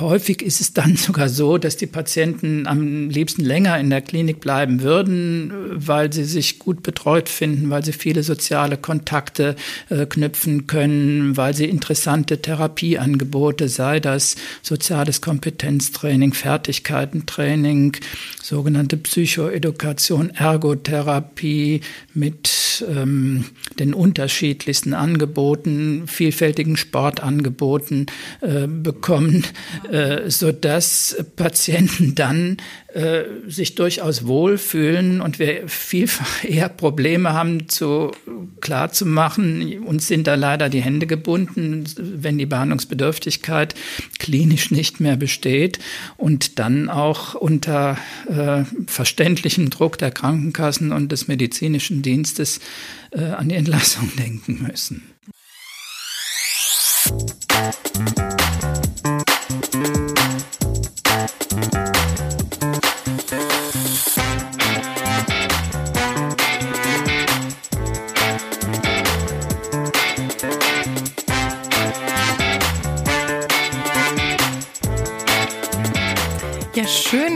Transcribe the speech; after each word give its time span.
häufig 0.00 0.42
ist 0.42 0.60
es 0.60 0.72
dann 0.72 0.96
sogar 0.96 1.28
so, 1.28 1.58
dass 1.58 1.76
die 1.76 1.86
Patienten 1.86 2.66
am 2.66 3.08
liebsten 3.08 3.44
länger 3.44 3.78
in 3.78 3.90
der 3.90 4.00
Klinik 4.00 4.40
bleiben 4.40 4.82
würden, 4.82 5.52
weil 5.72 6.12
sie 6.12 6.24
sich 6.24 6.58
gut 6.58 6.82
betreut 6.82 7.28
finden, 7.28 7.70
weil 7.70 7.84
sie 7.84 7.92
viele 7.92 8.22
soziale 8.22 8.76
Kontakte 8.76 9.56
äh, 9.88 10.06
knüpfen 10.06 10.66
können, 10.66 11.36
weil 11.36 11.54
sie 11.54 11.66
interessante 11.66 12.42
Therapieangebote, 12.42 13.68
sei 13.68 14.00
das 14.00 14.36
soziales 14.62 15.20
Kompetenztraining, 15.20 16.32
Fertigkeitentraining, 16.32 17.96
sogenannte 18.42 18.96
Psychoedukation, 18.96 20.30
Ergotherapie 20.30 21.80
mit 22.14 22.60
ähm, 22.88 23.44
den 23.78 23.94
unterschiedlichsten 23.94 24.94
Angeboten, 24.94 26.04
vielfältigen 26.06 26.76
Sportangeboten 26.76 28.06
äh, 28.40 28.66
bekommen, 28.66 29.44
äh, 29.90 30.30
so 30.30 30.52
dass 30.52 31.16
Patienten 31.34 32.14
dann 32.14 32.58
äh, 32.94 33.22
sich 33.48 33.74
durchaus 33.74 34.26
wohlfühlen 34.26 35.20
und 35.20 35.38
wir 35.38 35.68
vielfach 35.68 36.44
eher 36.48 36.68
Probleme 36.68 37.32
haben, 37.32 37.68
zu 37.68 38.12
klar 38.60 38.90
uns 39.86 40.06
sind 40.06 40.26
da 40.26 40.34
leider 40.34 40.68
die 40.68 40.82
Hände 40.82 41.06
gebunden, 41.06 41.84
wenn 41.98 42.38
die 42.38 42.46
Behandlungsbedürftigkeit 42.46 43.74
klinisch 44.18 44.70
nicht 44.70 45.00
mehr 45.00 45.16
besteht 45.16 45.78
und 46.16 46.58
dann 46.58 46.88
auch 46.88 47.34
unter 47.34 47.98
äh, 48.28 48.64
verständlichem 48.86 49.70
Druck 49.70 49.98
der 49.98 50.10
Krankenkassen 50.10 50.92
und 50.92 51.10
des 51.10 51.28
medizinischen 51.28 52.02
Dienstes 52.02 52.60
äh, 53.10 53.22
an 53.22 53.48
die 53.48 53.56
Entlassung 53.56 54.10
denken 54.18 54.66
müssen. 54.68 55.02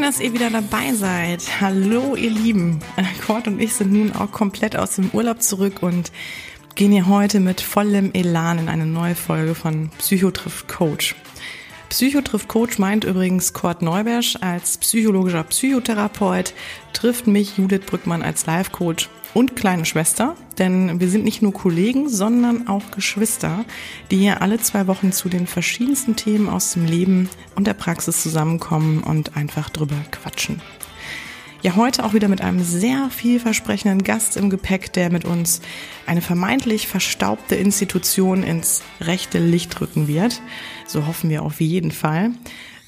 Dass 0.04 0.20
ihr 0.20 0.34
wieder 0.34 0.50
dabei 0.50 0.92
seid. 0.92 1.62
Hallo, 1.62 2.14
ihr 2.14 2.28
Lieben. 2.28 2.78
Cord 3.26 3.46
und 3.46 3.58
ich 3.58 3.72
sind 3.72 3.90
nun 3.90 4.12
auch 4.12 4.30
komplett 4.30 4.76
aus 4.76 4.96
dem 4.96 5.08
Urlaub 5.14 5.40
zurück 5.40 5.82
und 5.82 6.12
gehen 6.74 6.92
hier 6.92 7.08
heute 7.08 7.40
mit 7.40 7.62
vollem 7.62 8.12
Elan 8.12 8.58
in 8.58 8.68
eine 8.68 8.84
neue 8.84 9.14
Folge 9.14 9.54
von 9.54 9.88
Psychotrift 9.96 10.68
Coach. 10.68 11.14
Psychotrift 11.88 12.48
Coach 12.48 12.78
meint 12.78 13.04
übrigens 13.04 13.54
Kurt 13.54 13.80
Neubersch 13.80 14.36
als 14.42 14.76
psychologischer 14.76 15.44
Psychotherapeut, 15.44 16.52
trifft 16.92 17.26
mich 17.26 17.56
Judith 17.56 17.86
Brückmann 17.86 18.22
als 18.22 18.44
Life 18.44 18.72
Coach 18.72 19.08
und 19.34 19.56
kleine 19.56 19.84
Schwester, 19.84 20.36
denn 20.58 21.00
wir 21.00 21.10
sind 21.10 21.24
nicht 21.24 21.42
nur 21.42 21.52
Kollegen, 21.52 22.08
sondern 22.08 22.68
auch 22.68 22.90
Geschwister, 22.92 23.64
die 24.10 24.16
hier 24.16 24.40
alle 24.40 24.60
zwei 24.60 24.86
Wochen 24.86 25.12
zu 25.12 25.28
den 25.28 25.46
verschiedensten 25.46 26.16
Themen 26.16 26.48
aus 26.48 26.72
dem 26.72 26.86
Leben 26.86 27.28
und 27.56 27.66
der 27.66 27.74
Praxis 27.74 28.22
zusammenkommen 28.22 29.02
und 29.02 29.36
einfach 29.36 29.68
drüber 29.68 29.96
quatschen. 30.10 30.62
Ja, 31.64 31.76
heute 31.76 32.04
auch 32.04 32.12
wieder 32.12 32.28
mit 32.28 32.42
einem 32.42 32.62
sehr 32.62 33.08
vielversprechenden 33.08 34.04
Gast 34.04 34.36
im 34.36 34.50
Gepäck, 34.50 34.92
der 34.92 35.10
mit 35.10 35.24
uns 35.24 35.62
eine 36.04 36.20
vermeintlich 36.20 36.86
verstaubte 36.86 37.54
Institution 37.54 38.42
ins 38.42 38.82
rechte 39.00 39.38
Licht 39.38 39.80
rücken 39.80 40.06
wird. 40.06 40.42
So 40.86 41.06
hoffen 41.06 41.30
wir 41.30 41.42
auf 41.42 41.62
jeden 41.62 41.90
Fall. 41.90 42.32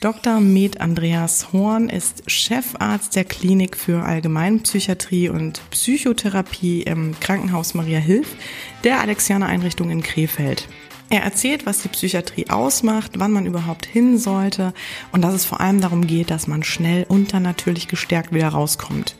Dr. 0.00 0.40
Med 0.40 0.82
Andreas 0.82 1.54
Horn 1.54 1.88
ist 1.88 2.30
Chefarzt 2.30 3.16
der 3.16 3.24
Klinik 3.24 3.78
für 3.78 4.02
Allgemeinpsychiatrie 4.04 5.30
und 5.30 5.62
Psychotherapie 5.70 6.82
im 6.82 7.18
Krankenhaus 7.18 7.72
Maria 7.72 7.98
Hilf 7.98 8.36
der 8.84 9.00
Alexianer 9.00 9.46
Einrichtung 9.46 9.88
in 9.88 10.02
Krefeld. 10.02 10.68
Er 11.08 11.22
erzählt, 11.22 11.64
was 11.64 11.80
die 11.80 11.88
Psychiatrie 11.88 12.50
ausmacht, 12.50 13.12
wann 13.16 13.32
man 13.32 13.46
überhaupt 13.46 13.86
hin 13.86 14.18
sollte 14.18 14.74
und 15.12 15.22
dass 15.22 15.32
es 15.32 15.46
vor 15.46 15.60
allem 15.60 15.80
darum 15.80 16.06
geht, 16.06 16.30
dass 16.30 16.46
man 16.46 16.62
schnell 16.62 17.06
und 17.08 17.32
dann 17.32 17.44
natürlich 17.44 17.88
gestärkt 17.88 18.34
wieder 18.34 18.48
rauskommt. 18.48 19.16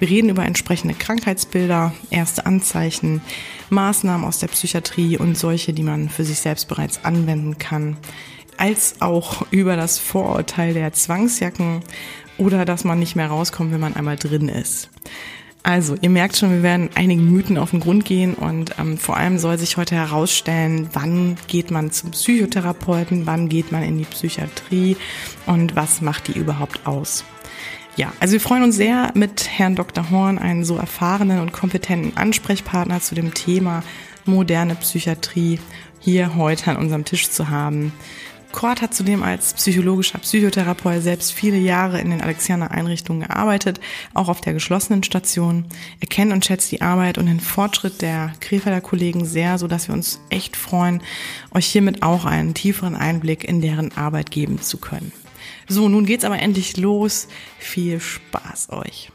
Wir 0.00 0.10
reden 0.10 0.28
über 0.28 0.44
entsprechende 0.44 0.94
Krankheitsbilder, 0.94 1.94
erste 2.10 2.44
Anzeichen, 2.44 3.22
Maßnahmen 3.70 4.26
aus 4.26 4.38
der 4.38 4.48
Psychiatrie 4.48 5.16
und 5.16 5.38
solche, 5.38 5.72
die 5.72 5.82
man 5.82 6.08
für 6.10 6.24
sich 6.24 6.40
selbst 6.40 6.68
bereits 6.68 7.04
anwenden 7.04 7.58
kann 7.58 7.96
als 8.60 9.00
auch 9.00 9.46
über 9.50 9.76
das 9.76 9.98
Vorurteil 9.98 10.74
der 10.74 10.92
Zwangsjacken 10.92 11.80
oder 12.36 12.64
dass 12.64 12.84
man 12.84 12.98
nicht 12.98 13.16
mehr 13.16 13.28
rauskommt, 13.28 13.72
wenn 13.72 13.80
man 13.80 13.96
einmal 13.96 14.16
drin 14.16 14.48
ist. 14.48 14.90
Also, 15.62 15.94
ihr 16.00 16.08
merkt 16.08 16.36
schon, 16.36 16.52
wir 16.52 16.62
werden 16.62 16.88
einigen 16.94 17.30
Mythen 17.30 17.58
auf 17.58 17.70
den 17.70 17.80
Grund 17.80 18.06
gehen 18.06 18.34
und 18.34 18.76
ähm, 18.78 18.96
vor 18.96 19.18
allem 19.18 19.38
soll 19.38 19.58
sich 19.58 19.76
heute 19.76 19.94
herausstellen, 19.94 20.88
wann 20.94 21.36
geht 21.48 21.70
man 21.70 21.90
zum 21.90 22.12
Psychotherapeuten, 22.12 23.26
wann 23.26 23.50
geht 23.50 23.70
man 23.70 23.82
in 23.82 23.98
die 23.98 24.04
Psychiatrie 24.04 24.96
und 25.44 25.76
was 25.76 26.00
macht 26.00 26.28
die 26.28 26.38
überhaupt 26.38 26.86
aus. 26.86 27.24
Ja, 27.96 28.12
also 28.20 28.32
wir 28.32 28.40
freuen 28.40 28.62
uns 28.62 28.76
sehr, 28.76 29.10
mit 29.14 29.48
Herrn 29.58 29.76
Dr. 29.76 30.10
Horn 30.10 30.38
einen 30.38 30.64
so 30.64 30.76
erfahrenen 30.76 31.40
und 31.40 31.52
kompetenten 31.52 32.16
Ansprechpartner 32.16 33.00
zu 33.00 33.14
dem 33.14 33.34
Thema 33.34 33.82
moderne 34.24 34.76
Psychiatrie 34.76 35.58
hier 35.98 36.36
heute 36.36 36.70
an 36.70 36.76
unserem 36.78 37.04
Tisch 37.04 37.28
zu 37.30 37.50
haben. 37.50 37.92
Kort 38.52 38.82
hat 38.82 38.94
zudem 38.94 39.22
als 39.22 39.54
psychologischer 39.54 40.18
Psychotherapeut 40.18 41.02
selbst 41.02 41.32
viele 41.32 41.56
Jahre 41.56 42.00
in 42.00 42.10
den 42.10 42.20
Alexianer 42.20 42.70
Einrichtungen 42.70 43.22
gearbeitet, 43.28 43.80
auch 44.14 44.28
auf 44.28 44.40
der 44.40 44.52
geschlossenen 44.52 45.02
Station. 45.02 45.66
Er 46.00 46.08
kennt 46.08 46.32
und 46.32 46.44
schätzt 46.44 46.70
die 46.72 46.82
Arbeit 46.82 47.18
und 47.18 47.26
den 47.26 47.40
Fortschritt 47.40 48.02
der 48.02 48.32
Krefelder 48.40 48.80
Kollegen 48.80 49.24
sehr, 49.24 49.58
so 49.58 49.68
dass 49.68 49.88
wir 49.88 49.94
uns 49.94 50.20
echt 50.30 50.56
freuen, 50.56 51.02
euch 51.52 51.66
hiermit 51.66 52.02
auch 52.02 52.24
einen 52.24 52.54
tieferen 52.54 52.96
Einblick 52.96 53.44
in 53.44 53.60
deren 53.60 53.96
Arbeit 53.96 54.30
geben 54.30 54.60
zu 54.60 54.78
können. 54.78 55.12
So, 55.68 55.88
nun 55.88 56.04
geht's 56.04 56.24
aber 56.24 56.40
endlich 56.40 56.76
los. 56.76 57.28
Viel 57.58 58.00
Spaß 58.00 58.70
euch. 58.70 59.12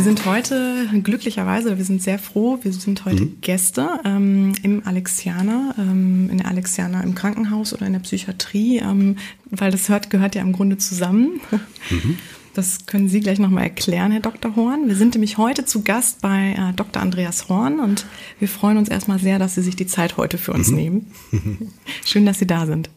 Wir 0.00 0.04
sind 0.04 0.24
heute 0.24 0.88
glücklicherweise, 1.02 1.76
wir 1.76 1.84
sind 1.84 2.00
sehr 2.00 2.18
froh, 2.18 2.58
wir 2.62 2.72
sind 2.72 3.04
heute 3.04 3.24
mhm. 3.24 3.42
Gäste 3.42 4.00
ähm, 4.06 4.54
im 4.62 4.86
Alexianer, 4.86 5.74
ähm, 5.76 6.30
in 6.30 6.38
der 6.38 6.48
Alexianer 6.48 7.04
im 7.04 7.14
Krankenhaus 7.14 7.74
oder 7.74 7.86
in 7.86 7.92
der 7.92 8.00
Psychiatrie, 8.00 8.78
ähm, 8.78 9.16
weil 9.50 9.70
das 9.70 9.90
hört, 9.90 10.08
gehört 10.08 10.34
ja 10.34 10.40
im 10.40 10.52
Grunde 10.52 10.78
zusammen. 10.78 11.42
Mhm. 11.90 12.16
Das 12.54 12.86
können 12.86 13.10
Sie 13.10 13.20
gleich 13.20 13.38
nochmal 13.38 13.64
erklären, 13.64 14.10
Herr 14.10 14.22
Dr. 14.22 14.56
Horn. 14.56 14.88
Wir 14.88 14.96
sind 14.96 15.16
nämlich 15.16 15.36
heute 15.36 15.66
zu 15.66 15.82
Gast 15.82 16.22
bei 16.22 16.54
äh, 16.56 16.72
Dr. 16.74 17.02
Andreas 17.02 17.50
Horn 17.50 17.78
und 17.78 18.06
wir 18.38 18.48
freuen 18.48 18.78
uns 18.78 18.88
erstmal 18.88 19.18
sehr, 19.18 19.38
dass 19.38 19.54
Sie 19.54 19.62
sich 19.62 19.76
die 19.76 19.86
Zeit 19.86 20.16
heute 20.16 20.38
für 20.38 20.54
uns 20.54 20.70
mhm. 20.70 20.76
nehmen. 20.76 21.12
Schön, 22.06 22.24
dass 22.24 22.38
Sie 22.38 22.46
da 22.46 22.64
sind. 22.64 22.88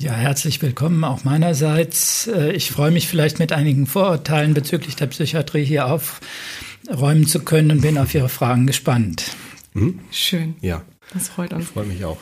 Ja, 0.00 0.14
herzlich 0.14 0.62
willkommen 0.62 1.04
auch 1.04 1.24
meinerseits. 1.24 2.26
Äh, 2.26 2.52
ich 2.52 2.70
freue 2.70 2.90
mich 2.90 3.06
vielleicht 3.06 3.38
mit 3.38 3.52
einigen 3.52 3.86
Vorurteilen 3.86 4.54
bezüglich 4.54 4.96
der 4.96 5.08
Psychiatrie 5.08 5.62
hier 5.62 5.88
aufräumen 5.88 7.26
zu 7.26 7.40
können 7.40 7.70
und 7.70 7.82
bin 7.82 7.98
auf 7.98 8.14
Ihre 8.14 8.30
Fragen 8.30 8.66
gespannt. 8.66 9.36
Mhm. 9.74 10.00
Schön. 10.10 10.54
Ja. 10.62 10.80
Das 11.12 11.28
freut 11.28 11.52
uns. 11.52 11.64
Ich 11.64 11.70
freue 11.70 11.84
mich 11.84 12.02
auch. 12.06 12.16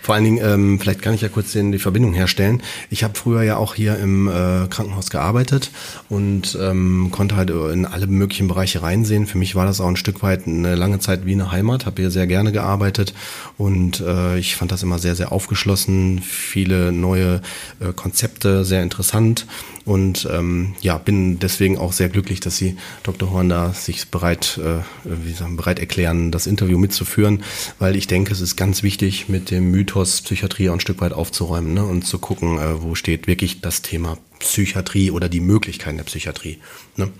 Vor 0.00 0.14
allen 0.14 0.24
Dingen, 0.24 0.40
ähm, 0.42 0.78
vielleicht 0.78 1.02
kann 1.02 1.14
ich 1.14 1.20
ja 1.20 1.28
kurz 1.28 1.52
den, 1.52 1.72
die 1.72 1.78
Verbindung 1.78 2.12
herstellen. 2.12 2.62
Ich 2.90 3.04
habe 3.04 3.14
früher 3.14 3.42
ja 3.42 3.56
auch 3.56 3.74
hier 3.74 3.98
im 3.98 4.28
äh, 4.28 4.66
Krankenhaus 4.68 5.10
gearbeitet 5.10 5.70
und 6.08 6.58
ähm, 6.60 7.08
konnte 7.10 7.36
halt 7.36 7.50
in 7.50 7.86
alle 7.86 8.06
möglichen 8.06 8.48
Bereiche 8.48 8.82
reinsehen. 8.82 9.26
Für 9.26 9.38
mich 9.38 9.54
war 9.54 9.66
das 9.66 9.80
auch 9.80 9.88
ein 9.88 9.96
Stück 9.96 10.22
weit 10.22 10.46
eine 10.46 10.74
lange 10.74 10.98
Zeit 10.98 11.26
wie 11.26 11.32
eine 11.32 11.52
Heimat, 11.52 11.86
habe 11.86 12.02
hier 12.02 12.10
sehr 12.10 12.26
gerne 12.26 12.52
gearbeitet 12.52 13.14
und 13.58 14.00
äh, 14.00 14.38
ich 14.38 14.56
fand 14.56 14.72
das 14.72 14.82
immer 14.82 14.98
sehr, 14.98 15.14
sehr 15.14 15.32
aufgeschlossen, 15.32 16.20
viele 16.22 16.92
neue 16.92 17.40
äh, 17.80 17.92
Konzepte, 17.94 18.64
sehr 18.64 18.82
interessant 18.82 19.46
und 19.84 20.28
ähm, 20.30 20.74
ja, 20.80 20.98
bin 20.98 21.38
deswegen 21.38 21.76
auch 21.76 21.92
sehr 21.92 22.08
glücklich, 22.08 22.40
dass 22.40 22.56
Sie, 22.56 22.76
Dr. 23.02 23.30
Horn, 23.30 23.48
da 23.48 23.72
sich 23.72 24.08
bereit, 24.08 24.60
äh, 24.62 24.82
wie 25.04 25.32
sagen, 25.32 25.56
bereit 25.56 25.80
erklären, 25.80 26.30
das 26.30 26.46
Interview 26.46 26.78
mitzuführen, 26.78 27.42
weil 27.78 27.96
ich 27.96 28.06
denke, 28.06 28.32
es 28.32 28.40
ist 28.40 28.56
ganz 28.56 28.82
wichtig, 28.82 29.28
mit 29.28 29.50
dem 29.50 29.71
Mythos 29.72 30.22
Psychiatrie 30.22 30.68
auch 30.68 30.74
ein 30.74 30.80
Stück 30.80 31.00
weit 31.00 31.12
aufzuräumen 31.12 31.74
ne, 31.74 31.84
und 31.84 32.06
zu 32.06 32.18
gucken, 32.18 32.58
äh, 32.58 32.82
wo 32.82 32.94
steht 32.94 33.26
wirklich 33.26 33.60
das 33.60 33.82
Thema 33.82 34.18
Psychiatrie 34.38 35.10
oder 35.10 35.28
die 35.28 35.40
Möglichkeiten 35.40 35.96
der 35.96 36.04
Psychiatrie. 36.04 36.58
Ne? 36.96 37.10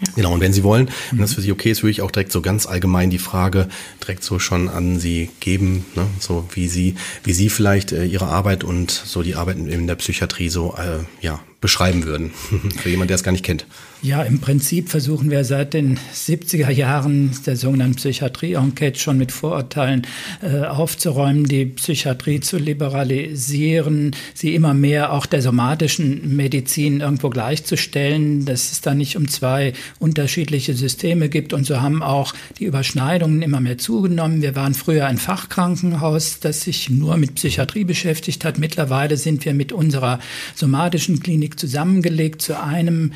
Ja. 0.00 0.12
Genau, 0.16 0.34
und 0.34 0.40
wenn 0.40 0.52
Sie 0.52 0.64
wollen, 0.64 0.90
wenn 1.12 1.20
das 1.20 1.34
für 1.34 1.40
Sie 1.40 1.52
okay 1.52 1.70
ist, 1.70 1.82
würde 1.82 1.92
ich 1.92 2.02
auch 2.02 2.10
direkt 2.10 2.32
so 2.32 2.42
ganz 2.42 2.66
allgemein 2.66 3.10
die 3.10 3.18
Frage 3.18 3.68
direkt 4.02 4.24
so 4.24 4.38
schon 4.38 4.68
an 4.68 4.98
Sie 4.98 5.30
geben, 5.40 5.86
ne? 5.94 6.06
so 6.18 6.48
wie 6.52 6.68
Sie, 6.68 6.96
wie 7.22 7.32
Sie 7.32 7.48
vielleicht 7.48 7.92
äh, 7.92 8.04
Ihre 8.04 8.26
Arbeit 8.26 8.64
und 8.64 8.90
so 8.90 9.22
die 9.22 9.36
Arbeit 9.36 9.56
in 9.56 9.86
der 9.86 9.94
Psychiatrie 9.94 10.48
so 10.48 10.74
äh, 10.76 11.04
ja, 11.24 11.40
beschreiben 11.64 12.04
würden, 12.04 12.30
für 12.76 12.90
jemanden, 12.90 13.08
der 13.08 13.14
es 13.14 13.22
gar 13.22 13.32
nicht 13.32 13.42
kennt. 13.42 13.64
Ja, 14.04 14.22
im 14.22 14.38
Prinzip 14.38 14.90
versuchen 14.90 15.30
wir 15.30 15.44
seit 15.44 15.72
den 15.72 15.98
70er 16.14 16.68
Jahren 16.68 17.30
der 17.46 17.56
sogenannten 17.56 17.96
Psychiatrie-Enquete 17.96 19.00
schon 19.00 19.16
mit 19.16 19.32
Vorurteilen 19.32 20.06
äh, 20.42 20.66
aufzuräumen, 20.66 21.44
die 21.44 21.64
Psychiatrie 21.64 22.40
zu 22.40 22.58
liberalisieren, 22.58 24.14
sie 24.34 24.54
immer 24.54 24.74
mehr 24.74 25.10
auch 25.10 25.24
der 25.24 25.40
somatischen 25.40 26.36
Medizin 26.36 27.00
irgendwo 27.00 27.30
gleichzustellen, 27.30 28.44
dass 28.44 28.72
es 28.72 28.82
da 28.82 28.94
nicht 28.94 29.16
um 29.16 29.26
zwei 29.26 29.72
unterschiedliche 29.98 30.74
Systeme 30.74 31.30
gibt. 31.30 31.54
Und 31.54 31.64
so 31.64 31.80
haben 31.80 32.02
auch 32.02 32.34
die 32.58 32.66
Überschneidungen 32.66 33.40
immer 33.40 33.60
mehr 33.60 33.78
zugenommen. 33.78 34.42
Wir 34.42 34.54
waren 34.54 34.74
früher 34.74 35.06
ein 35.06 35.16
Fachkrankenhaus, 35.16 36.40
das 36.40 36.60
sich 36.60 36.90
nur 36.90 37.16
mit 37.16 37.36
Psychiatrie 37.36 37.84
beschäftigt 37.84 38.44
hat. 38.44 38.58
Mittlerweile 38.58 39.16
sind 39.16 39.46
wir 39.46 39.54
mit 39.54 39.72
unserer 39.72 40.18
somatischen 40.54 41.20
Klinik 41.20 41.53
zusammengelegt 41.56 42.42
zu 42.42 42.60
einem 42.60 43.12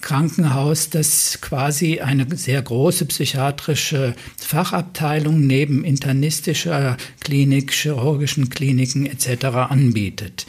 Krankenhaus, 0.00 0.90
das 0.90 1.38
quasi 1.40 2.00
eine 2.00 2.26
sehr 2.36 2.60
große 2.60 3.06
psychiatrische 3.06 4.14
Fachabteilung 4.36 5.46
neben 5.46 5.84
internistischer 5.84 6.96
Klinik, 7.20 7.72
chirurgischen 7.72 8.50
Kliniken 8.50 9.06
etc. 9.06 9.44
anbietet. 9.70 10.46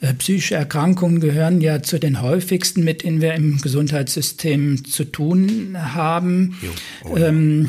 Äh, 0.00 0.14
psychische 0.14 0.54
Erkrankungen 0.54 1.20
gehören 1.20 1.60
ja 1.60 1.82
zu 1.82 1.98
den 1.98 2.22
häufigsten, 2.22 2.84
mit 2.84 3.02
denen 3.02 3.20
wir 3.20 3.34
im 3.34 3.60
Gesundheitssystem 3.60 4.84
zu 4.84 5.04
tun 5.04 5.76
haben. 5.76 6.56
Jo, 6.62 6.70
oh 7.10 7.16
ja. 7.16 7.26
ähm, 7.26 7.66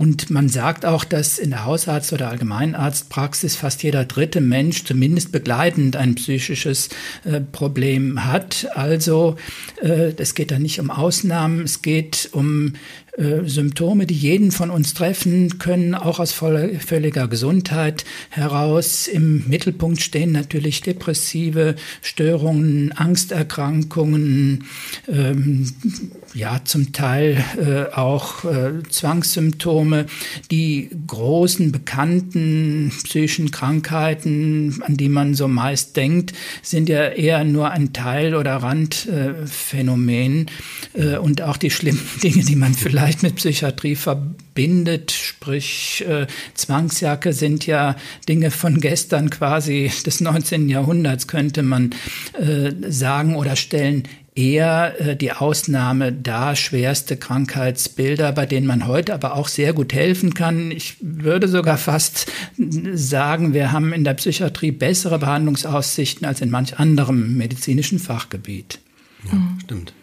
und 0.00 0.30
man 0.30 0.48
sagt 0.48 0.86
auch, 0.86 1.04
dass 1.04 1.38
in 1.38 1.50
der 1.50 1.66
Hausarzt- 1.66 2.14
oder 2.14 2.30
Allgemeinarztpraxis 2.30 3.56
fast 3.56 3.82
jeder 3.82 4.06
dritte 4.06 4.40
Mensch 4.40 4.84
zumindest 4.84 5.30
begleitend 5.30 5.94
ein 5.94 6.14
psychisches 6.14 6.88
äh, 7.24 7.42
Problem 7.42 8.24
hat. 8.24 8.66
Also 8.74 9.36
äh, 9.82 10.14
es 10.16 10.34
geht 10.34 10.52
da 10.52 10.58
nicht 10.58 10.80
um 10.80 10.90
Ausnahmen, 10.90 11.64
es 11.64 11.82
geht 11.82 12.30
um 12.32 12.76
äh, 13.20 13.46
Symptome, 13.46 14.06
die 14.06 14.14
jeden 14.14 14.50
von 14.50 14.70
uns 14.70 14.94
treffen 14.94 15.58
können, 15.58 15.94
auch 15.94 16.18
aus 16.20 16.32
völliger 16.32 17.28
Gesundheit 17.28 18.04
heraus. 18.30 19.06
Im 19.08 19.46
Mittelpunkt 19.46 20.00
stehen 20.00 20.32
natürlich 20.32 20.80
depressive 20.80 21.74
Störungen, 22.00 22.92
Angsterkrankungen, 22.92 24.64
ähm, 25.06 25.70
ja 26.32 26.60
zum 26.64 26.92
Teil 26.92 27.44
äh, 27.58 27.94
auch 27.94 28.44
äh, 28.44 28.82
Zwangssymptome. 28.88 30.06
Die 30.50 30.90
großen 31.06 31.72
bekannten 31.72 32.92
psychischen 33.04 33.50
Krankheiten, 33.50 34.82
an 34.86 34.96
die 34.96 35.08
man 35.08 35.34
so 35.34 35.48
meist 35.48 35.96
denkt, 35.96 36.32
sind 36.62 36.88
ja 36.88 37.08
eher 37.08 37.44
nur 37.44 37.70
ein 37.70 37.92
Teil 37.92 38.34
oder 38.34 38.56
Randphänomen. 38.56 40.46
Äh, 40.94 41.18
und 41.18 41.42
auch 41.42 41.56
die 41.56 41.70
schlimmen 41.70 42.00
Dinge, 42.22 42.44
die 42.44 42.56
man 42.56 42.74
vielleicht 42.74 43.09
vielleicht 43.10 43.22
mit 43.24 43.36
Psychiatrie 43.36 43.96
verbindet, 43.96 45.10
sprich 45.10 46.04
äh, 46.06 46.26
Zwangsjacke 46.54 47.32
sind 47.32 47.66
ja 47.66 47.96
Dinge 48.28 48.52
von 48.52 48.80
gestern 48.80 49.30
quasi 49.30 49.90
des 50.06 50.20
19. 50.20 50.68
Jahrhunderts, 50.68 51.26
könnte 51.26 51.62
man 51.62 51.90
äh, 52.38 52.70
sagen 52.88 53.34
oder 53.34 53.56
stellen 53.56 54.04
eher 54.36 54.94
äh, 55.00 55.16
die 55.16 55.32
Ausnahme 55.32 56.12
dar, 56.12 56.54
schwerste 56.54 57.16
Krankheitsbilder, 57.16 58.30
bei 58.30 58.46
denen 58.46 58.68
man 58.68 58.86
heute 58.86 59.12
aber 59.12 59.34
auch 59.34 59.48
sehr 59.48 59.72
gut 59.72 59.92
helfen 59.92 60.34
kann. 60.34 60.70
Ich 60.70 60.96
würde 61.00 61.48
sogar 61.48 61.78
fast 61.78 62.30
sagen, 62.94 63.54
wir 63.54 63.72
haben 63.72 63.92
in 63.92 64.04
der 64.04 64.14
Psychiatrie 64.14 64.70
bessere 64.70 65.18
Behandlungsaussichten 65.18 66.24
als 66.24 66.42
in 66.42 66.50
manch 66.50 66.78
anderem 66.78 67.36
medizinischen 67.36 67.98
Fachgebiet. 67.98 68.78
Ja, 69.24 69.34
mhm. 69.34 69.58
stimmt. 69.64 69.94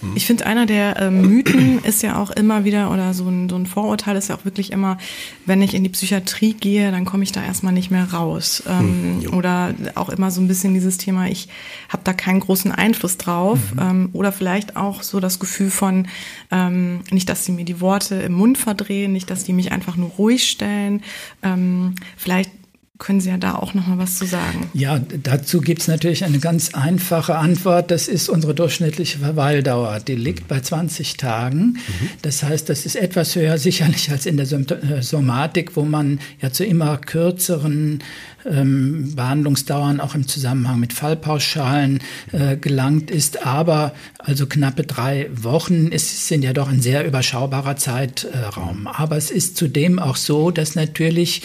Mhm. 0.00 0.12
Ich 0.14 0.26
finde, 0.26 0.46
einer 0.46 0.66
der 0.66 0.96
äh, 0.96 1.10
Mythen 1.10 1.82
ist 1.84 2.02
ja 2.02 2.20
auch 2.20 2.30
immer 2.30 2.64
wieder, 2.64 2.90
oder 2.90 3.14
so 3.14 3.28
ein, 3.28 3.48
so 3.48 3.56
ein 3.56 3.66
Vorurteil 3.66 4.16
ist 4.16 4.28
ja 4.28 4.36
auch 4.36 4.44
wirklich 4.44 4.72
immer, 4.72 4.98
wenn 5.46 5.62
ich 5.62 5.74
in 5.74 5.82
die 5.82 5.88
Psychiatrie 5.90 6.54
gehe, 6.54 6.90
dann 6.90 7.04
komme 7.04 7.22
ich 7.22 7.32
da 7.32 7.42
erstmal 7.42 7.72
nicht 7.72 7.90
mehr 7.90 8.12
raus. 8.12 8.62
Ähm, 8.66 9.20
mhm, 9.20 9.34
oder 9.34 9.74
auch 9.94 10.08
immer 10.08 10.30
so 10.30 10.40
ein 10.40 10.48
bisschen 10.48 10.74
dieses 10.74 10.98
Thema, 10.98 11.28
ich 11.28 11.48
habe 11.88 12.02
da 12.04 12.12
keinen 12.12 12.40
großen 12.40 12.72
Einfluss 12.72 13.16
drauf. 13.16 13.58
Mhm. 13.74 13.80
Ähm, 13.80 14.08
oder 14.12 14.32
vielleicht 14.32 14.76
auch 14.76 15.02
so 15.02 15.20
das 15.20 15.38
Gefühl 15.38 15.70
von, 15.70 16.08
ähm, 16.50 17.00
nicht, 17.10 17.28
dass 17.28 17.44
sie 17.44 17.52
mir 17.52 17.64
die 17.64 17.80
Worte 17.80 18.16
im 18.16 18.32
Mund 18.32 18.58
verdrehen, 18.58 19.12
nicht, 19.12 19.30
dass 19.30 19.44
die 19.44 19.52
mich 19.52 19.72
einfach 19.72 19.96
nur 19.96 20.10
ruhig 20.10 20.48
stellen. 20.48 21.02
Ähm, 21.42 21.94
vielleicht 22.16 22.50
können 22.98 23.20
Sie 23.20 23.28
ja 23.28 23.36
da 23.36 23.54
auch 23.54 23.74
noch 23.74 23.86
mal 23.86 23.98
was 23.98 24.18
zu 24.18 24.26
sagen. 24.26 24.68
Ja, 24.74 24.98
dazu 25.22 25.60
gibt 25.60 25.82
es 25.82 25.88
natürlich 25.88 26.24
eine 26.24 26.40
ganz 26.40 26.74
einfache 26.74 27.36
Antwort. 27.36 27.92
Das 27.92 28.08
ist 28.08 28.28
unsere 28.28 28.54
durchschnittliche 28.54 29.18
Verweildauer. 29.18 30.00
Die 30.00 30.16
liegt 30.16 30.48
bei 30.48 30.60
20 30.60 31.16
Tagen. 31.16 31.60
Mhm. 31.60 32.10
Das 32.22 32.42
heißt, 32.42 32.68
das 32.68 32.86
ist 32.86 32.96
etwas 32.96 33.36
höher 33.36 33.56
sicherlich 33.56 34.10
als 34.10 34.26
in 34.26 34.36
der 34.36 34.46
äh, 34.50 35.02
Somatik, 35.02 35.76
wo 35.76 35.82
man 35.82 36.18
ja 36.40 36.50
zu 36.50 36.64
immer 36.64 36.96
kürzeren 36.96 38.02
ähm, 38.44 39.14
Behandlungsdauern 39.14 40.00
auch 40.00 40.16
im 40.16 40.26
Zusammenhang 40.26 40.80
mit 40.80 40.92
Fallpauschalen 40.92 42.00
äh, 42.32 42.56
gelangt 42.56 43.12
ist. 43.12 43.46
Aber 43.46 43.94
also 44.18 44.46
knappe 44.46 44.82
drei 44.82 45.30
Wochen 45.32 45.86
ist, 45.86 46.26
sind 46.26 46.42
ja 46.42 46.52
doch 46.52 46.68
ein 46.68 46.82
sehr 46.82 47.06
überschaubarer 47.06 47.76
Zeitraum. 47.76 48.88
Aber 48.88 49.16
es 49.16 49.30
ist 49.30 49.56
zudem 49.56 50.00
auch 50.00 50.16
so, 50.16 50.50
dass 50.50 50.74
natürlich 50.74 51.42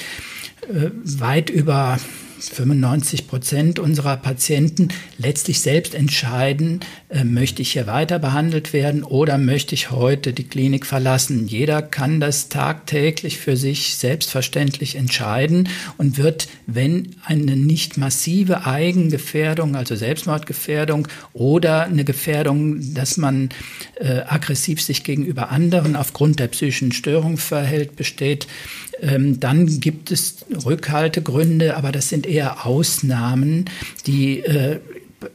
weit 0.69 1.49
über 1.49 1.97
95 2.39 3.27
Prozent 3.27 3.79
unserer 3.79 4.17
Patienten 4.17 4.89
letztlich 5.17 5.61
selbst 5.61 5.95
entscheiden, 5.95 6.81
äh, 7.13 7.23
möchte 7.25 7.61
ich 7.61 7.73
hier 7.73 7.85
weiter 7.85 8.17
behandelt 8.17 8.73
werden 8.73 9.03
oder 9.03 9.37
möchte 9.37 9.75
ich 9.75 9.91
heute 9.91 10.33
die 10.33 10.45
Klinik 10.45 10.85
verlassen. 10.87 11.47
Jeder 11.47 11.83
kann 11.83 12.19
das 12.19 12.49
tagtäglich 12.49 13.37
für 13.37 13.55
sich 13.55 13.97
selbstverständlich 13.97 14.95
entscheiden 14.95 15.69
und 15.97 16.17
wird, 16.17 16.47
wenn 16.65 17.15
eine 17.23 17.55
nicht 17.55 17.97
massive 17.97 18.65
Eigengefährdung, 18.65 19.75
also 19.75 19.95
Selbstmordgefährdung 19.95 21.07
oder 21.33 21.83
eine 21.83 22.03
Gefährdung, 22.03 22.95
dass 22.95 23.17
man 23.17 23.49
äh, 23.99 24.21
aggressiv 24.27 24.81
sich 24.81 25.03
gegenüber 25.03 25.51
anderen 25.51 25.95
aufgrund 25.95 26.39
der 26.39 26.47
psychischen 26.47 26.93
Störung 26.93 27.37
verhält, 27.37 27.95
besteht, 27.95 28.47
ähm, 29.01 29.39
dann 29.39 29.79
gibt 29.79 30.11
es 30.11 30.45
Rückhaltegründe, 30.65 31.75
aber 31.77 31.91
das 31.91 32.09
sind 32.09 32.25
eher 32.25 32.65
Ausnahmen, 32.65 33.65
die 34.07 34.39
äh, 34.39 34.79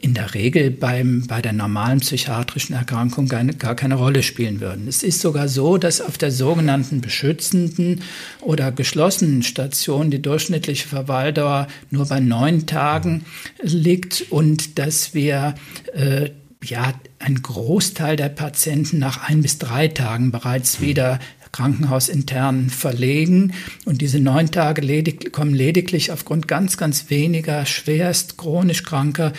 in 0.01 0.13
der 0.13 0.33
Regel 0.33 0.71
beim, 0.71 1.25
bei 1.27 1.41
der 1.41 1.53
normalen 1.53 1.99
psychiatrischen 1.99 2.75
Erkrankung 2.75 3.27
gar, 3.27 3.43
gar 3.45 3.75
keine 3.75 3.95
Rolle 3.95 4.23
spielen 4.23 4.59
würden. 4.59 4.87
Es 4.87 5.03
ist 5.03 5.21
sogar 5.21 5.47
so, 5.47 5.77
dass 5.77 6.01
auf 6.01 6.17
der 6.17 6.31
sogenannten 6.31 7.01
beschützenden 7.01 8.01
oder 8.41 8.71
geschlossenen 8.71 9.43
Station 9.43 10.11
die 10.11 10.21
durchschnittliche 10.21 10.87
Verweildauer 10.87 11.67
nur 11.91 12.05
bei 12.07 12.19
neun 12.19 12.65
Tagen 12.65 13.25
liegt 13.61 14.25
und 14.29 14.79
dass 14.79 15.13
wir 15.13 15.55
äh, 15.93 16.29
ja, 16.63 16.93
ein 17.19 17.41
Großteil 17.41 18.15
der 18.15 18.29
Patienten 18.29 18.99
nach 18.99 19.29
ein 19.29 19.41
bis 19.41 19.59
drei 19.59 19.87
Tagen 19.87 20.31
bereits 20.31 20.81
wieder 20.81 21.19
krankenhausintern 21.51 22.69
verlegen. 22.69 23.53
Und 23.85 24.01
diese 24.01 24.19
neun 24.19 24.51
Tage 24.51 24.81
ledig 24.81 25.31
kommen 25.31 25.53
lediglich 25.53 26.11
aufgrund 26.11 26.47
ganz, 26.47 26.77
ganz 26.77 27.09
weniger 27.09 27.65
schwerst 27.65 28.37
chronisch 28.37 28.83
Kranker 28.83 29.33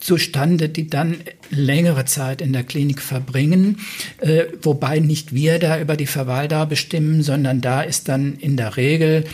zustande, 0.00 0.68
die 0.68 0.88
dann 0.88 1.16
längere 1.50 2.04
Zeit 2.04 2.40
in 2.40 2.52
der 2.52 2.64
Klinik 2.64 3.00
verbringen, 3.00 3.78
äh, 4.18 4.44
wobei 4.62 4.98
nicht 4.98 5.34
wir 5.34 5.58
da 5.58 5.80
über 5.80 5.96
die 5.96 6.06
Verweildauer 6.06 6.66
bestimmen, 6.66 7.22
sondern 7.22 7.60
da 7.60 7.82
ist 7.82 8.08
dann 8.08 8.36
in 8.36 8.56
der 8.56 8.76
Regel 8.76 9.24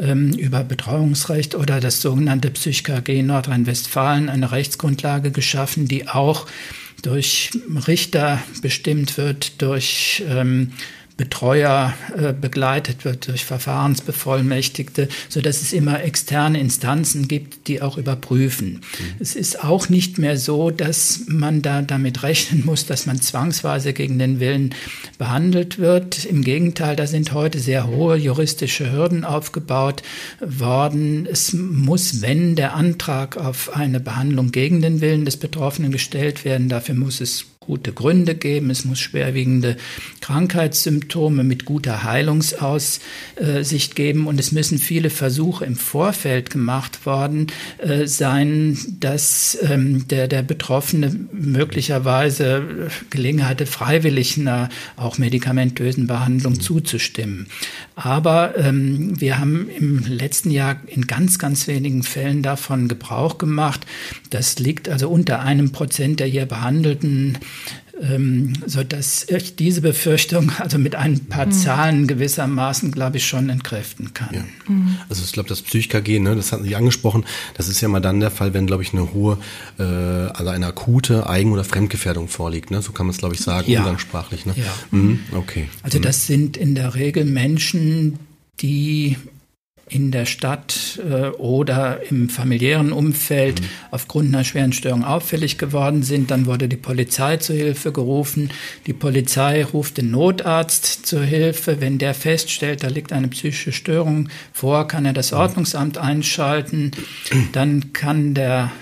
ähm, 0.00 0.32
über 0.32 0.62
Betreuungsrecht 0.62 1.54
oder 1.54 1.80
das 1.80 2.00
sogenannte 2.00 2.50
PsychKG 2.50 3.22
Nordrhein-Westfalen 3.22 4.28
eine 4.28 4.52
Rechtsgrundlage 4.52 5.30
geschaffen, 5.30 5.88
die 5.88 6.08
auch 6.08 6.46
durch 7.02 7.50
Richter 7.86 8.42
bestimmt 8.62 9.18
wird, 9.18 9.60
durch 9.60 10.22
ähm, 10.28 10.72
Betreuer 11.16 11.94
äh, 12.16 12.32
begleitet 12.32 13.04
wird 13.04 13.28
durch 13.28 13.44
Verfahrensbevollmächtigte, 13.44 15.08
so 15.28 15.40
dass 15.40 15.62
es 15.62 15.72
immer 15.72 16.02
externe 16.02 16.58
Instanzen 16.58 17.28
gibt, 17.28 17.68
die 17.68 17.82
auch 17.82 17.98
überprüfen. 17.98 18.80
Mhm. 18.98 19.04
Es 19.20 19.36
ist 19.36 19.62
auch 19.62 19.88
nicht 19.88 20.18
mehr 20.18 20.36
so, 20.36 20.70
dass 20.70 21.20
man 21.28 21.62
da 21.62 21.82
damit 21.82 22.24
rechnen 22.24 22.64
muss, 22.66 22.86
dass 22.86 23.06
man 23.06 23.20
zwangsweise 23.20 23.92
gegen 23.92 24.18
den 24.18 24.40
Willen 24.40 24.74
behandelt 25.16 25.78
wird. 25.78 26.24
Im 26.24 26.42
Gegenteil, 26.42 26.96
da 26.96 27.06
sind 27.06 27.32
heute 27.32 27.60
sehr 27.60 27.86
hohe 27.86 28.16
juristische 28.16 28.90
Hürden 28.90 29.24
aufgebaut 29.24 30.02
worden. 30.40 31.28
Es 31.30 31.52
muss, 31.52 32.22
wenn 32.22 32.56
der 32.56 32.74
Antrag 32.74 33.36
auf 33.36 33.76
eine 33.76 34.00
Behandlung 34.00 34.50
gegen 34.50 34.82
den 34.82 35.00
Willen 35.00 35.24
des 35.24 35.36
Betroffenen 35.36 35.92
gestellt 35.92 36.44
werden, 36.44 36.68
dafür 36.68 36.96
muss 36.96 37.20
es 37.20 37.46
gute 37.66 37.92
Gründe 37.92 38.34
geben, 38.34 38.70
es 38.70 38.84
muss 38.84 39.00
schwerwiegende 39.00 39.76
Krankheitssymptome 40.20 41.44
mit 41.44 41.64
guter 41.64 42.04
Heilungsaussicht 42.04 43.94
geben 43.94 44.26
und 44.26 44.38
es 44.38 44.52
müssen 44.52 44.78
viele 44.78 45.10
Versuche 45.10 45.64
im 45.64 45.76
Vorfeld 45.76 46.50
gemacht 46.50 47.06
worden 47.06 47.46
äh, 47.78 48.06
sein, 48.06 48.76
dass 49.00 49.56
ähm, 49.62 50.06
der, 50.08 50.28
der 50.28 50.42
Betroffene 50.42 51.14
möglicherweise 51.32 52.90
Gelegenheit 53.10 53.54
hatte, 53.54 53.66
freiwillig 53.66 54.38
einer 54.38 54.68
auch 54.96 55.18
medikamentösen 55.18 56.06
Behandlung 56.06 56.60
zuzustimmen. 56.60 57.46
Aber 57.94 58.56
ähm, 58.58 59.20
wir 59.20 59.38
haben 59.38 59.68
im 59.68 60.04
letzten 60.06 60.50
Jahr 60.50 60.80
in 60.86 61.06
ganz, 61.06 61.38
ganz 61.38 61.68
wenigen 61.68 62.02
Fällen 62.02 62.42
davon 62.42 62.88
Gebrauch 62.88 63.38
gemacht. 63.38 63.86
Das 64.34 64.58
liegt 64.58 64.88
also 64.88 65.08
unter 65.08 65.40
einem 65.40 65.70
Prozent 65.70 66.18
der 66.18 66.26
hier 66.26 66.46
behandelten 66.46 67.38
ähm, 68.02 68.54
so 68.66 68.82
dass 68.82 69.24
ich 69.28 69.54
diese 69.56 69.80
Befürchtung 69.80 70.50
also 70.58 70.78
mit 70.78 70.96
ein 70.96 71.26
paar 71.26 71.46
mhm. 71.46 71.52
Zahlen 71.52 72.06
gewissermaßen, 72.06 72.90
glaube 72.90 73.18
ich, 73.18 73.26
schon 73.26 73.48
entkräften 73.48 74.14
kann. 74.14 74.34
Ja. 74.34 74.44
Mhm. 74.66 74.96
Also 75.08 75.22
ich 75.24 75.32
glaube, 75.32 75.48
das 75.48 75.62
Psych-KG, 75.62 76.18
ne, 76.18 76.34
das 76.34 76.50
hatten 76.50 76.64
Sie 76.64 76.74
angesprochen, 76.74 77.24
das 77.56 77.68
ist 77.68 77.80
ja 77.80 77.88
mal 77.88 78.00
dann 78.00 78.18
der 78.18 78.32
Fall, 78.32 78.52
wenn, 78.52 78.66
glaube 78.66 78.82
ich, 78.82 78.92
eine 78.92 79.12
hohe, 79.12 79.38
äh, 79.78 79.82
also 79.82 80.48
eine 80.48 80.66
akute 80.66 81.28
Eigen- 81.28 81.52
oder 81.52 81.64
Fremdgefährdung 81.64 82.28
vorliegt. 82.28 82.70
Ne? 82.70 82.82
So 82.82 82.92
kann 82.92 83.06
man 83.06 83.12
es, 83.12 83.18
glaube 83.18 83.34
ich, 83.34 83.40
sagen, 83.40 83.70
ja. 83.70 83.80
umgangssprachlich. 83.80 84.44
Ne? 84.44 84.54
Ja. 84.56 84.74
Mhm. 84.90 85.20
Okay. 85.32 85.68
Also 85.82 86.00
das 86.00 86.28
mhm. 86.28 86.32
sind 86.32 86.56
in 86.56 86.74
der 86.74 86.96
Regel 86.96 87.24
Menschen, 87.24 88.18
die 88.60 89.16
in 89.88 90.10
der 90.10 90.26
Stadt 90.26 90.98
äh, 91.08 91.28
oder 91.28 92.00
im 92.10 92.28
familiären 92.28 92.92
Umfeld 92.92 93.60
mhm. 93.60 93.66
aufgrund 93.90 94.28
einer 94.28 94.44
schweren 94.44 94.72
Störung 94.72 95.04
auffällig 95.04 95.58
geworden 95.58 96.02
sind. 96.02 96.30
Dann 96.30 96.46
wurde 96.46 96.68
die 96.68 96.76
Polizei 96.76 97.36
zur 97.36 97.56
Hilfe 97.56 97.92
gerufen. 97.92 98.50
Die 98.86 98.92
Polizei 98.92 99.64
ruft 99.64 99.98
den 99.98 100.10
Notarzt 100.10 101.06
zur 101.06 101.22
Hilfe. 101.22 101.80
Wenn 101.80 101.98
der 101.98 102.14
feststellt, 102.14 102.82
da 102.82 102.88
liegt 102.88 103.12
eine 103.12 103.28
psychische 103.28 103.72
Störung 103.72 104.28
vor, 104.52 104.88
kann 104.88 105.04
er 105.04 105.12
das 105.12 105.32
mhm. 105.32 105.38
Ordnungsamt 105.38 105.98
einschalten. 105.98 106.92
Dann 107.52 107.92
kann 107.92 108.34
der 108.34 108.72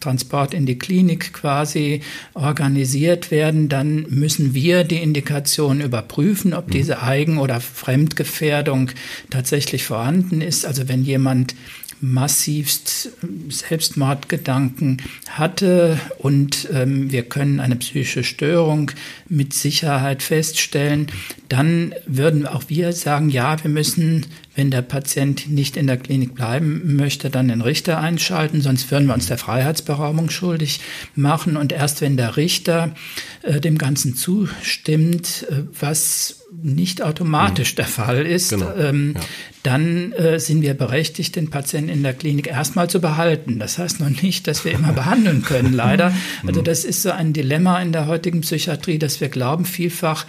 Transport 0.00 0.54
in 0.54 0.66
die 0.66 0.78
Klinik 0.78 1.32
quasi 1.32 2.00
organisiert 2.34 3.30
werden, 3.30 3.68
dann 3.68 4.06
müssen 4.08 4.54
wir 4.54 4.84
die 4.84 5.02
Indikation 5.02 5.80
überprüfen, 5.80 6.54
ob 6.54 6.68
mhm. 6.68 6.72
diese 6.72 7.02
Eigen- 7.02 7.38
oder 7.38 7.60
Fremdgefährdung 7.60 8.90
tatsächlich 9.30 9.84
vorhanden 9.84 10.40
ist. 10.40 10.66
Also 10.66 10.88
wenn 10.88 11.04
jemand 11.04 11.54
massivst 12.00 13.10
Selbstmordgedanken 13.48 15.02
hatte 15.30 15.98
und 16.18 16.68
ähm, 16.72 17.10
wir 17.10 17.22
können 17.24 17.60
eine 17.60 17.76
psychische 17.76 18.24
Störung 18.24 18.92
mit 19.28 19.52
Sicherheit 19.52 20.22
feststellen, 20.22 21.08
dann 21.48 21.94
würden 22.06 22.46
auch 22.46 22.64
wir 22.68 22.92
sagen, 22.92 23.30
ja, 23.30 23.62
wir 23.62 23.70
müssen, 23.70 24.26
wenn 24.58 24.72
der 24.72 24.82
Patient 24.82 25.48
nicht 25.48 25.76
in 25.76 25.86
der 25.86 25.96
Klinik 25.96 26.34
bleiben 26.34 26.96
möchte, 26.96 27.30
dann 27.30 27.46
den 27.46 27.60
Richter 27.60 28.00
einschalten, 28.00 28.60
sonst 28.60 28.90
würden 28.90 29.06
wir 29.06 29.14
uns 29.14 29.28
der 29.28 29.38
Freiheitsberaubung 29.38 30.30
schuldig 30.30 30.80
machen. 31.14 31.56
Und 31.56 31.70
erst 31.70 32.00
wenn 32.00 32.16
der 32.16 32.36
Richter 32.36 32.90
äh, 33.42 33.60
dem 33.60 33.78
Ganzen 33.78 34.16
zustimmt, 34.16 35.46
äh, 35.48 35.62
was 35.78 36.40
nicht 36.60 37.02
automatisch 37.02 37.74
mhm. 37.74 37.76
der 37.76 37.86
Fall 37.86 38.26
ist, 38.26 38.50
genau. 38.50 38.74
ähm, 38.74 39.14
ja. 39.14 39.20
dann 39.62 40.10
äh, 40.12 40.40
sind 40.40 40.62
wir 40.62 40.74
berechtigt, 40.74 41.36
den 41.36 41.50
Patienten 41.50 41.90
in 41.90 42.02
der 42.02 42.14
Klinik 42.14 42.48
erstmal 42.48 42.90
zu 42.90 43.00
behalten. 43.00 43.60
Das 43.60 43.78
heißt 43.78 44.00
noch 44.00 44.10
nicht, 44.22 44.48
dass 44.48 44.64
wir 44.64 44.72
immer 44.72 44.92
behandeln 44.92 45.42
können, 45.42 45.72
leider. 45.72 46.12
Also 46.44 46.62
das 46.62 46.84
ist 46.84 47.02
so 47.02 47.12
ein 47.12 47.32
Dilemma 47.32 47.80
in 47.80 47.92
der 47.92 48.06
heutigen 48.06 48.40
Psychiatrie, 48.40 48.98
dass 48.98 49.20
wir 49.20 49.28
glauben 49.28 49.64
vielfach, 49.64 50.26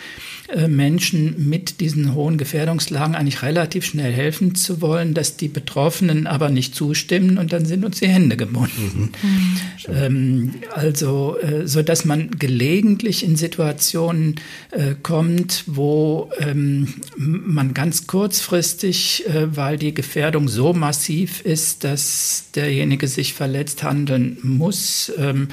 Menschen 0.68 1.50
mit 1.50 1.80
diesen 1.80 2.16
hohen 2.16 2.38
Gefährdungslagen 2.38 3.16
eigentlich 3.16 3.44
relativ 3.44 3.86
schnell 3.86 4.12
helfen 4.12 4.56
zu 4.56 4.82
wollen, 4.82 5.14
dass 5.14 5.38
die 5.38 5.48
Betroffenen 5.48 6.28
aber 6.28 6.50
nicht 6.50 6.76
zustimmen 6.76 7.38
und 7.38 7.54
dann 7.54 7.66
sind 7.66 7.86
uns 7.86 8.00
die 8.00 8.08
Hände 8.08 8.36
gebunden. 8.38 9.12
Mhm. 9.22 9.50
Ähm, 9.88 10.54
also, 10.74 11.38
äh, 11.40 11.68
so 11.68 11.82
dass 11.82 12.06
man 12.06 12.32
gelegentlich 12.32 13.24
in 13.24 13.36
Situationen 13.36 14.36
äh, 14.72 14.96
kommt, 15.02 15.64
wo 15.68 16.30
ähm, 16.40 16.96
man 17.18 17.74
ganz 17.74 18.08
kurzfristig, 18.08 19.26
äh, 19.28 19.56
weil 19.56 19.78
die 19.78 19.94
Gefährdung 19.94 20.48
so 20.48 20.74
massiv 20.74 21.42
ist, 21.42 21.84
dass 21.84 22.46
derjenige 22.56 23.08
sich 23.08 23.34
verletzt 23.34 23.84
handeln 23.84 24.38
muss, 24.42 25.12
ähm, 25.18 25.50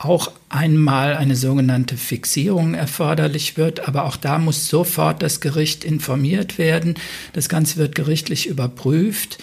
auch 0.00 0.32
einmal 0.48 1.14
eine 1.14 1.36
sogenannte 1.36 1.96
Fixierung 1.98 2.72
erforderlich 2.72 3.58
wird, 3.58 3.86
aber 3.86 4.04
auch 4.04 4.16
da 4.16 4.38
muss 4.38 4.68
sofort 4.68 5.22
das 5.22 5.40
Gericht 5.40 5.84
informiert 5.84 6.56
werden. 6.56 6.94
Das 7.34 7.50
Ganze 7.50 7.76
wird 7.76 7.94
gerichtlich 7.94 8.46
überprüft 8.46 9.36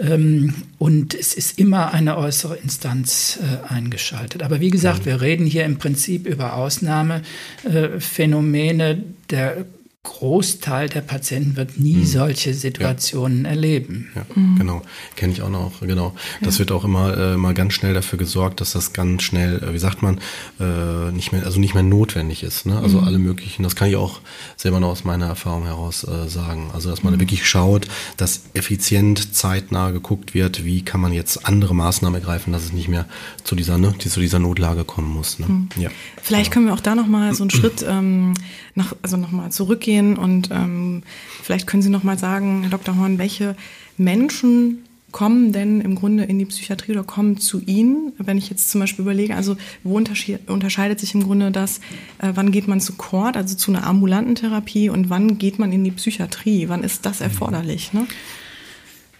ähm, 0.00 0.54
und 0.78 1.12
es 1.14 1.34
ist 1.34 1.58
immer 1.58 1.92
eine 1.92 2.16
äußere 2.16 2.56
Instanz 2.56 3.38
äh, 3.42 3.58
eingeschaltet. 3.70 4.42
Aber 4.42 4.60
wie 4.60 4.70
gesagt, 4.70 5.04
wir 5.04 5.20
reden 5.20 5.44
hier 5.44 5.66
im 5.66 5.76
Prinzip 5.76 6.26
über 6.26 6.54
Ausnahmephänomene. 6.54 9.02
Der 9.28 9.66
Großteil 10.04 10.88
der 10.88 11.00
Patienten 11.00 11.56
wird 11.56 11.78
nie 11.78 11.96
mhm. 11.96 12.06
solche 12.06 12.54
Situationen 12.54 13.44
ja. 13.44 13.50
erleben. 13.50 14.08
Ja, 14.14 14.24
mhm. 14.34 14.56
genau. 14.56 14.82
Kenne 15.16 15.32
ich 15.32 15.42
auch 15.42 15.50
noch, 15.50 15.80
genau. 15.80 16.14
Das 16.40 16.54
ja. 16.54 16.58
wird 16.60 16.72
auch 16.72 16.84
immer, 16.84 17.16
äh, 17.16 17.34
immer 17.34 17.52
ganz 17.52 17.74
schnell 17.74 17.94
dafür 17.94 18.16
gesorgt, 18.16 18.60
dass 18.60 18.72
das 18.72 18.92
ganz 18.92 19.24
schnell, 19.24 19.62
äh, 19.62 19.74
wie 19.74 19.78
sagt 19.78 20.02
man, 20.02 20.20
äh, 20.60 21.10
nicht 21.10 21.32
mehr, 21.32 21.44
also 21.44 21.58
nicht 21.58 21.74
mehr 21.74 21.82
notwendig 21.82 22.44
ist. 22.44 22.64
Ne? 22.64 22.78
Also 22.78 23.00
mhm. 23.00 23.08
alle 23.08 23.18
möglichen, 23.18 23.64
das 23.64 23.74
kann 23.74 23.88
ich 23.88 23.96
auch 23.96 24.20
selber 24.56 24.78
noch 24.78 24.88
aus 24.88 25.02
meiner 25.02 25.26
Erfahrung 25.26 25.64
heraus 25.64 26.04
äh, 26.04 26.28
sagen. 26.28 26.70
Also 26.72 26.90
dass 26.90 27.02
man 27.02 27.14
mhm. 27.14 27.20
wirklich 27.20 27.46
schaut, 27.46 27.88
dass 28.16 28.42
effizient, 28.54 29.34
zeitnah 29.34 29.90
geguckt 29.90 30.32
wird, 30.32 30.64
wie 30.64 30.82
kann 30.82 31.00
man 31.00 31.12
jetzt 31.12 31.44
andere 31.44 31.74
Maßnahmen 31.74 32.20
ergreifen, 32.20 32.52
dass 32.52 32.62
es 32.64 32.72
nicht 32.72 32.88
mehr 32.88 33.06
zu 33.42 33.56
dieser, 33.56 33.78
ne, 33.78 33.94
zu 33.98 34.20
dieser 34.20 34.38
Notlage 34.38 34.84
kommen 34.84 35.10
muss. 35.10 35.40
Ne? 35.40 35.46
Mhm. 35.48 35.68
Ja. 35.76 35.90
Vielleicht 36.22 36.52
können 36.52 36.66
wir 36.66 36.74
auch 36.74 36.80
da 36.80 36.94
nochmal 36.94 37.34
so 37.34 37.42
einen 37.42 37.50
Schritt 37.58 37.84
ähm, 37.86 38.34
nach, 38.78 38.96
also 39.02 39.18
nochmal 39.18 39.52
zurückgehen 39.52 40.16
und 40.16 40.50
ähm, 40.50 41.02
vielleicht 41.42 41.66
können 41.66 41.82
Sie 41.82 41.90
nochmal 41.90 42.18
sagen, 42.18 42.62
Herr 42.62 42.70
Dr. 42.70 42.96
Horn, 42.96 43.18
welche 43.18 43.54
Menschen 43.98 44.84
kommen 45.10 45.52
denn 45.52 45.80
im 45.80 45.94
Grunde 45.94 46.24
in 46.24 46.38
die 46.38 46.44
Psychiatrie 46.44 46.92
oder 46.92 47.02
kommen 47.02 47.38
zu 47.38 47.60
Ihnen? 47.60 48.12
Wenn 48.18 48.38
ich 48.38 48.50
jetzt 48.50 48.70
zum 48.70 48.80
Beispiel 48.80 49.02
überlege, 49.02 49.34
also 49.34 49.56
wo 49.82 49.96
unterscheidet 49.96 51.00
sich 51.00 51.14
im 51.14 51.24
Grunde 51.24 51.50
das, 51.50 51.78
äh, 52.18 52.32
wann 52.34 52.52
geht 52.52 52.68
man 52.68 52.80
zu 52.80 52.94
Kord, 52.94 53.36
also 53.36 53.56
zu 53.56 53.70
einer 53.70 53.86
ambulanten 53.86 54.34
Therapie 54.34 54.88
und 54.88 55.10
wann 55.10 55.38
geht 55.38 55.58
man 55.58 55.72
in 55.72 55.84
die 55.84 55.90
Psychiatrie? 55.90 56.68
Wann 56.68 56.84
ist 56.84 57.06
das 57.06 57.20
erforderlich? 57.20 57.92
Ne? 57.92 58.06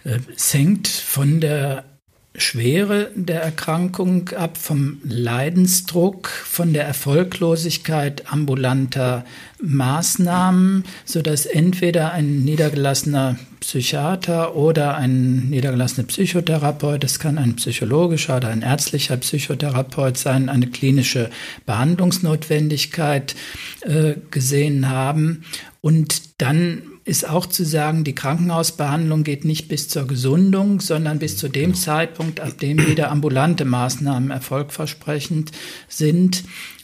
Äh, 0.03 0.19
es 0.35 0.53
hängt 0.53 0.87
von 0.87 1.39
der 1.39 1.85
Schwere 2.39 3.11
der 3.15 3.41
Erkrankung 3.41 4.29
ab, 4.29 4.57
vom 4.57 4.99
Leidensdruck, 5.03 6.27
von 6.27 6.73
der 6.73 6.85
Erfolglosigkeit 6.85 8.31
ambulanter 8.31 9.25
Maßnahmen, 9.61 10.85
sodass 11.05 11.45
entweder 11.45 12.13
ein 12.13 12.43
niedergelassener 12.43 13.37
Psychiater 13.59 14.55
oder 14.55 14.95
ein 14.95 15.49
niedergelassener 15.49 16.07
Psychotherapeut, 16.07 17.03
das 17.03 17.19
kann 17.19 17.37
ein 17.37 17.57
psychologischer 17.57 18.37
oder 18.37 18.49
ein 18.49 18.61
ärztlicher 18.61 19.17
Psychotherapeut 19.17 20.17
sein, 20.17 20.49
eine 20.49 20.67
klinische 20.67 21.29
Behandlungsnotwendigkeit 21.65 23.35
äh, 23.81 24.13
gesehen 24.31 24.89
haben. 24.89 25.43
Und 25.81 26.41
dann 26.41 26.81
ist 27.09 27.27
auch 27.27 27.47
zu 27.47 27.65
sagen, 27.65 28.03
die 28.03 28.13
Krankenhausbehandlung 28.13 29.23
geht 29.23 29.43
nicht 29.43 29.67
bis 29.67 29.87
zur 29.89 30.05
Gesundung, 30.05 30.79
sondern 30.79 31.17
bis 31.17 31.37
zu 31.37 31.49
dem 31.49 31.71
genau. 31.71 31.77
Zeitpunkt, 31.77 32.39
ab 32.39 32.59
dem 32.59 32.85
wieder 32.85 33.09
ambulante 33.09 33.65
Maßnahmen 33.65 34.29
erfolgversprechend 34.29 35.51
sind. 35.87 36.43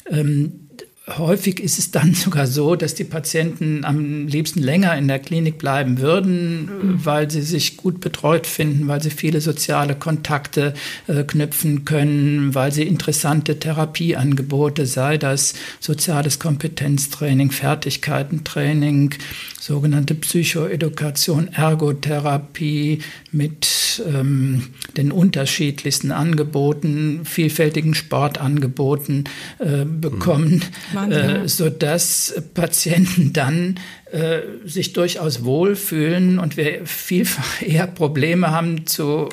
Ähm, 0.09 0.64
Häufig 1.07 1.59
ist 1.59 1.77
es 1.77 1.91
dann 1.91 2.13
sogar 2.15 2.47
so, 2.47 2.75
dass 2.75 2.95
die 2.95 3.03
Patienten 3.03 3.85
am 3.85 4.27
liebsten 4.27 4.59
länger 4.59 4.97
in 4.97 5.07
der 5.07 5.19
Klinik 5.19 5.59
bleiben 5.59 5.99
würden, 5.99 6.65
mhm. 6.65 7.05
weil 7.05 7.29
sie 7.29 7.43
sich 7.43 7.77
gut 7.77 7.99
betreut 7.99 8.47
finden, 8.47 8.87
weil 8.87 9.03
sie 9.03 9.11
viele 9.11 9.39
soziale 9.39 9.95
Kontakte 9.95 10.73
äh, 11.07 11.23
knüpfen 11.23 11.85
können, 11.85 12.55
weil 12.55 12.71
sie 12.71 12.83
interessante 12.83 13.59
Therapieangebote, 13.59 14.87
sei 14.87 15.17
das 15.17 15.53
soziales 15.79 16.39
Kompetenztraining, 16.39 17.51
Fertigkeitentraining, 17.51 19.13
sogenannte 19.59 20.15
Psychoedukation, 20.15 21.49
Ergotherapie 21.53 22.99
mit 23.31 24.03
ähm, 24.07 24.67
den 24.97 25.11
unterschiedlichsten 25.11 26.11
Angeboten, 26.11 27.21
vielfältigen 27.25 27.93
Sportangeboten 27.93 29.25
äh, 29.59 29.85
bekommen, 29.85 30.63
mhm. 30.91 30.94
Äh, 30.95 31.47
sodass 31.47 32.41
Patienten 32.53 33.33
dann 33.33 33.79
äh, 34.15 34.43
sich 34.65 34.93
durchaus 34.93 35.43
wohlfühlen 35.43 36.39
und 36.39 36.55
wir 36.55 36.85
vielfach 36.85 37.61
eher 37.61 37.85
Probleme 37.85 38.49
haben, 38.49 38.87
zu 38.87 39.27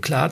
klar 0.00 0.30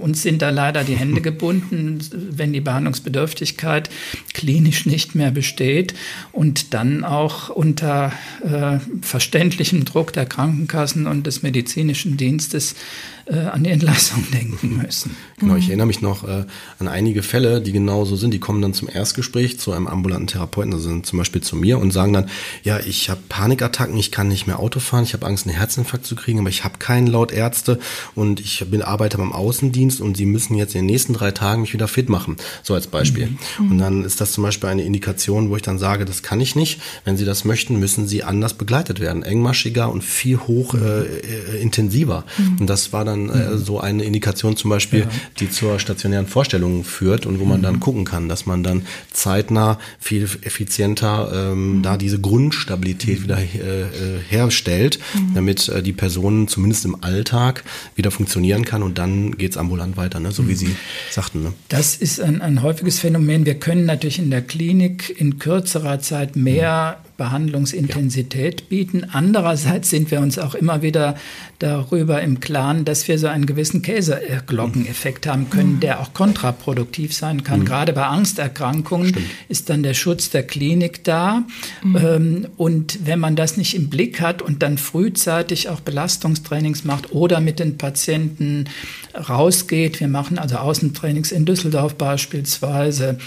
uns 0.00 0.22
sind 0.22 0.40
da 0.40 0.48
leider 0.48 0.82
die 0.82 0.96
Hände 0.96 1.20
gebunden, 1.20 1.98
wenn 2.30 2.54
die 2.54 2.62
Behandlungsbedürftigkeit 2.62 3.90
klinisch 4.32 4.86
nicht 4.86 5.14
mehr 5.14 5.30
besteht 5.30 5.92
und 6.32 6.72
dann 6.72 7.04
auch 7.04 7.50
unter 7.50 8.12
äh, 8.42 8.78
verständlichem 9.02 9.84
Druck 9.84 10.14
der 10.14 10.24
Krankenkassen 10.24 11.06
und 11.06 11.26
des 11.26 11.42
medizinischen 11.42 12.16
Dienstes 12.16 12.74
äh, 13.26 13.36
an 13.36 13.64
die 13.64 13.70
Entlassung 13.70 14.24
denken 14.32 14.78
müssen. 14.82 15.16
Genau, 15.38 15.56
ich 15.56 15.68
erinnere 15.68 15.86
mich 15.86 16.00
noch 16.00 16.24
äh, 16.24 16.44
an 16.78 16.88
einige 16.88 17.22
Fälle, 17.22 17.60
die 17.60 17.72
genauso 17.72 18.16
sind. 18.16 18.32
Die 18.32 18.40
kommen 18.40 18.62
dann 18.62 18.74
zum 18.74 18.88
Erstgespräch 18.88 19.58
zu 19.58 19.72
einem 19.72 19.86
ambulanten 19.86 20.26
Therapeuten, 20.28 20.72
also 20.72 21.00
zum 21.00 21.18
Beispiel 21.18 21.40
zu 21.40 21.56
mir 21.56 21.78
und 21.78 21.92
sagen 21.92 22.12
dann, 22.12 22.28
ja, 22.62 22.80
ich 22.80 23.01
habe 23.10 23.20
Panikattacken, 23.28 23.96
ich 23.96 24.12
kann 24.12 24.28
nicht 24.28 24.46
mehr 24.46 24.58
Auto 24.58 24.80
fahren, 24.80 25.04
ich 25.04 25.12
habe 25.14 25.26
Angst, 25.26 25.46
einen 25.46 25.56
Herzinfarkt 25.56 26.06
zu 26.06 26.14
kriegen, 26.14 26.38
aber 26.38 26.48
ich 26.48 26.64
habe 26.64 26.78
keinen 26.78 27.06
laut 27.06 27.32
Ärzte 27.32 27.78
und 28.14 28.40
ich 28.40 28.64
bin 28.70 28.82
Arbeiter 28.82 29.18
beim 29.18 29.32
Außendienst 29.32 30.00
und 30.00 30.16
sie 30.16 30.26
müssen 30.26 30.54
jetzt 30.54 30.74
in 30.74 30.80
den 30.80 30.86
nächsten 30.86 31.12
drei 31.12 31.30
Tagen 31.30 31.62
mich 31.62 31.72
wieder 31.72 31.88
fit 31.88 32.08
machen, 32.08 32.36
so 32.62 32.74
als 32.74 32.86
Beispiel. 32.86 33.36
Mhm. 33.58 33.70
Und 33.70 33.78
dann 33.78 34.04
ist 34.04 34.20
das 34.20 34.32
zum 34.32 34.44
Beispiel 34.44 34.68
eine 34.68 34.82
Indikation, 34.82 35.50
wo 35.50 35.56
ich 35.56 35.62
dann 35.62 35.78
sage, 35.78 36.04
das 36.04 36.22
kann 36.22 36.40
ich 36.40 36.54
nicht. 36.54 36.80
Wenn 37.04 37.16
Sie 37.16 37.24
das 37.24 37.44
möchten, 37.44 37.78
müssen 37.78 38.06
Sie 38.06 38.22
anders 38.22 38.54
begleitet 38.54 39.00
werden, 39.00 39.22
engmaschiger 39.22 39.90
und 39.90 40.02
viel 40.02 40.38
hoch 40.38 40.74
äh, 40.74 41.02
äh, 41.02 41.60
intensiver. 41.60 42.24
Mhm. 42.38 42.58
Und 42.60 42.66
das 42.66 42.92
war 42.92 43.04
dann 43.04 43.28
äh, 43.28 43.58
so 43.58 43.80
eine 43.80 44.04
Indikation 44.04 44.56
zum 44.56 44.70
Beispiel, 44.70 45.00
ja. 45.00 45.08
die 45.40 45.50
zur 45.50 45.78
stationären 45.78 46.26
Vorstellung 46.26 46.84
führt 46.84 47.26
und 47.26 47.40
wo 47.40 47.44
man 47.44 47.58
mhm. 47.58 47.64
dann 47.64 47.80
gucken 47.80 48.04
kann, 48.04 48.28
dass 48.28 48.46
man 48.46 48.62
dann 48.62 48.86
zeitnah 49.12 49.78
viel 49.98 50.28
effizienter 50.42 51.30
ähm, 51.34 51.78
mhm. 51.78 51.82
da 51.82 51.96
diese 51.96 52.20
Grundstabilität 52.20 52.91
mhm. 52.92 53.22
wieder 53.24 53.38
äh, 53.38 53.82
äh, 53.82 54.20
herstellt, 54.28 54.98
mhm. 55.14 55.34
damit 55.34 55.68
äh, 55.68 55.82
die 55.82 55.92
Person 55.92 56.48
zumindest 56.48 56.84
im 56.84 57.02
Alltag 57.02 57.64
wieder 57.96 58.10
funktionieren 58.10 58.64
kann 58.64 58.82
und 58.82 58.98
dann 58.98 59.36
geht's 59.36 59.56
ambulant 59.56 59.96
weiter, 59.96 60.20
ne? 60.20 60.32
so 60.32 60.46
wie 60.48 60.52
mhm. 60.52 60.56
Sie 60.56 60.76
sagten. 61.10 61.42
Ne? 61.42 61.52
Das 61.68 61.96
ist 61.96 62.20
ein, 62.20 62.40
ein 62.42 62.62
häufiges 62.62 62.98
Phänomen. 62.98 63.46
Wir 63.46 63.54
können 63.54 63.86
natürlich 63.86 64.18
in 64.18 64.30
der 64.30 64.42
Klinik 64.42 65.14
in 65.18 65.38
kürzerer 65.38 66.00
Zeit 66.00 66.36
mehr 66.36 66.98
mhm. 66.98 67.11
Behandlungsintensität 67.16 68.68
bieten. 68.68 69.06
Andererseits 69.12 69.90
sind 69.90 70.10
wir 70.10 70.20
uns 70.20 70.38
auch 70.38 70.54
immer 70.54 70.82
wieder 70.82 71.16
darüber 71.58 72.22
im 72.22 72.40
Klaren, 72.40 72.84
dass 72.84 73.06
wir 73.06 73.18
so 73.18 73.28
einen 73.28 73.46
gewissen 73.46 73.82
Käseglockeneffekt 73.82 75.26
haben 75.26 75.50
können, 75.50 75.80
der 75.80 76.00
auch 76.00 76.14
kontraproduktiv 76.14 77.14
sein 77.14 77.44
kann. 77.44 77.60
Mhm. 77.60 77.64
Gerade 77.66 77.92
bei 77.92 78.06
Angsterkrankungen 78.06 79.10
Stimmt. 79.10 79.26
ist 79.48 79.70
dann 79.70 79.82
der 79.82 79.94
Schutz 79.94 80.30
der 80.30 80.42
Klinik 80.42 81.04
da. 81.04 81.44
Mhm. 81.82 81.96
Ähm, 81.96 82.46
und 82.56 83.06
wenn 83.06 83.20
man 83.20 83.36
das 83.36 83.56
nicht 83.56 83.74
im 83.74 83.90
Blick 83.90 84.20
hat 84.20 84.42
und 84.42 84.62
dann 84.62 84.78
frühzeitig 84.78 85.68
auch 85.68 85.80
Belastungstrainings 85.80 86.84
macht 86.84 87.12
oder 87.12 87.40
mit 87.40 87.58
den 87.58 87.78
Patienten 87.78 88.64
rausgeht, 89.14 90.00
wir 90.00 90.08
machen 90.08 90.38
also 90.38 90.56
Außentrainings 90.56 91.32
in 91.32 91.44
Düsseldorf 91.44 91.94
beispielsweise, 91.94 93.18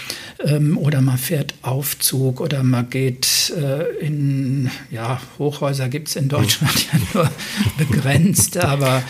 ähm, 0.44 0.78
oder 0.78 1.00
man 1.00 1.18
fährt 1.18 1.54
Aufzug 1.62 2.40
oder 2.40 2.62
man 2.62 2.90
geht 2.90 3.52
äh, 3.56 4.04
in, 4.04 4.70
ja, 4.90 5.20
Hochhäuser 5.38 5.88
gibt 5.88 6.08
es 6.08 6.16
in 6.16 6.28
Deutschland 6.28 6.86
ja 6.92 6.98
nur 7.14 7.30
begrenzt, 7.78 8.56
aber 8.56 9.02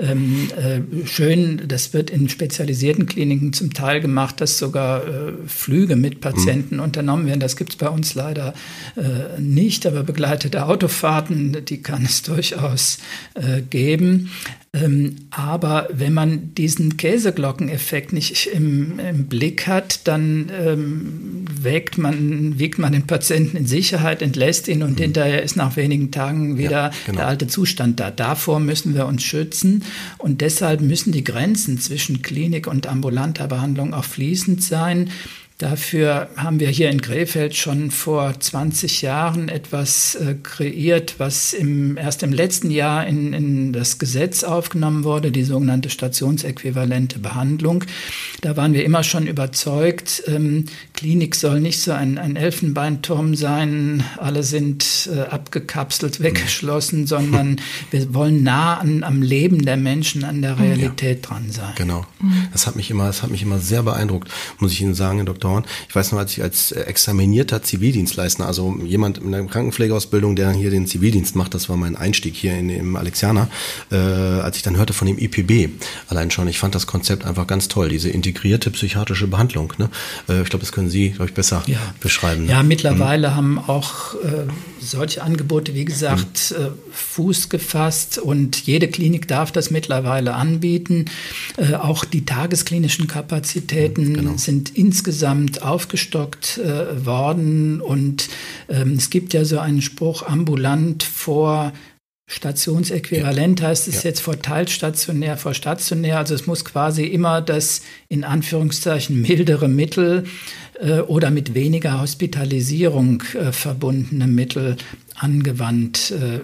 ähm, 0.00 0.48
äh, 0.56 1.06
schön, 1.06 1.62
das 1.66 1.92
wird 1.92 2.10
in 2.10 2.28
spezialisierten 2.28 3.06
Kliniken 3.06 3.52
zum 3.52 3.72
Teil 3.72 4.00
gemacht, 4.00 4.40
dass 4.40 4.58
sogar 4.58 5.06
äh, 5.06 5.32
Flüge 5.46 5.96
mit 5.96 6.20
Patienten 6.20 6.76
mhm. 6.76 6.82
unternommen 6.82 7.26
werden. 7.26 7.40
Das 7.40 7.56
gibt 7.56 7.70
es 7.70 7.76
bei 7.76 7.88
uns 7.88 8.14
leider 8.14 8.54
äh, 8.96 9.40
nicht, 9.40 9.86
aber 9.86 10.02
begleitete 10.02 10.66
Autofahrten, 10.66 11.64
die 11.64 11.82
kann 11.82 12.04
es 12.04 12.22
durchaus 12.22 12.98
äh, 13.34 13.62
geben. 13.62 14.30
Ähm, 14.72 15.16
aber 15.30 15.88
wenn 15.92 16.12
man 16.12 16.54
diesen 16.54 16.96
Käseglockeneffekt 16.96 18.12
nicht 18.12 18.46
im, 18.46 18.98
im 18.98 19.26
Blick 19.26 19.66
hat, 19.66 20.06
dann 20.06 20.50
ähm, 20.52 21.44
wägt 21.50 21.98
man, 21.98 22.58
wiegt 22.58 22.78
man 22.78 22.92
den 22.92 23.06
Patienten 23.06 23.56
in 23.56 23.66
Sicherheit, 23.66 24.22
entlässt 24.22 24.68
ihn 24.68 24.82
und 24.82 24.98
mhm. 24.98 25.02
hinterher 25.02 25.42
ist 25.42 25.56
nach 25.56 25.76
wenigen 25.76 26.10
Tagen 26.10 26.58
wieder 26.58 26.70
ja, 26.70 26.92
genau. 27.06 27.18
der 27.18 27.28
alte 27.28 27.46
Zustand 27.46 28.00
da. 28.00 28.10
Davor 28.10 28.60
müssen 28.60 28.94
wir 28.94 29.06
uns 29.06 29.22
schützen 29.22 29.84
und 30.18 30.40
deshalb 30.40 30.80
müssen 30.80 31.12
die 31.12 31.24
Grenzen 31.24 31.78
zwischen 31.78 32.22
Klinik 32.22 32.66
und 32.66 32.86
ambulanter 32.86 33.48
Behandlung 33.48 33.94
auch 33.94 34.04
fließend 34.04 34.62
sein. 34.62 35.10
Dafür 35.58 36.28
haben 36.36 36.60
wir 36.60 36.68
hier 36.68 36.90
in 36.90 37.00
Krefeld 37.00 37.56
schon 37.56 37.90
vor 37.90 38.38
20 38.38 39.00
Jahren 39.00 39.48
etwas 39.48 40.14
äh, 40.14 40.34
kreiert, 40.42 41.14
was 41.16 41.54
im, 41.54 41.96
erst 41.96 42.22
im 42.22 42.34
letzten 42.34 42.70
Jahr 42.70 43.06
in, 43.06 43.32
in 43.32 43.72
das 43.72 43.98
Gesetz 43.98 44.44
aufgenommen 44.44 45.02
wurde, 45.02 45.32
die 45.32 45.44
sogenannte 45.44 45.88
stationsäquivalente 45.88 47.20
Behandlung. 47.20 47.84
Da 48.42 48.58
waren 48.58 48.74
wir 48.74 48.84
immer 48.84 49.02
schon 49.02 49.26
überzeugt, 49.26 50.24
ähm, 50.26 50.66
Klinik 50.92 51.34
soll 51.34 51.60
nicht 51.60 51.80
so 51.80 51.92
ein, 51.92 52.18
ein 52.18 52.36
Elfenbeinturm 52.36 53.34
sein, 53.34 54.04
alle 54.18 54.42
sind 54.42 55.08
äh, 55.10 55.20
abgekapselt, 55.20 56.22
weggeschlossen, 56.22 57.06
sondern 57.06 57.62
wir 57.90 58.12
wollen 58.12 58.42
nah 58.42 58.74
an, 58.74 59.02
am 59.02 59.22
Leben 59.22 59.64
der 59.64 59.78
Menschen, 59.78 60.22
an 60.22 60.42
der 60.42 60.58
Realität 60.58 61.20
ja, 61.22 61.28
dran 61.30 61.50
sein. 61.50 61.72
Genau. 61.76 62.04
Mhm. 62.20 62.48
Das 62.52 62.66
hat 62.66 62.76
mich 62.76 62.90
immer, 62.90 63.06
das 63.06 63.22
hat 63.22 63.30
mich 63.30 63.40
immer 63.40 63.58
sehr 63.58 63.82
beeindruckt, 63.82 64.28
muss 64.58 64.72
ich 64.72 64.82
Ihnen 64.82 64.94
sagen, 64.94 65.16
Herr 65.16 65.24
Dr 65.24 65.45
dauern. 65.46 65.64
Ich 65.88 65.94
weiß 65.94 66.12
noch, 66.12 66.18
als 66.18 66.32
ich 66.32 66.42
als 66.42 66.72
examinierter 66.72 67.62
Zivildienstleister, 67.62 68.46
also 68.46 68.76
jemand 68.84 69.18
in 69.18 69.34
einer 69.34 69.46
Krankenpflegeausbildung, 69.46 70.36
der 70.36 70.50
hier 70.52 70.70
den 70.70 70.86
Zivildienst 70.86 71.36
macht, 71.36 71.54
das 71.54 71.68
war 71.68 71.76
mein 71.76 71.96
Einstieg 71.96 72.34
hier 72.34 72.54
in, 72.56 72.68
im 72.68 72.96
Alexianer, 72.96 73.48
äh, 73.90 73.96
als 73.96 74.56
ich 74.56 74.62
dann 74.62 74.76
hörte 74.76 74.92
von 74.92 75.06
dem 75.06 75.18
IPB, 75.18 75.70
allein 76.08 76.30
schon, 76.30 76.48
ich 76.48 76.58
fand 76.58 76.74
das 76.74 76.86
Konzept 76.86 77.24
einfach 77.24 77.46
ganz 77.46 77.68
toll, 77.68 77.88
diese 77.88 78.10
integrierte 78.10 78.70
psychiatrische 78.70 79.28
Behandlung. 79.28 79.72
Ne? 79.78 79.88
Äh, 80.28 80.42
ich 80.42 80.50
glaube, 80.50 80.64
das 80.64 80.72
können 80.72 80.90
Sie, 80.90 81.10
glaube 81.10 81.26
ich, 81.26 81.34
besser 81.34 81.62
ja. 81.66 81.78
beschreiben. 82.00 82.46
Ne? 82.46 82.52
Ja, 82.52 82.62
mittlerweile 82.62 83.30
mhm. 83.30 83.36
haben 83.36 83.58
auch 83.58 84.14
äh, 84.14 84.46
solche 84.86 85.22
Angebote, 85.22 85.74
wie 85.74 85.84
gesagt, 85.84 86.54
mhm. 86.56 86.72
Fuß 86.92 87.48
gefasst 87.48 88.18
und 88.18 88.66
jede 88.66 88.88
Klinik 88.88 89.28
darf 89.28 89.52
das 89.52 89.70
mittlerweile 89.70 90.34
anbieten. 90.34 91.06
Äh, 91.56 91.74
auch 91.74 92.04
die 92.04 92.24
tagesklinischen 92.24 93.06
Kapazitäten 93.06 94.10
mhm, 94.10 94.14
genau. 94.14 94.36
sind 94.36 94.76
insgesamt 94.76 95.16
insgesamt 95.16 95.62
aufgestockt 95.62 96.58
äh, 96.58 97.04
worden. 97.04 97.80
Und 97.80 98.28
ähm, 98.68 98.94
es 98.94 99.10
gibt 99.10 99.34
ja 99.34 99.44
so 99.44 99.58
einen 99.58 99.82
Spruch, 99.82 100.22
ambulant 100.22 101.02
vor 101.02 101.72
Stationsäquivalent 102.28 103.60
ja. 103.60 103.68
heißt 103.68 103.86
es 103.86 104.02
ja. 104.02 104.10
jetzt 104.10 104.20
vor 104.20 104.42
teilstationär, 104.42 105.36
vor 105.36 105.54
stationär. 105.54 106.18
Also 106.18 106.34
es 106.34 106.46
muss 106.46 106.64
quasi 106.64 107.04
immer 107.04 107.40
das 107.40 107.82
in 108.08 108.24
Anführungszeichen 108.24 109.22
mildere 109.22 109.68
Mittel 109.68 110.24
äh, 110.80 111.00
oder 111.00 111.30
mit 111.30 111.54
weniger 111.54 112.00
Hospitalisierung 112.00 113.22
äh, 113.34 113.52
verbundene 113.52 114.26
Mittel 114.26 114.76
angewandt 115.14 116.12
äh, 116.12 116.40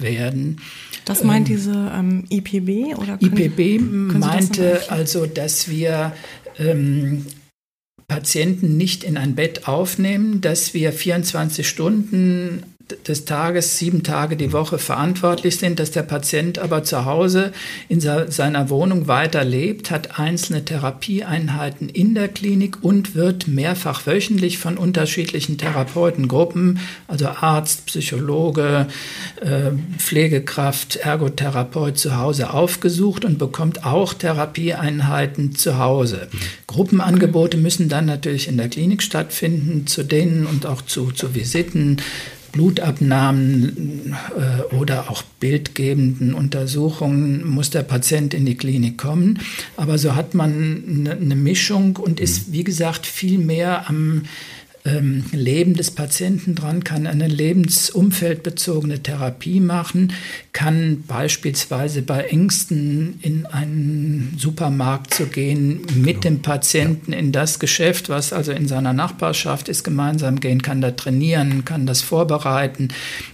werden. 0.00 0.60
Das 1.04 1.24
meint 1.24 1.48
ähm, 1.48 1.56
diese 1.56 1.92
ähm, 1.94 2.24
IPB 2.30 2.96
oder 2.96 3.18
können, 3.18 3.36
IPB 3.36 3.78
können 3.78 4.18
meinte 4.18 4.74
das 4.74 4.88
also, 4.90 5.26
dass 5.26 5.68
wir 5.68 6.12
ähm, 6.58 7.26
Patienten 8.06 8.76
nicht 8.76 9.04
in 9.04 9.16
ein 9.16 9.34
Bett 9.34 9.68
aufnehmen, 9.68 10.40
dass 10.40 10.74
wir 10.74 10.92
24 10.92 11.68
Stunden 11.68 12.62
des 13.06 13.24
Tages, 13.24 13.78
sieben 13.78 14.02
Tage 14.02 14.36
die 14.36 14.52
Woche 14.52 14.78
verantwortlich 14.78 15.58
sind, 15.58 15.78
dass 15.78 15.90
der 15.90 16.02
Patient 16.02 16.58
aber 16.58 16.84
zu 16.84 17.04
Hause 17.04 17.52
in 17.88 18.00
seiner 18.00 18.70
Wohnung 18.70 19.08
weiter 19.08 19.44
lebt, 19.44 19.90
hat 19.90 20.18
einzelne 20.18 20.64
Therapieeinheiten 20.64 21.88
in 21.88 22.14
der 22.14 22.28
Klinik 22.28 22.78
und 22.82 23.14
wird 23.14 23.46
mehrfach 23.46 24.06
wöchentlich 24.06 24.58
von 24.58 24.78
unterschiedlichen 24.78 25.58
Therapeutengruppen, 25.58 26.80
also 27.08 27.28
Arzt, 27.28 27.86
Psychologe, 27.86 28.86
äh, 29.40 29.70
Pflegekraft, 29.98 30.96
Ergotherapeut 30.96 31.98
zu 31.98 32.16
Hause 32.16 32.50
aufgesucht 32.54 33.24
und 33.24 33.38
bekommt 33.38 33.84
auch 33.84 34.14
Therapieeinheiten 34.14 35.54
zu 35.54 35.78
Hause. 35.78 36.28
Gruppenangebote 36.66 37.58
müssen 37.58 37.88
dann 37.88 38.06
natürlich 38.06 38.48
in 38.48 38.56
der 38.56 38.68
Klinik 38.68 39.02
stattfinden, 39.02 39.86
zu 39.86 40.02
denen 40.02 40.46
und 40.46 40.64
auch 40.64 40.82
zu, 40.82 41.10
zu 41.10 41.34
Visiten 41.34 42.00
Blutabnahmen 42.52 44.14
äh, 44.36 44.74
oder 44.74 45.10
auch 45.10 45.22
bildgebenden 45.40 46.34
Untersuchungen 46.34 47.46
muss 47.46 47.70
der 47.70 47.82
Patient 47.82 48.34
in 48.34 48.46
die 48.46 48.56
Klinik 48.56 48.98
kommen. 48.98 49.40
Aber 49.76 49.98
so 49.98 50.14
hat 50.14 50.34
man 50.34 50.84
eine, 50.88 51.12
eine 51.12 51.36
Mischung 51.36 51.96
und 51.96 52.20
ist, 52.20 52.48
mhm. 52.48 52.52
wie 52.52 52.64
gesagt, 52.64 53.06
viel 53.06 53.38
mehr 53.38 53.88
am 53.88 54.22
ähm, 54.88 55.24
Leben 55.32 55.74
des 55.74 55.90
Patienten 55.90 56.54
dran, 56.54 56.84
kann 56.84 57.06
eine 57.06 57.28
lebensumfeldbezogene 57.28 59.02
Therapie 59.02 59.60
machen, 59.60 60.12
kann 60.52 61.04
beispielsweise 61.06 62.02
bei 62.02 62.24
Ängsten 62.24 63.18
in 63.22 63.46
einen 63.46 64.36
Supermarkt 64.38 65.14
zu 65.14 65.26
gehen, 65.26 65.82
mit 65.94 66.24
dem 66.24 66.40
Patienten 66.40 67.12
in 67.12 67.32
das 67.32 67.58
Geschäft, 67.58 68.08
was 68.08 68.32
also 68.32 68.52
in 68.52 68.68
seiner 68.68 68.92
Nachbarschaft 68.92 69.68
ist, 69.68 69.84
gemeinsam 69.84 70.40
gehen, 70.40 70.62
kann 70.62 70.80
da 70.80 70.92
trainieren, 70.92 71.64
kann 71.64 71.86
das 71.86 72.00
vorbereiten, 72.00 72.88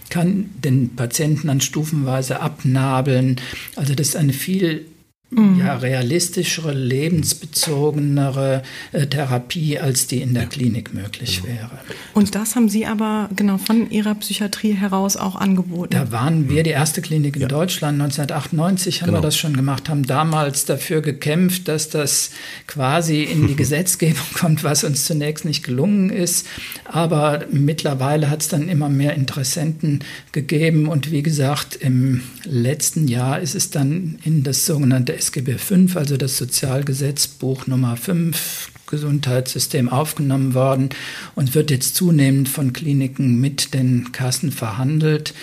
kann 0.09 0.49
den 0.63 0.95
Patienten 0.95 1.47
dann 1.47 1.61
stufenweise 1.61 2.41
abnabeln. 2.41 3.37
Also 3.75 3.95
das 3.95 4.09
ist 4.09 4.15
eine 4.15 4.33
viel. 4.33 4.85
Ja, 5.31 5.75
realistischere, 5.75 6.71
lebensbezogenere 6.71 8.61
äh, 8.91 9.07
Therapie, 9.07 9.79
als 9.79 10.07
die 10.07 10.21
in 10.21 10.33
der 10.33 10.43
ja. 10.43 10.49
Klinik 10.49 10.93
möglich 10.93 11.41
genau. 11.41 11.55
wäre. 11.55 11.71
Und 12.13 12.35
das 12.35 12.55
haben 12.55 12.69
Sie 12.69 12.85
aber 12.85 13.29
genau 13.35 13.57
von 13.57 13.89
Ihrer 13.89 14.15
Psychiatrie 14.15 14.73
heraus 14.73 15.17
auch 15.17 15.35
angeboten? 15.35 15.91
Da 15.91 16.11
waren 16.11 16.47
wir 16.47 16.63
die 16.63 16.69
erste 16.69 17.01
Klinik 17.01 17.35
in 17.35 17.41
ja. 17.41 17.47
Deutschland. 17.47 18.01
1998 18.01 19.01
haben 19.01 19.07
genau. 19.07 19.17
wir 19.19 19.23
das 19.23 19.35
schon 19.35 19.55
gemacht, 19.57 19.89
haben 19.89 20.05
damals 20.05 20.65
dafür 20.65 21.01
gekämpft, 21.01 21.67
dass 21.67 21.89
das 21.89 22.31
quasi 22.67 23.23
in 23.23 23.47
die 23.47 23.55
Gesetzgebung 23.65 24.25
kommt, 24.35 24.63
was 24.63 24.83
uns 24.83 25.05
zunächst 25.05 25.43
nicht 25.43 25.63
gelungen 25.63 26.11
ist. 26.11 26.47
Aber 26.85 27.45
mittlerweile 27.51 28.29
hat 28.29 28.41
es 28.41 28.47
dann 28.47 28.69
immer 28.69 28.89
mehr 28.89 29.15
Interessenten 29.15 30.03
gegeben. 30.31 30.87
Und 30.87 31.11
wie 31.11 31.23
gesagt, 31.23 31.75
im 31.75 32.21
letzten 32.43 33.07
Jahr 33.07 33.39
ist 33.39 33.55
es 33.55 33.71
dann 33.71 34.19
in 34.23 34.43
das 34.43 34.65
sogenannte 34.65 35.14
SGB 35.15 35.57
V, 35.57 35.97
also 35.97 36.17
das 36.17 36.37
Sozialgesetzbuch 36.37 37.67
Nummer 37.67 37.97
5, 37.97 38.69
Gesundheitssystem 38.87 39.89
aufgenommen 39.89 40.53
worden 40.53 40.89
und 41.35 41.55
wird 41.55 41.71
jetzt 41.71 41.95
zunehmend 41.95 42.49
von 42.49 42.73
Kliniken 42.73 43.39
mit 43.39 43.73
den 43.73 44.11
Kassen 44.11 44.51
verhandelt. 44.51 45.33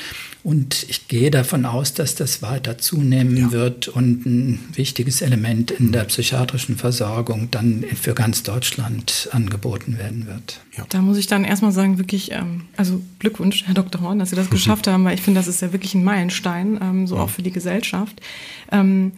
Und 0.45 0.87
ich 0.89 1.07
gehe 1.07 1.31
davon 1.31 1.65
aus, 1.65 1.95
dass 1.95 2.17
das 2.17 2.43
weiter 2.43 2.77
zunehmen 2.77 3.37
ja. 3.37 3.53
wird 3.53 3.87
und 3.87 4.27
ein 4.27 4.59
wichtiges 4.75 5.23
Element 5.23 5.71
in 5.71 5.93
der 5.93 6.05
psychiatrischen 6.05 6.77
Versorgung 6.77 7.49
dann 7.53 7.85
für 8.01 8.13
ganz 8.15 8.43
Deutschland 8.43 9.29
angeboten 9.31 9.99
werden 9.99 10.27
wird. 10.27 10.61
Ja. 10.77 10.85
Da 10.89 11.01
muss 11.01 11.19
ich 11.19 11.29
dann 11.29 11.45
erstmal 11.45 11.71
sagen, 11.71 11.99
wirklich, 11.99 12.33
ähm, 12.33 12.63
also 12.77 13.01
Glückwunsch, 13.21 13.65
Herr 13.67 13.75
Dr. 13.75 14.01
Horn, 14.01 14.19
dass 14.19 14.31
Sie 14.31 14.37
das 14.37 14.51
geschafft 14.51 14.89
haben, 14.89 15.05
weil 15.05 15.15
ich 15.15 15.23
finde, 15.23 15.39
das 15.39 15.47
ist 15.47 15.63
ja 15.63 15.73
wirklich 15.73 15.95
ein 15.95 16.03
Meilenstein, 16.03 16.79
ähm, 16.83 17.07
so 17.07 17.19
auch 17.19 17.31
für 17.31 17.43
die 17.43 17.53
Gesellschaft. 17.53 18.21
Ähm, 18.73 19.13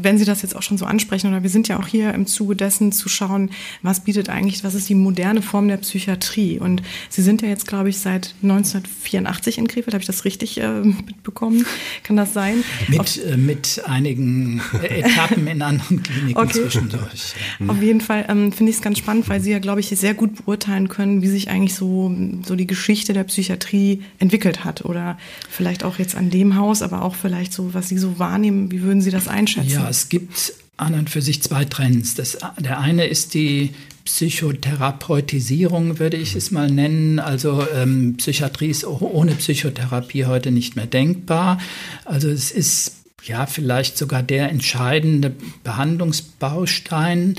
wenn 0.00 0.16
Sie 0.16 0.24
das 0.24 0.40
jetzt 0.40 0.56
auch 0.56 0.62
schon 0.62 0.78
so 0.78 0.86
ansprechen, 0.86 1.28
oder 1.28 1.42
wir 1.42 1.50
sind 1.50 1.68
ja 1.68 1.78
auch 1.78 1.88
hier 1.88 2.14
im 2.14 2.26
Zuge 2.26 2.56
dessen 2.56 2.92
zu 2.92 3.10
schauen, 3.10 3.50
was 3.82 4.04
bietet 4.04 4.30
eigentlich, 4.30 4.64
was 4.64 4.74
ist 4.74 4.88
die 4.88 4.94
moderne 4.94 5.42
Form 5.42 5.68
der 5.68 5.78
Psychiatrie? 5.78 6.58
Und 6.58 6.80
Sie 7.10 7.22
sind 7.22 7.42
ja 7.42 7.48
jetzt, 7.48 7.66
glaube 7.66 7.90
ich, 7.90 7.98
seit 7.98 8.34
1984 8.42 9.58
in 9.58 9.68
Krefeld, 9.68 9.92
habe 9.92 10.02
ich 10.02 10.06
das 10.06 10.24
richtig 10.24 10.58
äh, 10.70 10.86
mitbekommen? 10.86 11.66
Kann 12.04 12.16
das 12.16 12.32
sein? 12.32 12.62
Mit, 12.88 13.22
äh, 13.24 13.36
mit 13.36 13.82
einigen 13.86 14.62
Etappen 14.82 15.46
in 15.46 15.60
anderen 15.62 16.02
Kliniken 16.02 16.40
okay. 16.40 16.52
zwischendurch. 16.52 17.34
Auf 17.66 17.82
jeden 17.82 18.00
Fall 18.00 18.26
ähm, 18.28 18.52
finde 18.52 18.70
ich 18.70 18.76
es 18.76 18.82
ganz 18.82 18.98
spannend, 18.98 19.28
weil 19.28 19.40
Sie 19.40 19.50
ja, 19.50 19.58
glaube 19.58 19.80
ich, 19.80 19.88
sehr 19.88 20.14
gut 20.14 20.44
beurteilen 20.44 20.88
können, 20.88 21.00
können, 21.00 21.22
wie 21.22 21.28
sich 21.28 21.48
eigentlich 21.48 21.74
so, 21.74 22.14
so 22.46 22.56
die 22.56 22.66
Geschichte 22.66 23.12
der 23.12 23.24
Psychiatrie 23.24 24.02
entwickelt 24.18 24.64
hat. 24.64 24.84
Oder 24.84 25.18
vielleicht 25.48 25.82
auch 25.82 25.98
jetzt 25.98 26.14
an 26.14 26.30
dem 26.30 26.56
Haus, 26.56 26.82
aber 26.82 27.02
auch 27.02 27.14
vielleicht 27.14 27.52
so, 27.52 27.74
was 27.74 27.88
Sie 27.88 27.98
so 27.98 28.18
wahrnehmen, 28.18 28.70
wie 28.70 28.82
würden 28.82 29.00
Sie 29.00 29.10
das 29.10 29.28
einschätzen? 29.28 29.70
Ja, 29.70 29.88
es 29.88 30.08
gibt 30.08 30.52
an 30.76 30.94
und 30.94 31.10
für 31.10 31.22
sich 31.22 31.42
zwei 31.42 31.64
Trends. 31.64 32.14
Das, 32.14 32.38
der 32.58 32.80
eine 32.80 33.06
ist 33.06 33.34
die 33.34 33.70
Psychotherapeutisierung, 34.10 35.98
würde 35.98 36.16
ich 36.16 36.34
es 36.34 36.50
mal 36.50 36.70
nennen. 36.70 37.20
Also 37.20 37.64
ähm, 37.74 38.16
Psychiatrie 38.16 38.68
ist 38.70 38.84
ohne 38.84 39.32
Psychotherapie 39.36 40.26
heute 40.26 40.50
nicht 40.50 40.74
mehr 40.76 40.86
denkbar. 40.86 41.58
Also 42.04 42.28
es 42.28 42.50
ist 42.50 42.96
ja 43.22 43.46
vielleicht 43.46 43.96
sogar 43.96 44.22
der 44.22 44.50
entscheidende 44.50 45.32
Behandlungsbaustein. 45.62 47.36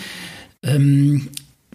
Ähm, 0.63 1.27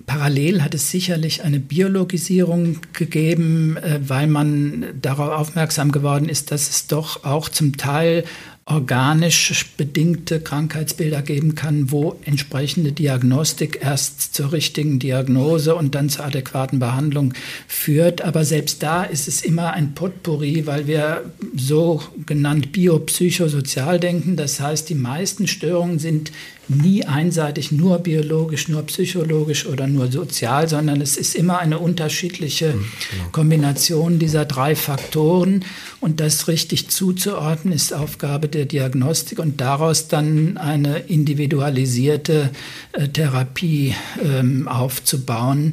Parallel 0.06 0.62
hat 0.62 0.74
es 0.74 0.90
sicherlich 0.90 1.42
eine 1.42 1.60
Biologisierung 1.60 2.78
gegeben, 2.92 3.76
äh, 3.76 4.00
weil 4.00 4.28
man 4.28 4.86
darauf 5.00 5.30
aufmerksam 5.30 5.92
geworden 5.92 6.28
ist, 6.28 6.52
dass 6.52 6.70
es 6.70 6.86
doch 6.86 7.24
auch 7.24 7.48
zum 7.48 7.76
Teil 7.76 8.24
organisch 8.68 9.64
bedingte 9.76 10.40
Krankheitsbilder 10.40 11.22
geben 11.22 11.54
kann, 11.54 11.92
wo 11.92 12.18
entsprechende 12.24 12.90
Diagnostik 12.90 13.78
erst 13.80 14.34
zur 14.34 14.52
richtigen 14.52 14.98
Diagnose 14.98 15.76
und 15.76 15.94
dann 15.94 16.08
zur 16.08 16.24
adäquaten 16.24 16.80
Behandlung 16.80 17.32
führt. 17.68 18.22
Aber 18.22 18.44
selbst 18.44 18.82
da 18.82 19.04
ist 19.04 19.28
es 19.28 19.42
immer 19.42 19.72
ein 19.72 19.94
Potpourri, 19.94 20.66
weil 20.66 20.88
wir 20.88 21.30
so 21.56 22.02
genannt 22.26 22.72
biopsychosozial 22.72 24.00
denken. 24.00 24.34
Das 24.34 24.58
heißt, 24.58 24.88
die 24.88 24.96
meisten 24.96 25.46
Störungen 25.46 26.00
sind 26.00 26.32
nie 26.68 27.04
einseitig 27.04 27.72
nur 27.72 27.98
biologisch, 27.98 28.68
nur 28.68 28.82
psychologisch 28.82 29.66
oder 29.66 29.86
nur 29.86 30.10
sozial, 30.10 30.68
sondern 30.68 31.00
es 31.00 31.16
ist 31.16 31.34
immer 31.34 31.58
eine 31.58 31.78
unterschiedliche 31.78 32.74
mhm, 32.74 32.84
genau. 33.10 33.28
Kombination 33.32 34.18
dieser 34.18 34.44
drei 34.44 34.74
Faktoren. 34.74 35.64
Und 36.00 36.20
das 36.20 36.48
richtig 36.48 36.88
zuzuordnen 36.88 37.72
ist 37.72 37.92
Aufgabe 37.92 38.48
der 38.48 38.66
Diagnostik 38.66 39.38
und 39.38 39.60
daraus 39.60 40.08
dann 40.08 40.56
eine 40.56 40.98
individualisierte 40.98 42.50
äh, 42.92 43.08
Therapie 43.08 43.94
ähm, 44.22 44.68
aufzubauen. 44.68 45.72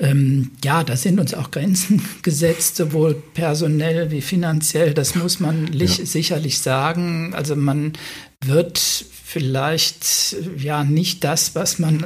Ähm, 0.00 0.50
ja, 0.64 0.82
da 0.82 0.96
sind 0.96 1.20
uns 1.20 1.34
auch 1.34 1.50
Grenzen 1.50 2.02
gesetzt, 2.22 2.76
sowohl 2.76 3.14
personell 3.14 4.10
wie 4.10 4.22
finanziell. 4.22 4.94
Das 4.94 5.14
muss 5.14 5.38
man 5.38 5.72
ja. 5.72 5.86
sicherlich 5.86 6.58
sagen. 6.58 7.32
Also 7.34 7.54
man 7.54 7.92
wird 8.40 9.06
vielleicht 9.34 10.36
ja 10.58 10.84
nicht 10.84 11.24
das, 11.24 11.56
was 11.56 11.80
man 11.80 12.04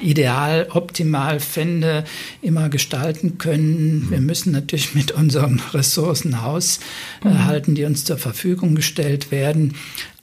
ideal, 0.00 0.68
optimal 0.70 1.38
fände, 1.38 2.04
immer 2.40 2.70
gestalten 2.70 3.36
können. 3.36 4.06
Wir 4.08 4.22
müssen 4.22 4.52
natürlich 4.52 4.94
mit 4.94 5.12
unseren 5.12 5.60
Ressourcen 5.74 6.40
haushalten, 6.40 7.74
die 7.74 7.84
uns 7.84 8.06
zur 8.06 8.16
Verfügung 8.16 8.74
gestellt 8.74 9.30
werden. 9.30 9.74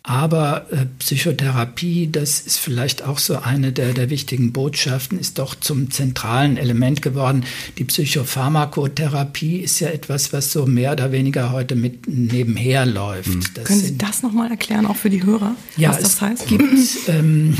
Aber 0.01 0.65
äh, 0.71 0.85
Psychotherapie, 0.99 2.09
das 2.09 2.39
ist 2.39 2.57
vielleicht 2.57 3.03
auch 3.03 3.19
so 3.19 3.39
eine 3.39 3.73
der, 3.73 3.93
der 3.93 4.09
wichtigen 4.09 4.53
Botschaften, 4.53 5.19
ist 5.19 5.39
doch 5.39 5.55
zum 5.55 5.91
zentralen 5.91 6.55
Element 6.55 7.01
geworden. 7.01 7.43
Die 7.77 7.83
Psychopharmakotherapie 7.83 9.57
ist 9.57 9.81
ja 9.81 9.89
etwas, 9.89 10.31
was 10.31 10.53
so 10.53 10.65
mehr 10.65 10.93
oder 10.93 11.11
weniger 11.11 11.51
heute 11.51 11.75
mit 11.75 12.07
nebenher 12.07 12.85
läuft. 12.85 13.27
Mhm. 13.27 13.63
Können 13.65 13.79
Sie 13.81 13.97
das 13.97 14.23
nochmal 14.23 14.49
erklären, 14.49 14.85
auch 14.85 14.95
für 14.95 15.09
die 15.09 15.23
Hörer, 15.23 15.55
ja, 15.75 15.89
was 15.89 15.99
das 15.99 16.21
heißt? 16.21 16.43
Es 16.43 16.47
gibt 16.47 16.73
ähm, 17.09 17.57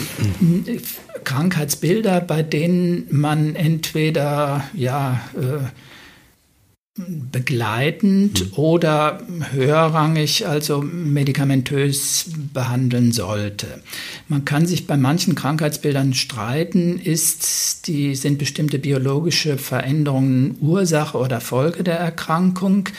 Krankheitsbilder, 1.26 2.22
bei 2.22 2.42
denen 2.42 3.06
man 3.12 3.56
entweder 3.56 4.64
ja 4.74 5.22
äh, 5.36 5.68
begleitend 7.32 8.42
mhm. 8.42 8.54
oder 8.58 9.20
höherrangig, 9.52 10.48
also 10.48 10.82
medikamentös 10.82 12.26
behandeln 12.54 13.12
sollte. 13.12 13.68
Man 14.28 14.46
kann 14.46 14.66
sich 14.66 14.88
bei 14.88 14.98
manchen 14.98 15.36
Krankheitsbildern 15.36 16.14
streiten, 16.14 17.00
ist 17.00 17.88
die, 17.88 18.16
sind 18.16 18.38
bestimmte 18.38 18.80
biologische 18.80 19.58
Veränderungen 19.58 20.58
Ursache 20.60 21.18
oder 21.18 21.42
Folge 21.42 21.84
der 21.84 21.98
Erkrankung. 21.98 22.90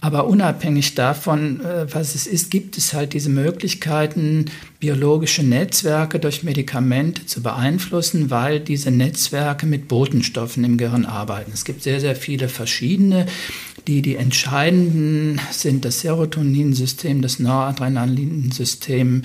Aber 0.00 0.26
unabhängig 0.26 0.94
davon, 0.94 1.60
äh, 1.60 1.86
was 1.92 2.14
es 2.14 2.26
ist, 2.26 2.50
gibt 2.50 2.76
es 2.76 2.94
halt 2.94 3.12
diese 3.12 3.30
Möglichkeiten, 3.30 4.46
biologische 4.84 5.42
Netzwerke 5.42 6.18
durch 6.18 6.42
Medikamente 6.42 7.24
zu 7.24 7.42
beeinflussen, 7.42 8.28
weil 8.28 8.60
diese 8.60 8.90
Netzwerke 8.90 9.64
mit 9.64 9.88
Botenstoffen 9.88 10.62
im 10.62 10.76
Gehirn 10.76 11.06
arbeiten. 11.06 11.52
Es 11.54 11.64
gibt 11.64 11.82
sehr, 11.82 12.00
sehr 12.00 12.14
viele 12.14 12.50
verschiedene. 12.50 13.24
Die, 13.86 14.02
die 14.02 14.16
entscheidenden 14.16 15.40
sind 15.52 15.86
das 15.86 16.00
Serotoninsystem, 16.00 17.22
das 17.22 17.38
Noradrenalinsystem, 17.38 19.22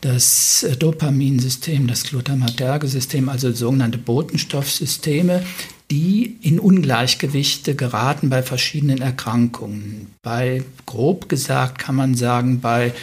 das 0.00 0.66
Dopaminsystem, 0.78 1.86
das 1.86 2.04
Glutamaterge-System, 2.04 3.28
also 3.28 3.52
sogenannte 3.52 3.98
Botenstoffsysteme, 3.98 5.42
die 5.90 6.38
in 6.40 6.58
Ungleichgewichte 6.58 7.74
geraten 7.74 8.30
bei 8.30 8.42
verschiedenen 8.42 9.02
Erkrankungen. 9.02 10.06
Bei, 10.22 10.62
grob 10.86 11.28
gesagt 11.28 11.78
kann 11.78 11.94
man 11.94 12.14
sagen, 12.14 12.60
bei 12.60 12.94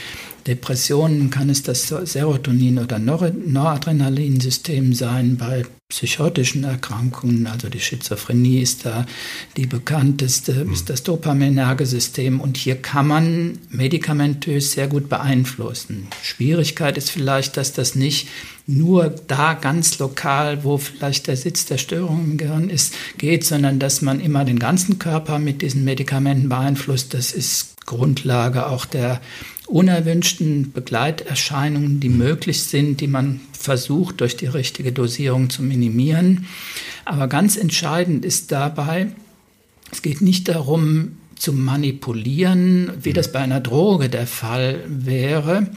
Depressionen 0.47 1.30
kann 1.30 1.49
es 1.49 1.63
das 1.63 1.88
Serotonin- 1.88 2.80
oder 2.80 2.99
Noradrenalinsystem 2.99 4.93
sein, 4.93 5.38
bei 5.38 5.65
psychotischen 5.89 6.63
Erkrankungen, 6.63 7.47
also 7.47 7.67
die 7.69 7.80
Schizophrenie 7.80 8.62
ist 8.62 8.86
da 8.86 9.06
die 9.58 9.65
bekannteste, 9.65 10.65
mhm. 10.65 10.73
ist 10.73 10.89
das 10.89 11.04
Dopaminergesystem 11.04 12.39
und 12.39 12.58
hier 12.58 12.75
kann 12.82 13.08
man 13.08 13.60
medikamentös 13.69 14.71
sehr 14.71 14.88
gut 14.88 15.10
beeinflussen. 15.10 16.08
Schwierigkeit 16.23 16.97
ist 16.97 17.12
vielleicht, 17.12 17.58
dass 17.58 17.73
das 17.73 17.95
nicht 17.95 18.30
nur 18.67 19.13
da 19.27 19.54
ganz 19.54 19.99
lokal, 19.99 20.63
wo 20.63 20.77
vielleicht 20.77 21.27
der 21.27 21.36
Sitz 21.36 21.65
der 21.65 21.77
Störung 21.77 22.23
im 22.23 22.38
Gehirn 22.38 22.69
ist, 22.69 22.93
geht, 23.17 23.43
sondern 23.43 23.80
dass 23.80 24.01
man 24.01 24.21
immer 24.21 24.45
den 24.45 24.60
ganzen 24.60 24.97
Körper 24.97 25.39
mit 25.39 25.62
diesen 25.62 25.84
Medikamenten 25.84 26.47
beeinflusst. 26.47 27.13
Das 27.13 27.34
ist 27.34 27.71
Grundlage 27.86 28.67
auch 28.67 28.86
der 28.86 29.19
unerwünschten 29.72 30.72
Begleiterscheinungen, 30.72 32.00
die 32.00 32.10
möglich 32.10 32.64
sind, 32.64 33.02
die 33.02 33.08
man 33.08 33.40
versucht 33.54 34.22
durch 34.22 34.36
die 34.36 34.48
richtige 34.48 34.92
Dosierung 34.92 35.50
zu 35.50 35.64
minimieren. 35.64 36.46
Aber 37.06 37.28
ganz 37.28 37.58
entscheidend 37.58 38.26
ist 38.26 38.52
dabei, 38.52 39.08
es 39.92 40.02
geht 40.02 40.22
nicht 40.22 40.48
darum 40.48 41.18
zu 41.36 41.54
manipulieren, 41.54 42.92
wie 43.02 43.14
das 43.14 43.32
bei 43.32 43.40
einer 43.40 43.60
Droge 43.60 44.10
der 44.10 44.28
Fall 44.28 44.84
wäre, 44.88 45.72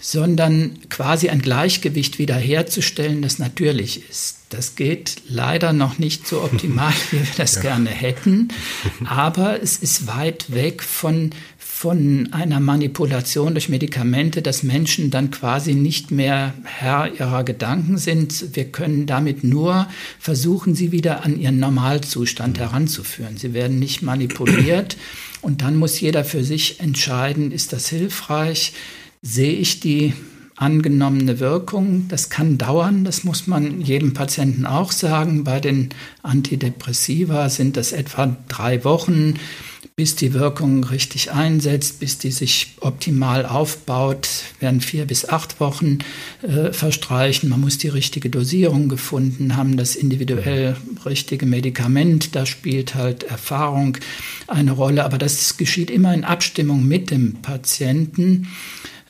sondern 0.00 0.78
quasi 0.88 1.28
ein 1.28 1.42
Gleichgewicht 1.42 2.18
wiederherzustellen, 2.18 3.20
das 3.20 3.38
natürlich 3.38 4.08
ist. 4.08 4.36
Das 4.48 4.74
geht 4.74 5.22
leider 5.28 5.72
noch 5.72 5.98
nicht 5.98 6.26
so 6.26 6.42
optimal, 6.42 6.92
wie 7.10 7.18
wir 7.18 7.26
das 7.36 7.56
ja. 7.56 7.62
gerne 7.62 7.90
hätten, 7.90 8.48
aber 9.04 9.62
es 9.62 9.76
ist 9.76 10.06
weit 10.06 10.52
weg 10.52 10.82
von 10.82 11.30
von 11.80 12.28
einer 12.32 12.60
Manipulation 12.60 13.54
durch 13.54 13.70
Medikamente, 13.70 14.42
dass 14.42 14.62
Menschen 14.62 15.10
dann 15.10 15.30
quasi 15.30 15.72
nicht 15.72 16.10
mehr 16.10 16.52
Herr 16.62 17.10
ihrer 17.18 17.42
Gedanken 17.42 17.96
sind. 17.96 18.54
Wir 18.54 18.66
können 18.66 19.06
damit 19.06 19.44
nur 19.44 19.88
versuchen, 20.18 20.74
sie 20.74 20.92
wieder 20.92 21.24
an 21.24 21.40
ihren 21.40 21.58
Normalzustand 21.58 22.58
heranzuführen. 22.58 23.38
Sie 23.38 23.54
werden 23.54 23.78
nicht 23.78 24.02
manipuliert 24.02 24.98
und 25.40 25.62
dann 25.62 25.76
muss 25.76 25.98
jeder 25.98 26.22
für 26.22 26.44
sich 26.44 26.80
entscheiden, 26.80 27.50
ist 27.50 27.72
das 27.72 27.88
hilfreich? 27.88 28.74
Sehe 29.22 29.54
ich 29.54 29.80
die 29.80 30.12
angenommene 30.56 31.40
Wirkung. 31.40 32.08
Das 32.08 32.28
kann 32.28 32.58
dauern, 32.58 33.04
das 33.04 33.24
muss 33.24 33.46
man 33.46 33.80
jedem 33.80 34.12
Patienten 34.12 34.66
auch 34.66 34.92
sagen. 34.92 35.44
Bei 35.44 35.60
den 35.60 35.88
Antidepressiva 36.22 37.48
sind 37.48 37.78
das 37.78 37.92
etwa 37.92 38.36
drei 38.48 38.84
Wochen 38.84 39.36
bis 40.00 40.16
die 40.16 40.32
Wirkung 40.32 40.82
richtig 40.84 41.30
einsetzt, 41.30 42.00
bis 42.00 42.16
die 42.16 42.30
sich 42.30 42.68
optimal 42.80 43.44
aufbaut, 43.44 44.30
werden 44.58 44.80
vier 44.80 45.04
bis 45.04 45.28
acht 45.28 45.60
Wochen 45.60 45.98
äh, 46.40 46.72
verstreichen. 46.72 47.50
Man 47.50 47.60
muss 47.60 47.76
die 47.76 47.88
richtige 47.88 48.30
Dosierung 48.30 48.88
gefunden 48.88 49.58
haben, 49.58 49.76
das 49.76 49.96
individuell 49.96 50.74
richtige 51.04 51.44
Medikament. 51.44 52.34
Da 52.34 52.46
spielt 52.46 52.94
halt 52.94 53.24
Erfahrung 53.24 53.98
eine 54.46 54.72
Rolle, 54.72 55.04
aber 55.04 55.18
das 55.18 55.58
geschieht 55.58 55.90
immer 55.90 56.14
in 56.14 56.24
Abstimmung 56.24 56.88
mit 56.88 57.10
dem 57.10 57.34
Patienten. 57.42 58.48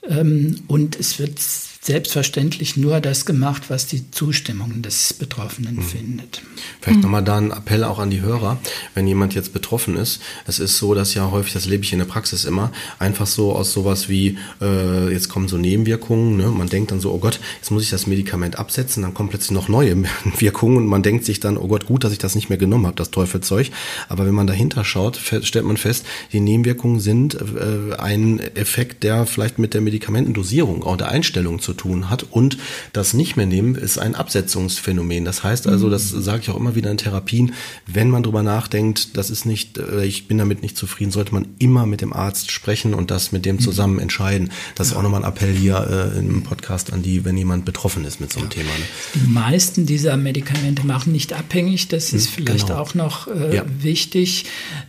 Ähm, 0.08 0.56
und 0.66 0.98
es 0.98 1.20
wird 1.20 1.38
selbstverständlich 1.82 2.76
nur 2.76 3.00
das 3.00 3.24
gemacht, 3.24 3.64
was 3.68 3.86
die 3.86 4.10
Zustimmung 4.10 4.82
des 4.82 5.14
Betroffenen 5.14 5.76
mhm. 5.76 5.82
findet. 5.82 6.42
Vielleicht 6.80 6.98
mhm. 6.98 7.04
nochmal 7.04 7.24
da 7.24 7.38
ein 7.38 7.52
Appell 7.52 7.84
auch 7.84 7.98
an 7.98 8.10
die 8.10 8.20
Hörer, 8.20 8.58
wenn 8.94 9.06
jemand 9.06 9.34
jetzt 9.34 9.54
betroffen 9.54 9.96
ist. 9.96 10.20
Es 10.46 10.58
ist 10.58 10.76
so, 10.76 10.94
dass 10.94 11.14
ja 11.14 11.30
häufig, 11.30 11.54
das 11.54 11.64
lebe 11.64 11.82
ich 11.82 11.94
in 11.94 11.98
der 11.98 12.06
Praxis 12.06 12.44
immer, 12.44 12.70
einfach 12.98 13.26
so 13.26 13.54
aus 13.54 13.72
sowas 13.72 14.10
wie, 14.10 14.36
äh, 14.60 15.10
jetzt 15.10 15.30
kommen 15.30 15.48
so 15.48 15.56
Nebenwirkungen, 15.56 16.36
ne? 16.36 16.48
man 16.48 16.68
denkt 16.68 16.90
dann 16.90 17.00
so, 17.00 17.12
oh 17.12 17.18
Gott, 17.18 17.40
jetzt 17.56 17.70
muss 17.70 17.82
ich 17.82 17.90
das 17.90 18.06
Medikament 18.06 18.58
absetzen, 18.58 19.02
dann 19.02 19.14
kommen 19.14 19.30
plötzlich 19.30 19.52
noch 19.52 19.68
neue 19.68 20.04
Wirkungen 20.38 20.76
und 20.76 20.86
man 20.86 21.02
denkt 21.02 21.24
sich 21.24 21.40
dann, 21.40 21.56
oh 21.56 21.66
Gott, 21.66 21.86
gut, 21.86 22.04
dass 22.04 22.12
ich 22.12 22.18
das 22.18 22.34
nicht 22.34 22.50
mehr 22.50 22.58
genommen 22.58 22.86
habe, 22.86 22.96
das 22.96 23.10
Teufelzeug. 23.10 23.70
Aber 24.10 24.26
wenn 24.26 24.34
man 24.34 24.46
dahinter 24.46 24.84
schaut, 24.84 25.16
stellt 25.16 25.64
man 25.64 25.78
fest, 25.78 26.04
die 26.32 26.40
Nebenwirkungen 26.40 27.00
sind 27.00 27.36
äh, 27.36 27.94
ein 27.96 28.38
Effekt, 28.54 29.02
der 29.02 29.24
vielleicht 29.24 29.58
mit 29.58 29.72
der 29.72 29.80
Medikamentendosierung 29.80 30.82
oder 30.82 31.08
Einstellung 31.08 31.58
zu 31.58 31.69
zu 31.70 31.74
tun 31.74 32.10
hat. 32.10 32.26
Und 32.30 32.58
das 32.92 33.14
nicht 33.14 33.36
mehr 33.36 33.46
nehmen 33.46 33.76
ist 33.76 33.98
ein 33.98 34.16
Absetzungsphänomen. 34.16 35.24
Das 35.24 35.44
heißt 35.44 35.68
also, 35.68 35.88
das 35.88 36.12
mhm. 36.12 36.22
sage 36.22 36.42
ich 36.42 36.50
auch 36.50 36.56
immer 36.56 36.74
wieder 36.74 36.90
in 36.90 36.96
Therapien, 36.96 37.52
wenn 37.86 38.10
man 38.10 38.24
drüber 38.24 38.42
nachdenkt, 38.42 39.16
das 39.16 39.30
ist 39.30 39.46
nicht, 39.46 39.78
äh, 39.78 40.04
ich 40.04 40.26
bin 40.26 40.38
damit 40.38 40.62
nicht 40.62 40.76
zufrieden, 40.76 41.12
sollte 41.12 41.32
man 41.32 41.46
immer 41.58 41.86
mit 41.86 42.00
dem 42.00 42.12
Arzt 42.12 42.50
sprechen 42.50 42.92
und 42.92 43.12
das 43.12 43.30
mit 43.30 43.44
dem 43.46 43.56
mhm. 43.56 43.60
zusammen 43.60 43.98
entscheiden. 44.00 44.50
Das 44.74 44.88
ist 44.88 44.94
auch 44.94 45.02
nochmal 45.02 45.22
ein 45.22 45.28
Appell 45.28 45.54
hier 45.54 46.12
äh, 46.14 46.18
im 46.18 46.42
Podcast 46.42 46.92
an 46.92 47.02
die, 47.02 47.24
wenn 47.24 47.36
jemand 47.36 47.64
betroffen 47.64 48.04
ist 48.04 48.20
mit 48.20 48.32
so 48.32 48.40
einem 48.40 48.48
ja. 48.50 48.56
Thema. 48.56 48.70
Ne? 48.70 48.84
Die 49.14 49.30
meisten 49.30 49.86
dieser 49.86 50.16
Medikamente 50.16 50.84
machen 50.84 51.12
nicht 51.12 51.32
abhängig. 51.32 51.88
Das 51.88 52.12
ist 52.12 52.30
mhm, 52.30 52.34
vielleicht 52.34 52.66
genau. 52.68 52.80
auch 52.80 52.94
noch 52.94 53.28
äh, 53.28 53.56
ja. 53.56 53.64
wichtig. 53.80 54.46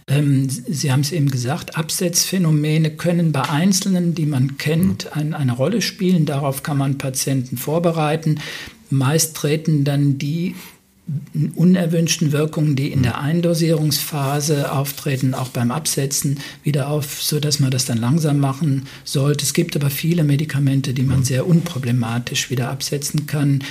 Ähm, 0.08 0.50
Sie 0.50 0.92
haben 0.92 1.02
es 1.02 1.12
eben 1.12 1.30
gesagt, 1.30 1.78
Absetzphänomene 1.78 2.90
können 2.92 3.32
bei 3.32 3.48
Einzelnen, 3.48 4.16
die 4.16 4.26
man 4.26 4.58
kennt, 4.58 5.06
mhm. 5.06 5.12
ein, 5.20 5.34
eine 5.36 5.54
Rolle 5.54 5.82
spielen. 5.82 6.26
Darauf 6.26 6.64
kann 6.64 6.71
kann 6.72 6.78
man 6.78 6.98
Patienten 6.98 7.58
vorbereiten. 7.58 8.40
Meist 8.90 9.36
treten 9.36 9.84
dann 9.84 10.18
die 10.18 10.56
unerwünschten 11.56 12.32
Wirkungen, 12.32 12.78
die 12.78 12.94
in 12.94 13.04
der 13.04 13.20
Eindosierungsphase 13.20 14.72
auftreten, 14.72 15.34
auch 15.34 15.50
beim 15.50 15.70
Absetzen 15.70 16.40
wieder 16.64 16.88
auf, 16.88 17.22
so 17.22 17.42
dass 17.42 17.60
man 17.60 17.72
das 17.72 17.84
dann 17.84 17.98
langsam 17.98 18.40
machen 18.40 18.88
sollte. 19.04 19.44
Es 19.44 19.54
gibt 19.54 19.76
aber 19.76 19.90
viele 19.90 20.24
Medikamente, 20.24 20.94
die 20.94 21.02
man 21.02 21.26
sehr 21.26 21.46
unproblematisch 21.46 22.50
wieder 22.50 22.70
absetzen 22.70 23.28
kann 23.28 23.62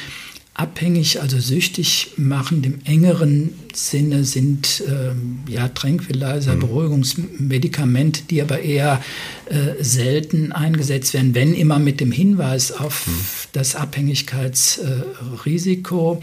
abhängig, 0.54 1.20
also 1.20 1.38
süchtig 1.38 2.12
machen 2.16 2.64
im 2.64 2.80
engeren 2.84 3.52
Sinne 3.72 4.24
sind 4.24 4.82
ähm, 4.86 5.40
ja 5.48 5.68
Tranquilizer, 5.68 6.56
mhm. 6.56 6.60
Beruhigungsmedikamente, 6.60 8.22
die 8.28 8.42
aber 8.42 8.60
eher 8.60 9.02
äh, 9.46 9.82
selten 9.82 10.52
eingesetzt 10.52 11.14
werden, 11.14 11.34
wenn 11.34 11.54
immer 11.54 11.78
mit 11.78 12.00
dem 12.00 12.12
Hinweis 12.12 12.72
auf 12.72 13.06
mhm. 13.06 13.24
das 13.52 13.76
Abhängigkeitsrisiko. 13.76 16.20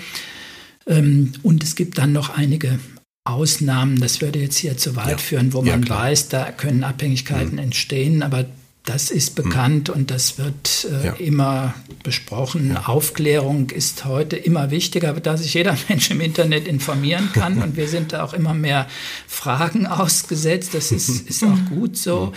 Äh, 0.85 0.99
ähm, 0.99 1.31
und 1.43 1.63
es 1.63 1.75
gibt 1.75 1.97
dann 1.97 2.13
noch 2.13 2.29
einige 2.29 2.79
Ausnahmen, 3.23 3.99
das 3.99 4.21
würde 4.21 4.39
jetzt 4.39 4.57
hier 4.57 4.77
zu 4.77 4.95
weit 4.95 5.09
ja. 5.09 5.17
führen, 5.17 5.53
wo 5.53 5.61
man 5.61 5.83
ja, 5.83 5.89
weiß, 5.89 6.29
da 6.29 6.51
können 6.51 6.83
Abhängigkeiten 6.83 7.53
mhm. 7.53 7.59
entstehen, 7.59 8.23
aber 8.23 8.45
das 8.87 9.11
ist 9.11 9.37
hm. 9.37 9.43
bekannt 9.43 9.89
und 9.89 10.11
das 10.11 10.37
wird 10.37 10.87
äh, 10.89 11.07
ja. 11.07 11.13
immer 11.13 11.73
besprochen. 12.03 12.71
Ja. 12.71 12.85
Aufklärung 12.87 13.69
ist 13.69 14.05
heute 14.05 14.37
immer 14.37 14.71
wichtiger, 14.71 15.13
da 15.13 15.35
sich 15.37 15.53
jeder 15.53 15.77
Mensch 15.89 16.09
im 16.09 16.21
Internet 16.21 16.67
informieren 16.67 17.29
kann 17.33 17.61
und 17.61 17.75
wir 17.75 17.87
sind 17.87 18.13
da 18.13 18.23
auch 18.23 18.33
immer 18.33 18.53
mehr 18.53 18.87
Fragen 19.27 19.87
ausgesetzt. 19.87 20.73
Das 20.73 20.91
ist, 20.91 21.09
ist 21.29 21.43
auch 21.43 21.69
gut 21.69 21.97
so. 21.97 22.31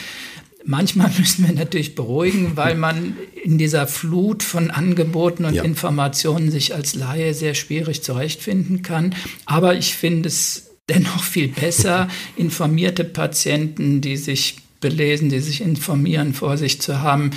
Manchmal 0.64 1.10
müssen 1.18 1.46
wir 1.46 1.54
natürlich 1.54 1.94
beruhigen, 1.94 2.56
weil 2.56 2.74
man 2.74 3.16
in 3.42 3.56
dieser 3.56 3.86
Flut 3.86 4.42
von 4.42 4.70
Angeboten 4.70 5.46
und 5.46 5.54
ja. 5.54 5.62
Informationen 5.62 6.50
sich 6.50 6.74
als 6.74 6.94
Laie 6.94 7.32
sehr 7.32 7.54
schwierig 7.54 8.02
zurechtfinden 8.02 8.82
kann. 8.82 9.14
Aber 9.46 9.76
ich 9.76 9.94
finde 9.94 10.28
es 10.28 10.70
dennoch 10.88 11.22
viel 11.22 11.48
besser, 11.48 12.08
informierte 12.36 13.04
Patienten, 13.04 14.00
die 14.00 14.16
sich 14.16 14.56
belesen, 14.80 15.28
die 15.28 15.40
sich 15.40 15.60
informieren, 15.60 16.34
vor 16.34 16.56
sich 16.56 16.80
zu 16.80 17.00
haben. 17.00 17.30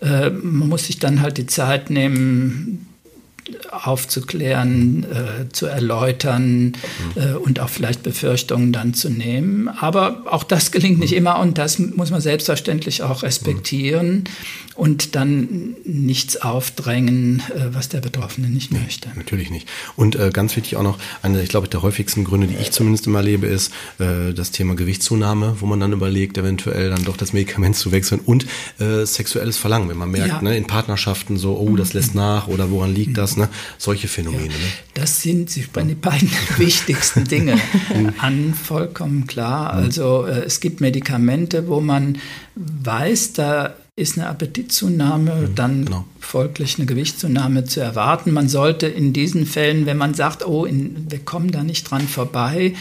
Äh, 0.00 0.30
man 0.30 0.68
muss 0.68 0.86
sich 0.86 0.98
dann 0.98 1.20
halt 1.20 1.38
die 1.38 1.46
Zeit 1.46 1.90
nehmen, 1.90 2.86
aufzuklären, 3.70 5.04
äh, 5.04 5.48
zu 5.50 5.66
erläutern 5.66 6.66
mhm. 6.66 6.72
äh, 7.16 7.32
und 7.34 7.60
auch 7.60 7.68
vielleicht 7.68 8.02
Befürchtungen 8.02 8.72
dann 8.72 8.94
zu 8.94 9.10
nehmen. 9.10 9.68
Aber 9.68 10.22
auch 10.26 10.44
das 10.44 10.70
gelingt 10.70 10.98
nicht 10.98 11.12
immer 11.12 11.38
und 11.38 11.58
das 11.58 11.78
muss 11.78 12.10
man 12.10 12.20
selbstverständlich 12.20 13.02
auch 13.02 13.22
respektieren 13.22 14.08
mhm. 14.08 14.24
Und 14.74 15.14
dann 15.14 15.76
nichts 15.84 16.36
aufdrängen, 16.38 17.42
äh, 17.54 17.74
was 17.74 17.88
der 17.88 18.00
Betroffene 18.00 18.48
nicht 18.48 18.72
nee, 18.72 18.80
möchte. 18.80 19.10
Natürlich 19.14 19.50
nicht. 19.50 19.68
Und 19.96 20.16
äh, 20.16 20.30
ganz 20.32 20.56
wichtig 20.56 20.76
auch 20.76 20.82
noch, 20.82 20.98
eine, 21.22 21.42
ich 21.42 21.50
glaube, 21.50 21.68
der 21.68 21.82
häufigsten 21.82 22.24
Gründe, 22.24 22.46
die 22.46 22.56
ich 22.56 22.70
zumindest 22.70 23.06
immer 23.06 23.18
erlebe, 23.18 23.46
ist 23.46 23.72
äh, 23.98 24.32
das 24.32 24.50
Thema 24.50 24.74
Gewichtszunahme, 24.74 25.56
wo 25.60 25.66
man 25.66 25.80
dann 25.80 25.92
überlegt, 25.92 26.38
eventuell 26.38 26.90
dann 26.90 27.04
doch 27.04 27.16
das 27.16 27.32
Medikament 27.32 27.76
zu 27.76 27.92
wechseln 27.92 28.20
und 28.24 28.46
äh, 28.78 29.04
sexuelles 29.04 29.58
Verlangen, 29.58 29.88
wenn 29.90 29.98
man 29.98 30.10
merkt, 30.10 30.28
ja. 30.28 30.42
ne, 30.42 30.56
in 30.56 30.66
Partnerschaften 30.66 31.36
so, 31.36 31.58
oh, 31.58 31.76
das 31.76 31.92
lässt 31.92 32.14
nach 32.14 32.48
oder 32.48 32.70
woran 32.70 32.94
liegt 32.94 33.18
das, 33.18 33.36
ne? 33.36 33.48
Solche 33.78 34.08
Phänomene. 34.08 34.44
Ja, 34.44 34.58
ne? 34.58 34.72
Das 34.94 35.22
sind 35.22 35.54
die 35.54 35.62
beiden 35.62 36.30
wichtigsten 36.56 37.24
Dinge 37.24 37.58
an, 38.18 38.54
vollkommen 38.54 39.26
klar. 39.26 39.74
Mhm. 39.74 39.84
Also 39.84 40.26
es 40.26 40.60
gibt 40.60 40.80
Medikamente, 40.80 41.68
wo 41.68 41.80
man 41.80 42.18
weiß, 42.54 43.34
da 43.34 43.74
ist 44.02 44.18
eine 44.18 44.28
Appetitzunahme, 44.28 45.34
mhm, 45.34 45.54
dann 45.54 45.84
genau. 45.86 46.04
folglich 46.20 46.76
eine 46.76 46.86
Gewichtszunahme 46.86 47.64
zu 47.64 47.80
erwarten. 47.80 48.32
Man 48.32 48.48
sollte 48.48 48.86
in 48.86 49.12
diesen 49.12 49.46
Fällen, 49.46 49.86
wenn 49.86 49.96
man 49.96 50.14
sagt, 50.14 50.46
oh, 50.46 50.64
in, 50.64 51.06
wir 51.10 51.20
kommen 51.20 51.50
da 51.50 51.62
nicht 51.62 51.90
dran 51.90 52.08
vorbei, 52.08 52.74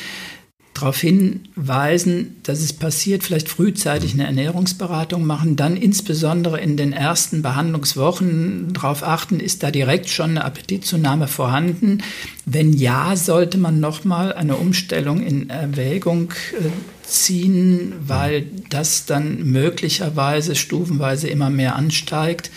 darauf 0.74 1.00
hinweisen, 1.00 2.38
dass 2.44 2.62
es 2.62 2.74
passiert, 2.74 3.24
vielleicht 3.24 3.50
frühzeitig 3.50 4.14
eine 4.14 4.26
Ernährungsberatung 4.26 5.26
machen, 5.26 5.56
dann 5.56 5.76
insbesondere 5.76 6.60
in 6.60 6.78
den 6.78 6.94
ersten 6.94 7.42
Behandlungswochen 7.42 8.74
darauf 8.74 9.04
achten, 9.04 9.40
ist 9.40 9.64
da 9.64 9.72
direkt 9.72 10.10
schon 10.10 10.32
eine 10.32 10.46
Appetitzunahme 10.46 11.28
vorhanden. 11.28 12.00
Wenn 12.46 12.74
ja, 12.74 13.16
sollte 13.16 13.58
man 13.58 13.80
nochmal 13.80 14.34
eine 14.34 14.56
Umstellung 14.56 15.22
in 15.22 15.50
Erwägung 15.50 16.32
äh, 16.54 16.70
ziehen, 17.06 17.94
weil 18.08 18.46
das 18.70 19.06
dann 19.06 19.44
möglicherweise 19.44 20.56
stufenweise 20.56 21.28
immer 21.28 21.50
mehr 21.50 21.76
ansteigt. 21.76 22.50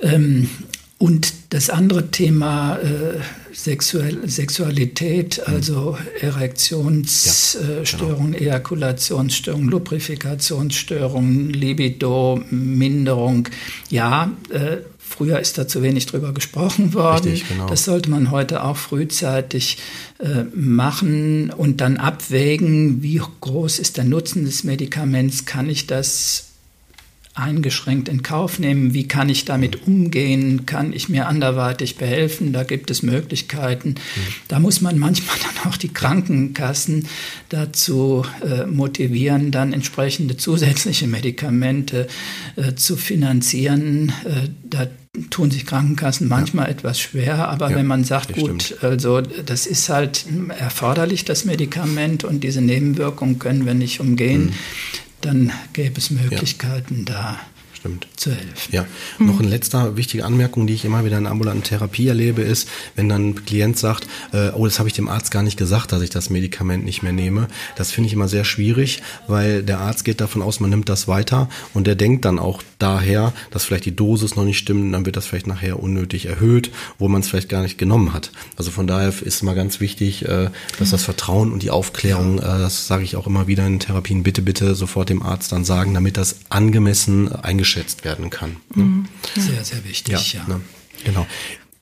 Ähm, 0.00 0.48
und 0.98 1.34
das 1.50 1.68
andere 1.68 2.10
Thema 2.10 2.76
äh, 2.76 3.18
Sexuell, 3.62 4.28
Sexualität, 4.28 5.40
mhm. 5.46 5.54
also 5.54 5.96
Erektionsstörungen, 6.20 8.32
ja, 8.32 8.38
genau. 8.38 8.52
Ejakulationsstörungen, 8.52 9.68
Lubrifikationsstörungen, 9.68 11.50
Libido, 11.50 12.42
Minderung. 12.50 13.48
Ja, 13.88 14.32
äh, 14.50 14.78
früher 14.98 15.38
ist 15.38 15.58
da 15.58 15.68
zu 15.68 15.80
wenig 15.80 16.06
drüber 16.06 16.32
gesprochen 16.32 16.92
worden. 16.92 17.30
Richtig, 17.30 17.50
genau. 17.50 17.68
Das 17.68 17.84
sollte 17.84 18.10
man 18.10 18.32
heute 18.32 18.64
auch 18.64 18.76
frühzeitig 18.76 19.78
äh, 20.18 20.42
machen 20.54 21.50
und 21.50 21.80
dann 21.80 21.98
abwägen, 21.98 23.04
wie 23.04 23.22
groß 23.40 23.78
ist 23.78 23.96
der 23.96 24.04
Nutzen 24.04 24.44
des 24.44 24.64
Medikaments, 24.64 25.44
kann 25.44 25.70
ich 25.70 25.86
das 25.86 26.51
eingeschränkt 27.34 28.08
in 28.08 28.22
Kauf 28.22 28.58
nehmen. 28.58 28.92
Wie 28.92 29.08
kann 29.08 29.30
ich 29.30 29.46
damit 29.46 29.86
umgehen? 29.86 30.66
Kann 30.66 30.92
ich 30.92 31.08
mir 31.08 31.28
anderweitig 31.28 31.96
behelfen? 31.96 32.52
Da 32.52 32.62
gibt 32.62 32.90
es 32.90 33.02
Möglichkeiten. 33.02 33.90
Mhm. 33.90 34.20
Da 34.48 34.58
muss 34.58 34.82
man 34.82 34.98
manchmal 34.98 35.36
dann 35.42 35.70
auch 35.72 35.76
die 35.76 35.88
Krankenkassen 35.92 37.08
dazu 37.48 38.24
äh, 38.44 38.66
motivieren, 38.66 39.50
dann 39.50 39.72
entsprechende 39.72 40.36
zusätzliche 40.36 41.06
Medikamente 41.06 42.06
äh, 42.56 42.74
zu 42.74 42.96
finanzieren. 42.96 44.12
Äh, 44.24 44.48
da 44.64 44.86
tun 45.30 45.50
sich 45.50 45.66
Krankenkassen 45.66 46.28
manchmal 46.28 46.66
ja. 46.66 46.72
etwas 46.72 46.98
schwer, 46.98 47.48
aber 47.48 47.70
ja, 47.70 47.76
wenn 47.76 47.86
man 47.86 48.04
sagt, 48.04 48.34
gut, 48.34 48.62
stimmt. 48.62 48.82
also 48.82 49.20
das 49.20 49.66
ist 49.66 49.90
halt 49.90 50.24
erforderlich, 50.58 51.26
das 51.26 51.44
Medikament 51.44 52.24
und 52.24 52.42
diese 52.42 52.62
Nebenwirkungen 52.62 53.38
können 53.38 53.66
wir 53.66 53.74
nicht 53.74 54.00
umgehen, 54.00 54.46
mhm 54.46 54.52
dann 55.22 55.52
gäbe 55.72 55.98
es 55.98 56.10
Möglichkeiten 56.10 57.04
ja. 57.08 57.14
da 57.14 57.40
Stimmt. 57.82 58.06
zu 58.14 58.30
helfen. 58.30 58.70
Ja, 58.70 58.86
mhm. 59.18 59.26
noch 59.26 59.40
eine 59.40 59.48
letzte 59.48 59.96
wichtige 59.96 60.24
Anmerkung, 60.24 60.68
die 60.68 60.74
ich 60.74 60.84
immer 60.84 61.04
wieder 61.04 61.18
in 61.18 61.26
ambulanten 61.26 61.64
Therapie 61.64 62.06
erlebe, 62.06 62.40
ist, 62.40 62.68
wenn 62.94 63.08
dann 63.08 63.30
ein 63.30 63.44
Klient 63.44 63.76
sagt, 63.76 64.06
äh, 64.32 64.50
oh, 64.50 64.66
das 64.66 64.78
habe 64.78 64.88
ich 64.88 64.94
dem 64.94 65.08
Arzt 65.08 65.32
gar 65.32 65.42
nicht 65.42 65.56
gesagt, 65.56 65.90
dass 65.90 66.00
ich 66.00 66.10
das 66.10 66.30
Medikament 66.30 66.84
nicht 66.84 67.02
mehr 67.02 67.12
nehme. 67.12 67.48
Das 67.74 67.90
finde 67.90 68.06
ich 68.06 68.12
immer 68.12 68.28
sehr 68.28 68.44
schwierig, 68.44 69.02
weil 69.26 69.64
der 69.64 69.80
Arzt 69.80 70.04
geht 70.04 70.20
davon 70.20 70.42
aus, 70.42 70.60
man 70.60 70.70
nimmt 70.70 70.88
das 70.88 71.08
weiter 71.08 71.48
und 71.74 71.88
der 71.88 71.96
denkt 71.96 72.24
dann 72.24 72.38
auch 72.38 72.62
daher, 72.78 73.32
dass 73.50 73.64
vielleicht 73.64 73.86
die 73.86 73.96
Dosis 73.96 74.36
noch 74.36 74.44
nicht 74.44 74.58
stimmt, 74.58 74.84
und 74.84 74.92
dann 74.92 75.04
wird 75.04 75.16
das 75.16 75.26
vielleicht 75.26 75.48
nachher 75.48 75.82
unnötig 75.82 76.26
erhöht, 76.26 76.70
wo 77.00 77.08
man 77.08 77.22
es 77.22 77.28
vielleicht 77.28 77.48
gar 77.48 77.62
nicht 77.62 77.78
genommen 77.78 78.14
hat. 78.14 78.30
Also 78.56 78.70
von 78.70 78.86
daher 78.86 79.12
ist 79.22 79.42
immer 79.42 79.56
ganz 79.56 79.80
wichtig, 79.80 80.24
äh, 80.24 80.50
dass 80.78 80.90
das 80.90 81.02
Vertrauen 81.02 81.50
und 81.50 81.64
die 81.64 81.70
Aufklärung, 81.70 82.38
äh, 82.38 82.42
das 82.42 82.86
sage 82.86 83.02
ich 83.02 83.16
auch 83.16 83.26
immer 83.26 83.48
wieder 83.48 83.66
in 83.66 83.80
Therapien, 83.80 84.22
bitte, 84.22 84.40
bitte 84.40 84.76
sofort 84.76 85.08
dem 85.08 85.24
Arzt 85.24 85.50
dann 85.50 85.64
sagen, 85.64 85.94
damit 85.94 86.16
das 86.16 86.36
angemessen 86.48 87.32
eingeschätzt 87.32 87.71
eingeschätzt 87.72 88.04
werden 88.04 88.30
kann. 88.30 88.56
Ne? 88.74 88.84
Mhm. 88.84 89.08
Sehr, 89.36 89.64
sehr 89.64 89.84
wichtig, 89.84 90.32
ja. 90.34 90.40
ja. 90.40 90.48
Ne? 90.48 90.60
Genau. 91.04 91.26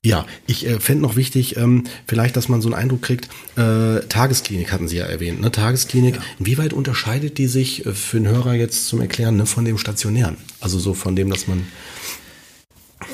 Ja, 0.03 0.25
ich 0.47 0.67
äh, 0.67 0.81
fände 0.81 1.03
noch 1.03 1.17
wichtig, 1.17 1.57
ähm, 1.59 1.85
vielleicht, 2.07 2.35
dass 2.35 2.49
man 2.49 2.63
so 2.63 2.69
einen 2.69 2.75
Eindruck 2.75 3.03
kriegt, 3.03 3.29
äh, 3.57 4.01
Tagesklinik 4.09 4.73
hatten 4.73 4.89
Sie 4.89 4.97
ja 4.97 5.05
erwähnt, 5.05 5.43
ne? 5.43 5.51
Tagesklinik, 5.51 6.17
ja. 6.17 6.23
inwieweit 6.39 6.73
unterscheidet 6.73 7.37
die 7.37 7.47
sich 7.47 7.85
äh, 7.85 7.93
für 7.93 8.19
den 8.19 8.29
Hörer 8.29 8.55
jetzt 8.55 8.87
zum 8.87 9.03
Erklären 9.03 9.37
ne, 9.37 9.45
von 9.45 9.67
dem 9.67 9.77
Stationären? 9.77 10.39
Also 10.61 10.79
so 10.79 10.95
von 10.95 11.17
dem, 11.17 11.29
dass 11.29 11.47
man... 11.49 11.67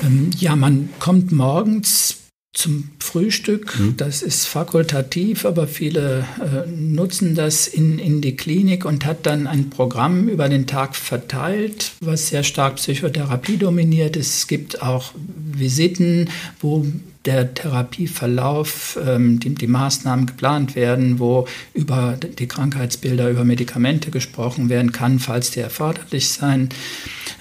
Ähm, 0.01 0.29
ja, 0.37 0.55
man 0.55 0.89
kommt 0.99 1.33
morgens 1.33 2.19
zum 2.57 2.89
Frühstück. 2.99 3.79
Mhm. 3.79 3.97
Das 3.97 4.23
ist 4.23 4.47
fakultativ, 4.47 5.45
aber 5.45 5.67
viele 5.67 6.25
äh, 6.39 6.67
nutzen 6.69 7.35
das 7.35 7.67
in, 7.67 7.99
in 7.99 8.19
die 8.19 8.35
Klinik 8.35 8.83
und 8.83 9.05
hat 9.05 9.27
dann 9.27 9.45
ein 9.45 9.69
Programm 9.69 10.27
über 10.27 10.49
den 10.49 10.65
Tag 10.65 10.95
verteilt, 10.95 11.91
was 12.01 12.29
sehr 12.29 12.43
stark 12.43 12.77
Psychotherapie 12.77 13.57
dominiert 13.57 14.17
ist. 14.17 14.37
Es 14.37 14.47
gibt 14.47 14.81
auch 14.81 15.11
Visiten, 15.35 16.31
wo 16.59 16.85
der 17.27 17.53
Therapieverlauf, 17.53 18.97
ähm, 19.05 19.39
die, 19.39 19.53
die, 19.53 19.67
Maßnahmen 19.67 20.25
geplant 20.25 20.75
werden, 20.75 21.19
wo 21.19 21.45
über 21.73 22.17
die 22.17 22.47
Krankheitsbilder, 22.47 23.29
über 23.29 23.43
Medikamente 23.43 24.11
gesprochen 24.11 24.69
werden 24.69 24.93
kann, 24.93 25.19
falls 25.19 25.51
die 25.51 25.59
erforderlich 25.59 26.29
sein 26.29 26.69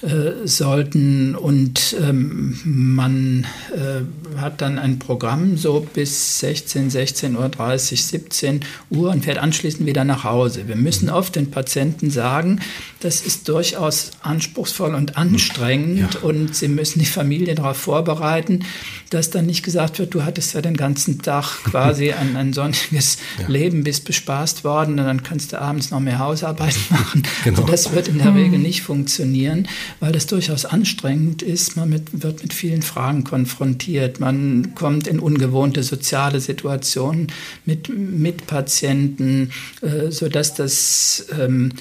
äh, 0.03 0.47
sollten. 0.47 1.37
Und 1.37 1.97
ähm, 2.03 2.61
man 2.65 3.47
äh, 3.73 4.41
hat 4.41 4.61
dann 4.61 4.79
ein 4.79 4.99
Programm 4.99 5.57
so 5.57 5.87
bis 5.95 6.41
16, 6.41 6.91
16.30 6.91 7.37
Uhr, 7.37 7.79
17 7.79 8.61
Uhr 8.91 9.11
und 9.11 9.25
fährt 9.25 9.39
anschließend 9.39 9.87
wieder 9.87 10.05
nach 10.05 10.25
Hause. 10.25 10.67
Wir 10.67 10.77
müssen 10.77 11.09
oft 11.11 11.37
den 11.37 11.53
Patienten 11.53 12.11
sagen, 12.11 12.61
das 13.01 13.21
ist 13.21 13.49
durchaus 13.49 14.11
anspruchsvoll 14.23 14.97
und 14.97 15.17
anstrengend 15.17 16.15
ja. 16.15 16.21
und 16.23 16.57
sie 16.57 16.69
müssen 16.69 16.99
die 16.99 17.07
Familie 17.07 17.55
darauf 17.55 17.77
vorbereiten, 17.77 18.65
dass 19.11 19.31
dann 19.31 19.47
nicht 19.47 19.63
gesagt 19.63 19.99
wird, 19.99 20.15
du 20.15 20.25
hattest 20.25 20.55
ja 20.55 20.61
den 20.61 20.77
ganzen 20.77 21.23
Tag 21.23 21.65
quasi 21.65 22.13
ein, 22.13 22.37
ein 22.37 22.53
sonniges 22.53 23.19
ja. 23.41 23.49
Leben, 23.49 23.85
bist 23.85 24.05
bespaßt 24.05 24.65
worden 24.65 24.99
und 24.99 25.07
dann 25.07 25.23
kannst 25.23 25.53
du 25.53 25.61
abends 25.61 25.91
noch 25.91 26.01
mehr 26.01 26.19
Hausarbeit 26.19 26.77
machen. 26.91 27.23
Genau. 27.45 27.63
Also 27.63 27.71
das 27.71 27.93
wird 27.93 28.09
in 28.09 28.19
der 28.19 28.35
Regel 28.35 28.59
nicht 28.59 28.83
funktionieren, 28.83 29.69
weil 30.01 30.13
das 30.13 30.27
durchaus 30.27 30.65
anstrengend 30.65 31.43
ist. 31.43 31.77
Man 31.77 31.89
mit, 31.89 32.23
wird 32.23 32.43
mit 32.43 32.53
vielen 32.53 32.83
Fragen 32.83 33.25
konfrontiert. 33.25 34.21
Man 34.21 34.75
kommt 34.75 35.07
in 35.07 35.19
ungewohnte 35.19 35.83
soziale 35.83 36.41
Situationen 36.41 37.29
mit 37.65 37.89
Mitpatienten, 37.89 39.53
äh, 39.83 40.11
sodass 40.11 40.55
das 40.55 41.27
ähm, 41.39 41.73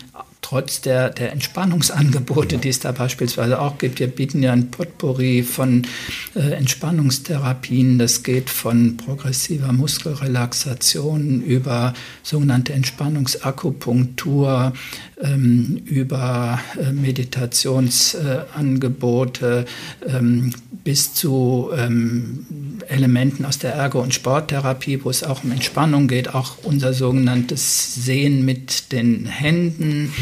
trotz 0.46 0.80
der, 0.80 1.10
der 1.10 1.32
Entspannungsangebote, 1.32 2.60
die 2.60 2.70
es 2.70 2.80
da 2.80 2.92
beispielsweise 2.92 3.60
auch 3.60 3.80
gibt. 3.80 4.00
Wir 4.00 4.06
bieten 4.06 4.44
ja 4.44 4.54
ein 4.54 4.70
Potpourri 4.70 5.42
von 5.42 5.88
äh, 6.36 6.52
Entspannungstherapien. 6.52 7.98
Das 7.98 8.22
geht 8.22 8.52
von 8.52 8.96
progressiver 8.96 9.74
Muskelrelaxation 9.74 11.42
über 11.42 11.96
sogenannte 12.22 12.74
Entspannungsakupunktur, 12.74 14.74
ähm, 15.20 15.82
über 15.84 16.60
äh, 16.80 16.92
Meditationsangebote 16.92 19.66
ähm, 20.08 20.54
bis 20.84 21.16
zu 21.16 21.72
ähm, 21.76 22.75
Elementen 22.90 23.46
aus 23.46 23.58
der 23.60 23.74
Ergo- 23.74 24.02
und 24.02 24.14
Sporttherapie, 24.14 25.04
wo 25.04 25.10
es 25.10 25.24
auch 25.24 25.44
um 25.44 25.52
Entspannung 25.52 26.08
geht, 26.08 26.34
auch 26.34 26.58
unser 26.64 26.94
sogenanntes 26.94 27.96
Sehen 27.96 28.46
mit 28.46 28.92
den 28.92 29.26
Händen. 29.26 30.14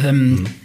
Mhm. 0.00 0.46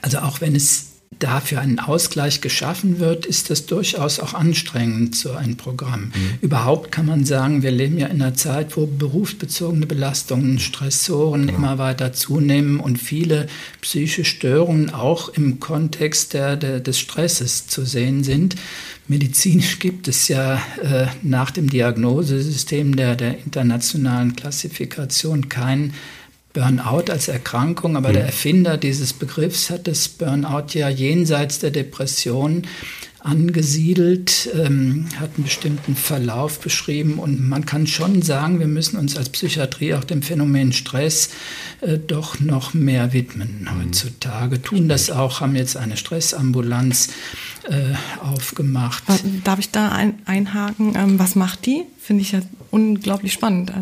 Also 0.00 0.18
auch 0.18 0.40
wenn 0.40 0.54
es 0.54 0.93
dafür 1.24 1.60
einen 1.60 1.78
Ausgleich 1.78 2.42
geschaffen 2.42 2.98
wird, 2.98 3.24
ist 3.24 3.48
das 3.48 3.64
durchaus 3.64 4.20
auch 4.20 4.34
anstrengend, 4.34 5.16
so 5.16 5.32
ein 5.32 5.56
Programm. 5.56 6.12
Mhm. 6.14 6.38
Überhaupt 6.42 6.92
kann 6.92 7.06
man 7.06 7.24
sagen, 7.24 7.62
wir 7.62 7.70
leben 7.70 7.96
ja 7.96 8.08
in 8.08 8.20
einer 8.20 8.34
Zeit, 8.34 8.76
wo 8.76 8.86
berufsbezogene 8.86 9.86
Belastungen, 9.86 10.58
Stressoren 10.58 11.48
ja. 11.48 11.54
immer 11.54 11.78
weiter 11.78 12.12
zunehmen 12.12 12.78
und 12.78 12.98
viele 12.98 13.46
psychische 13.80 14.26
Störungen 14.26 14.90
auch 14.90 15.30
im 15.30 15.60
Kontext 15.60 16.34
der, 16.34 16.56
der, 16.56 16.80
des 16.80 16.98
Stresses 16.98 17.68
zu 17.68 17.86
sehen 17.86 18.22
sind. 18.22 18.56
Medizinisch 19.08 19.78
gibt 19.78 20.08
es 20.08 20.28
ja 20.28 20.56
äh, 20.82 21.06
nach 21.22 21.50
dem 21.50 21.70
Diagnosesystem 21.70 22.96
der, 22.96 23.16
der 23.16 23.38
internationalen 23.38 24.36
Klassifikation 24.36 25.48
kein 25.48 25.94
Burnout 26.54 27.10
als 27.10 27.28
Erkrankung, 27.28 27.96
aber 27.96 28.08
mhm. 28.08 28.14
der 28.14 28.26
Erfinder 28.26 28.78
dieses 28.78 29.12
Begriffs 29.12 29.68
hat 29.68 29.86
das 29.86 30.08
Burnout 30.08 30.68
ja 30.72 30.88
jenseits 30.88 31.58
der 31.58 31.70
Depression 31.70 32.62
angesiedelt, 33.24 34.50
ähm, 34.54 35.06
hat 35.18 35.30
einen 35.36 35.44
bestimmten 35.44 35.96
Verlauf 35.96 36.60
beschrieben 36.60 37.18
und 37.18 37.48
man 37.48 37.64
kann 37.64 37.86
schon 37.86 38.20
sagen, 38.20 38.60
wir 38.60 38.66
müssen 38.66 38.98
uns 38.98 39.16
als 39.16 39.30
Psychiatrie 39.30 39.94
auch 39.94 40.04
dem 40.04 40.20
Phänomen 40.20 40.72
Stress 40.72 41.30
äh, 41.80 41.98
doch 41.98 42.38
noch 42.40 42.74
mehr 42.74 43.14
widmen 43.14 43.62
mhm. 43.62 43.78
heutzutage. 43.78 44.60
Tun 44.60 44.88
das 44.88 45.10
auch, 45.10 45.40
haben 45.40 45.56
jetzt 45.56 45.76
eine 45.76 45.96
Stressambulanz 45.96 47.08
äh, 47.68 47.94
aufgemacht. 48.22 49.04
Darf 49.42 49.58
ich 49.58 49.70
da 49.70 49.88
ein, 49.90 50.18
einhaken? 50.26 50.92
Ähm, 50.94 51.18
was 51.18 51.34
macht 51.34 51.64
die? 51.64 51.84
Finde 51.98 52.22
ich 52.22 52.32
ja 52.32 52.40
unglaublich 52.70 53.32
spannend. 53.32 53.72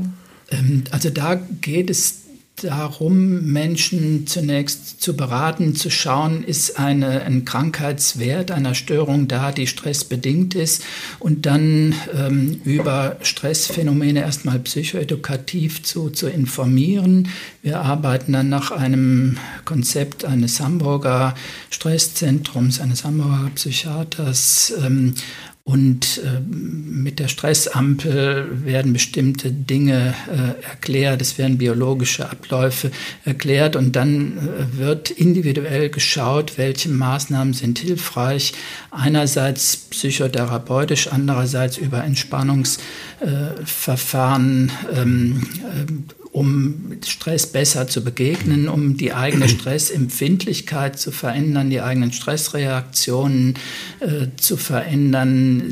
Ähm, 0.52 0.85
also 0.92 1.11
da 1.11 1.35
geht 1.35 1.90
es 1.90 2.21
darum, 2.56 3.52
Menschen 3.52 4.26
zunächst 4.26 5.00
zu 5.02 5.16
beraten, 5.16 5.74
zu 5.74 5.90
schauen, 5.90 6.44
ist 6.44 6.78
eine, 6.78 7.22
ein 7.22 7.44
Krankheitswert 7.44 8.50
einer 8.50 8.74
Störung 8.74 9.26
da, 9.26 9.52
die 9.52 9.66
stressbedingt 9.66 10.54
ist 10.54 10.84
und 11.18 11.46
dann 11.46 11.94
ähm, 12.14 12.60
über 12.64 13.16
Stressphänomene 13.22 14.20
erstmal 14.20 14.58
psychoedukativ 14.60 15.82
zu, 15.82 16.10
zu 16.10 16.28
informieren. 16.28 17.28
Wir 17.62 17.80
arbeiten 17.80 18.32
dann 18.32 18.48
nach 18.48 18.70
einem 18.70 19.38
Konzept 19.64 20.24
eines 20.24 20.60
Hamburger 20.60 21.34
Stresszentrums, 21.70 22.80
eines 22.80 23.04
Hamburger 23.04 23.50
Psychiaters 23.54 24.72
ähm, 24.84 25.14
und 25.64 26.20
äh, 26.25 26.40
mit 26.40 27.20
der 27.20 27.29
Stressampel 27.29 28.64
werden 28.64 28.92
bestimmte 28.92 29.53
Dinge 29.53 30.12
äh, 30.29 30.61
erklärt, 30.64 31.22
es 31.22 31.38
werden 31.38 31.57
biologische 31.57 32.29
Abläufe 32.29 32.90
erklärt 33.25 33.77
und 33.77 33.94
dann 33.94 34.38
äh, 34.38 34.79
wird 34.79 35.11
individuell 35.11 35.88
geschaut, 35.88 36.59
welche 36.59 36.88
Maßnahmen 36.88 37.55
sind 37.55 37.79
hilfreich. 37.79 38.55
Einerseits 38.90 39.77
psychotherapeutisch, 39.77 41.12
andererseits 41.12 41.79
über 41.79 42.03
Entspannungsverfahren. 42.03 44.73
Ähm, 44.92 45.46
äh, 45.60 45.87
um 46.33 46.92
Stress 47.04 47.46
besser 47.46 47.88
zu 47.88 48.02
begegnen, 48.02 48.68
um 48.68 48.96
die 48.96 49.12
eigene 49.12 49.48
Stressempfindlichkeit 49.50 50.98
zu 50.98 51.12
verändern, 51.12 51.68
die 51.68 51.83
eigenen 51.83 52.12
Stressreaktionen 52.12 53.54
äh, 54.00 54.28
zu 54.37 54.56
verändern, 54.56 55.62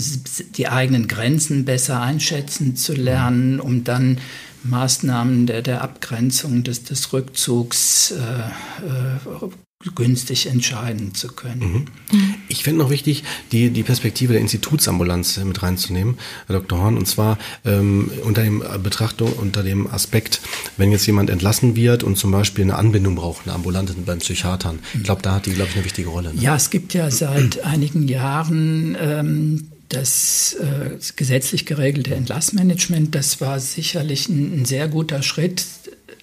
die 0.56 0.68
eigenen 0.68 1.08
Grenzen 1.08 1.64
besser 1.64 2.00
einschätzen 2.02 2.76
zu 2.76 2.92
lernen, 2.92 3.58
um 3.58 3.84
dann 3.84 4.18
Maßnahmen 4.62 5.46
der, 5.46 5.62
der 5.62 5.80
Abgrenzung 5.80 6.62
des, 6.62 6.84
des 6.84 7.12
Rückzugs 7.14 8.12
äh, 8.12 8.86
äh 8.86 9.50
günstig 9.94 10.46
entscheiden 10.46 11.14
zu 11.14 11.28
können. 11.28 11.86
Mhm. 12.12 12.34
Ich 12.48 12.62
finde 12.64 12.80
noch 12.80 12.90
wichtig, 12.90 13.24
die, 13.50 13.70
die 13.70 13.82
Perspektive 13.82 14.34
der 14.34 14.42
Institutsambulanz 14.42 15.38
mit 15.38 15.62
reinzunehmen, 15.62 16.18
Herr 16.46 16.60
Dr. 16.60 16.80
Horn, 16.80 16.98
und 16.98 17.06
zwar 17.06 17.38
ähm, 17.64 18.10
unter 18.24 18.42
dem 18.42 18.62
Betrachtung, 18.82 19.32
unter 19.32 19.62
dem 19.62 19.86
Aspekt, 19.86 20.42
wenn 20.76 20.92
jetzt 20.92 21.06
jemand 21.06 21.30
entlassen 21.30 21.76
wird 21.76 22.02
und 22.02 22.18
zum 22.18 22.30
Beispiel 22.30 22.64
eine 22.64 22.74
Anbindung 22.74 23.14
braucht, 23.14 23.46
eine 23.46 23.54
ambulante 23.54 23.94
beim 23.94 24.18
Psychiatern. 24.18 24.80
Ich 24.92 25.04
glaube, 25.04 25.22
da 25.22 25.36
hat 25.36 25.46
die, 25.46 25.52
glaube 25.52 25.70
ich, 25.70 25.76
eine 25.76 25.84
wichtige 25.86 26.10
Rolle. 26.10 26.34
Ne? 26.34 26.42
Ja, 26.42 26.56
es 26.56 26.68
gibt 26.68 26.92
ja 26.92 27.10
seit 27.10 27.64
einigen 27.64 28.06
Jahren 28.06 28.98
ähm, 29.00 29.68
das 29.90 30.56
äh, 30.60 30.98
gesetzlich 31.16 31.66
geregelte 31.66 32.14
Entlassmanagement, 32.14 33.14
das 33.14 33.40
war 33.40 33.58
sicherlich 33.58 34.28
ein, 34.28 34.60
ein 34.60 34.64
sehr 34.64 34.88
guter 34.88 35.22
Schritt. 35.22 35.64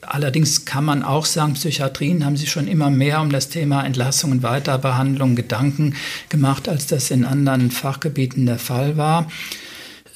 Allerdings 0.08 0.66
kann 0.66 0.86
man 0.86 1.03
auch 1.03 1.26
sagen, 1.26 1.53
Psychiatrien 1.53 2.26
haben 2.26 2.38
sich 2.38 2.49
schon 2.49 2.68
immer 2.68 2.89
mehr 2.89 3.22
um 3.22 3.30
das 3.30 3.49
Thema 3.49 3.84
Entlassung 3.84 4.32
und 4.32 4.43
Weiterbehandlung 4.43 5.36
Gedanken 5.36 5.95
gemacht, 6.30 6.70
als 6.70 6.88
das 6.88 7.12
in 7.12 7.26
anderen 7.26 7.72
Fachgebieten 7.72 8.45
der 8.45 8.60
Fall 8.60 8.95
war. 8.95 9.30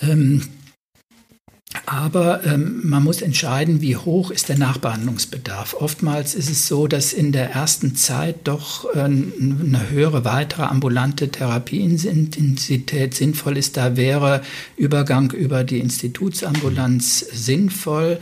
Ähm, 0.01 0.43
aber 1.85 2.45
ähm, 2.45 2.81
man 2.83 3.03
muss 3.03 3.21
entscheiden, 3.21 3.81
wie 3.81 3.95
hoch 3.95 4.29
ist 4.31 4.49
der 4.49 4.57
Nachbehandlungsbedarf. 4.57 5.73
Oftmals 5.73 6.35
ist 6.35 6.49
es 6.49 6.67
so, 6.67 6.87
dass 6.87 7.13
in 7.13 7.31
der 7.31 7.51
ersten 7.51 7.95
Zeit 7.95 8.39
doch 8.43 8.93
äh, 8.93 8.99
eine 8.99 9.89
höhere 9.89 10.25
weitere 10.25 10.63
ambulante 10.63 11.29
Therapieintensität 11.29 13.13
sinnvoll 13.13 13.57
ist. 13.57 13.77
Da 13.77 13.95
wäre 13.95 14.41
Übergang 14.75 15.31
über 15.31 15.63
die 15.63 15.79
Institutsambulanz 15.79 17.19
sinnvoll. 17.19 18.19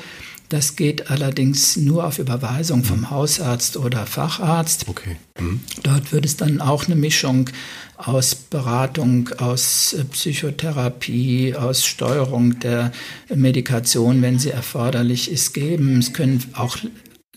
Das 0.49 0.75
geht 0.75 1.11
allerdings 1.11 1.77
nur 1.77 2.05
auf 2.07 2.17
Überweisung 2.17 2.83
vom 2.83 3.01
mhm. 3.01 3.09
Hausarzt 3.11 3.77
oder 3.77 4.07
Facharzt. 4.07 4.85
Okay. 4.87 5.17
Mhm. 5.39 5.61
Dort 5.83 6.11
wird 6.11 6.25
es 6.25 6.37
dann 6.37 6.59
auch 6.59 6.87
eine 6.87 6.95
Mischung 6.95 7.51
aus 7.97 8.33
Beratung, 8.33 9.29
aus 9.37 9.93
äh, 9.93 10.03
Psychotherapie, 10.05 11.53
aus 11.55 11.85
Steuerung 11.85 12.59
der 12.59 12.91
Medikation, 13.33 14.23
wenn 14.23 14.39
sie 14.39 14.49
erforderlich 14.49 15.29
ist, 15.29 15.53
geben. 15.53 15.99
Es 15.99 16.13
können 16.13 16.43
auch 16.53 16.77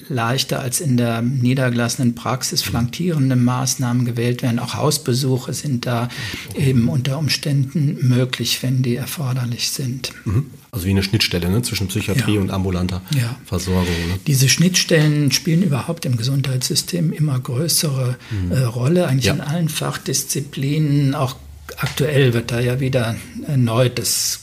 leichter 0.08 0.60
als 0.60 0.80
in 0.80 0.96
der 0.96 1.22
niedergelassenen 1.22 2.14
Praxis 2.14 2.62
flankierende 2.62 3.36
Maßnahmen 3.36 4.04
gewählt 4.04 4.42
werden. 4.42 4.58
Auch 4.58 4.74
Hausbesuche 4.74 5.52
sind 5.52 5.86
da 5.86 6.08
eben 6.54 6.88
unter 6.88 7.18
Umständen 7.18 7.98
möglich, 8.00 8.62
wenn 8.62 8.82
die 8.82 8.96
erforderlich 8.96 9.70
sind. 9.70 10.12
Mhm. 10.24 10.46
Also 10.70 10.86
wie 10.86 10.90
eine 10.90 11.02
Schnittstelle 11.02 11.50
ne? 11.50 11.60
zwischen 11.62 11.88
Psychiatrie 11.88 12.36
ja. 12.36 12.40
und 12.40 12.50
ambulanter 12.50 13.02
ja. 13.14 13.36
Versorgung. 13.44 13.84
Ne? 14.08 14.18
Diese 14.26 14.48
Schnittstellen 14.48 15.30
spielen 15.30 15.62
überhaupt 15.62 16.06
im 16.06 16.16
Gesundheitssystem 16.16 17.12
immer 17.12 17.38
größere 17.38 18.16
mhm. 18.30 18.52
äh, 18.52 18.60
Rolle, 18.60 19.06
eigentlich 19.06 19.26
ja. 19.26 19.34
in 19.34 19.42
allen 19.42 19.68
Fachdisziplinen, 19.68 21.14
auch 21.14 21.36
aktuell 21.76 22.32
wird 22.32 22.50
da 22.50 22.60
ja 22.60 22.80
wieder 22.80 23.16
erneut, 23.46 23.98
das 23.98 24.40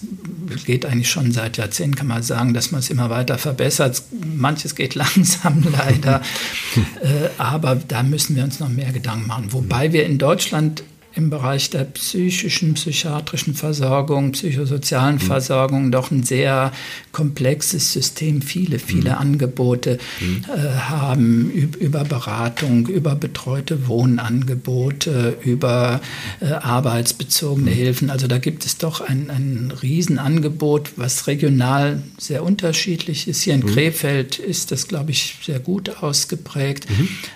geht 0.57 0.85
eigentlich 0.85 1.09
schon 1.09 1.31
seit 1.31 1.57
Jahrzehnten, 1.57 1.95
kann 1.95 2.07
man 2.07 2.23
sagen, 2.23 2.53
dass 2.53 2.71
man 2.71 2.79
es 2.79 2.89
immer 2.89 3.09
weiter 3.09 3.37
verbessert. 3.37 4.01
Manches 4.35 4.75
geht 4.75 4.95
langsam 4.95 5.63
leider, 5.71 6.21
äh, 7.01 7.29
aber 7.37 7.75
da 7.75 8.03
müssen 8.03 8.35
wir 8.35 8.43
uns 8.43 8.59
noch 8.59 8.69
mehr 8.69 8.91
Gedanken 8.91 9.27
machen. 9.27 9.53
Wobei 9.53 9.93
wir 9.93 10.05
in 10.05 10.17
Deutschland 10.17 10.83
im 11.15 11.29
Bereich 11.29 11.69
der 11.69 11.85
psychischen, 11.85 12.75
psychiatrischen 12.75 13.55
Versorgung, 13.55 14.31
psychosozialen 14.33 15.15
mhm. 15.15 15.19
Versorgung 15.19 15.91
doch 15.91 16.11
ein 16.11 16.23
sehr 16.23 16.71
komplexes 17.11 17.93
System, 17.93 18.41
viele, 18.41 18.77
viele 18.77 19.11
mhm. 19.11 19.17
Angebote 19.17 19.97
mhm. 20.19 20.45
Äh, 20.49 20.79
haben 20.89 21.51
über 21.51 22.03
Beratung, 22.03 22.87
über 22.87 23.15
betreute 23.15 23.87
Wohnangebote, 23.87 25.37
über 25.43 26.01
äh, 26.41 26.45
arbeitsbezogene 26.45 27.71
mhm. 27.71 27.75
Hilfen. 27.75 28.09
Also 28.09 28.27
da 28.27 28.37
gibt 28.37 28.65
es 28.65 28.77
doch 28.77 29.01
ein, 29.01 29.29
ein 29.29 29.73
Riesenangebot, 29.81 30.93
was 30.97 31.27
regional 31.27 32.03
sehr 32.17 32.43
unterschiedlich 32.43 33.27
ist. 33.27 33.41
Hier 33.41 33.55
in 33.55 33.61
mhm. 33.61 33.73
Krefeld 33.73 34.37
ist 34.37 34.71
das, 34.71 34.87
glaube 34.87 35.11
ich, 35.11 35.37
sehr 35.43 35.59
gut 35.59 36.03
ausgeprägt. 36.03 36.87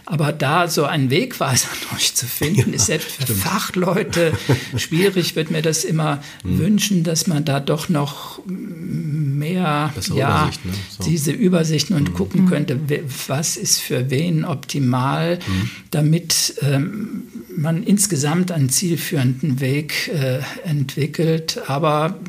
Aber 0.05 0.31
da 0.31 0.67
so 0.67 0.85
einen 0.85 1.09
Wegweiser 1.09 1.69
durchzufinden, 1.89 2.69
ja, 2.69 2.75
ist 2.75 2.85
selbst 2.85 3.11
für 3.11 3.33
Fach 3.33 3.62
Fachleute 3.63 4.33
schwierig, 4.75 5.35
wird 5.35 5.51
mir 5.51 5.61
das 5.61 5.83
immer 5.83 6.21
hm. 6.43 6.59
wünschen, 6.59 7.03
dass 7.03 7.27
man 7.27 7.45
da 7.45 7.59
doch 7.59 7.89
noch 7.89 8.39
mehr 8.45 9.93
ja, 10.13 10.43
Übersicht, 10.43 10.65
ne? 10.65 10.71
so. 10.89 11.03
diese 11.03 11.31
Übersichten 11.31 11.95
und 11.95 12.09
hm. 12.09 12.13
gucken 12.13 12.45
könnte, 12.47 12.79
was 13.27 13.57
ist 13.57 13.79
für 13.79 14.09
wen 14.09 14.45
optimal, 14.45 15.39
hm. 15.43 15.69
damit 15.91 16.55
ähm, 16.61 17.23
man 17.55 17.83
insgesamt 17.83 18.51
einen 18.51 18.69
zielführenden 18.69 19.59
Weg 19.59 20.09
äh, 20.09 20.39
entwickelt. 20.67 21.61
Aber 21.67 22.19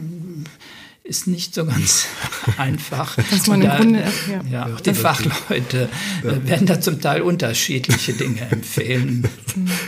ist 1.06 1.26
nicht 1.26 1.54
so 1.54 1.66
ganz 1.66 2.06
einfach. 2.56 3.16
Dass 3.30 3.46
man 3.46 3.60
im 3.60 3.68
da, 3.68 3.76
Grunde, 3.76 4.04
ja. 4.30 4.42
ja 4.50 4.74
auch 4.74 4.80
die 4.80 4.94
Fachleute 4.94 5.90
ja. 6.24 6.30
Äh, 6.30 6.48
werden 6.48 6.66
da 6.66 6.80
zum 6.80 6.98
Teil 6.98 7.20
unterschiedliche 7.20 8.14
Dinge 8.14 8.40
empfehlen. 8.50 9.28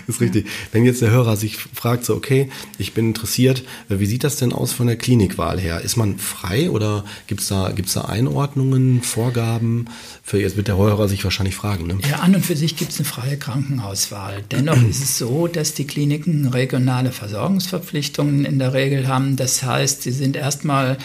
Das 0.07 0.17
ist 0.17 0.21
richtig. 0.21 0.47
Wenn 0.73 0.85
jetzt 0.85 1.01
der 1.01 1.11
Hörer 1.11 1.39
sich 1.39 1.57
fragt, 1.57 2.05
so, 2.05 2.15
okay, 2.15 2.51
ich 2.77 2.93
bin 2.93 3.09
interessiert, 3.09 3.65
äh, 3.89 3.99
wie 3.99 4.05
sieht 4.05 4.25
das 4.25 4.37
denn 4.37 4.53
aus 4.53 4.75
von 4.75 4.89
der 4.89 4.97
Klinikwahl 4.97 5.59
her? 5.59 5.81
Ist 5.81 5.97
man 5.97 6.19
frei 6.19 6.71
oder 6.71 7.07
gibt 7.29 7.41
es 7.41 7.49
da, 7.49 7.73
gibt's 7.75 7.95
da 7.95 8.03
Einordnungen, 8.03 9.01
Vorgaben? 9.01 9.87
Für, 10.23 10.39
jetzt 10.39 10.59
wird 10.59 10.69
der 10.69 10.77
Hörer 10.77 11.09
sich 11.09 11.25
wahrscheinlich 11.25 11.55
fragen. 11.55 11.87
Ne? 11.87 11.99
Ja, 12.11 12.17
an 12.17 12.35
und 12.35 12.45
für 12.45 12.57
sich 12.57 12.77
gibt 12.77 12.93
es 12.93 12.99
eine 12.99 13.07
freie 13.07 13.39
Krankenhauswahl. 13.39 14.45
Dennoch 14.51 14.83
ist 14.83 15.03
es 15.03 15.17
so, 15.17 15.47
dass 15.47 15.73
die 15.73 15.87
Kliniken 15.87 16.49
regionale 16.49 17.11
Versorgungsverpflichtungen 17.11 18.45
in 18.45 18.59
der 18.59 18.75
Regel 18.75 19.09
haben. 19.09 19.37
Das 19.37 19.63
heißt, 19.63 20.03
sie 20.03 20.13
sind 20.13 20.37
erstmal 20.37 20.99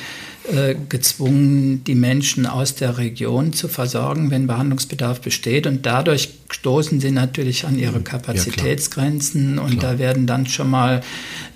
äh, 0.49 0.75
gezwungen, 0.89 1.83
die 1.83 1.93
Menschen 1.93 2.47
aus 2.47 2.73
der 2.75 2.97
Region 2.97 3.53
zu 3.53 3.67
versorgen, 3.67 4.31
wenn 4.31 4.47
Behandlungsbedarf 4.47 5.21
besteht. 5.21 5.67
Und 5.67 5.85
dadurch 5.85 6.29
stoßen 6.49 6.99
sie 6.99 7.11
natürlich 7.11 7.65
an 7.65 7.77
ihre 7.77 8.01
Kapazitätsgrenzen 8.01 9.57
ja, 9.57 9.61
und 9.61 9.79
klar. 9.79 9.93
da 9.93 9.99
werden 9.99 10.25
dann 10.25 10.47
schon 10.47 10.69
mal 10.69 11.01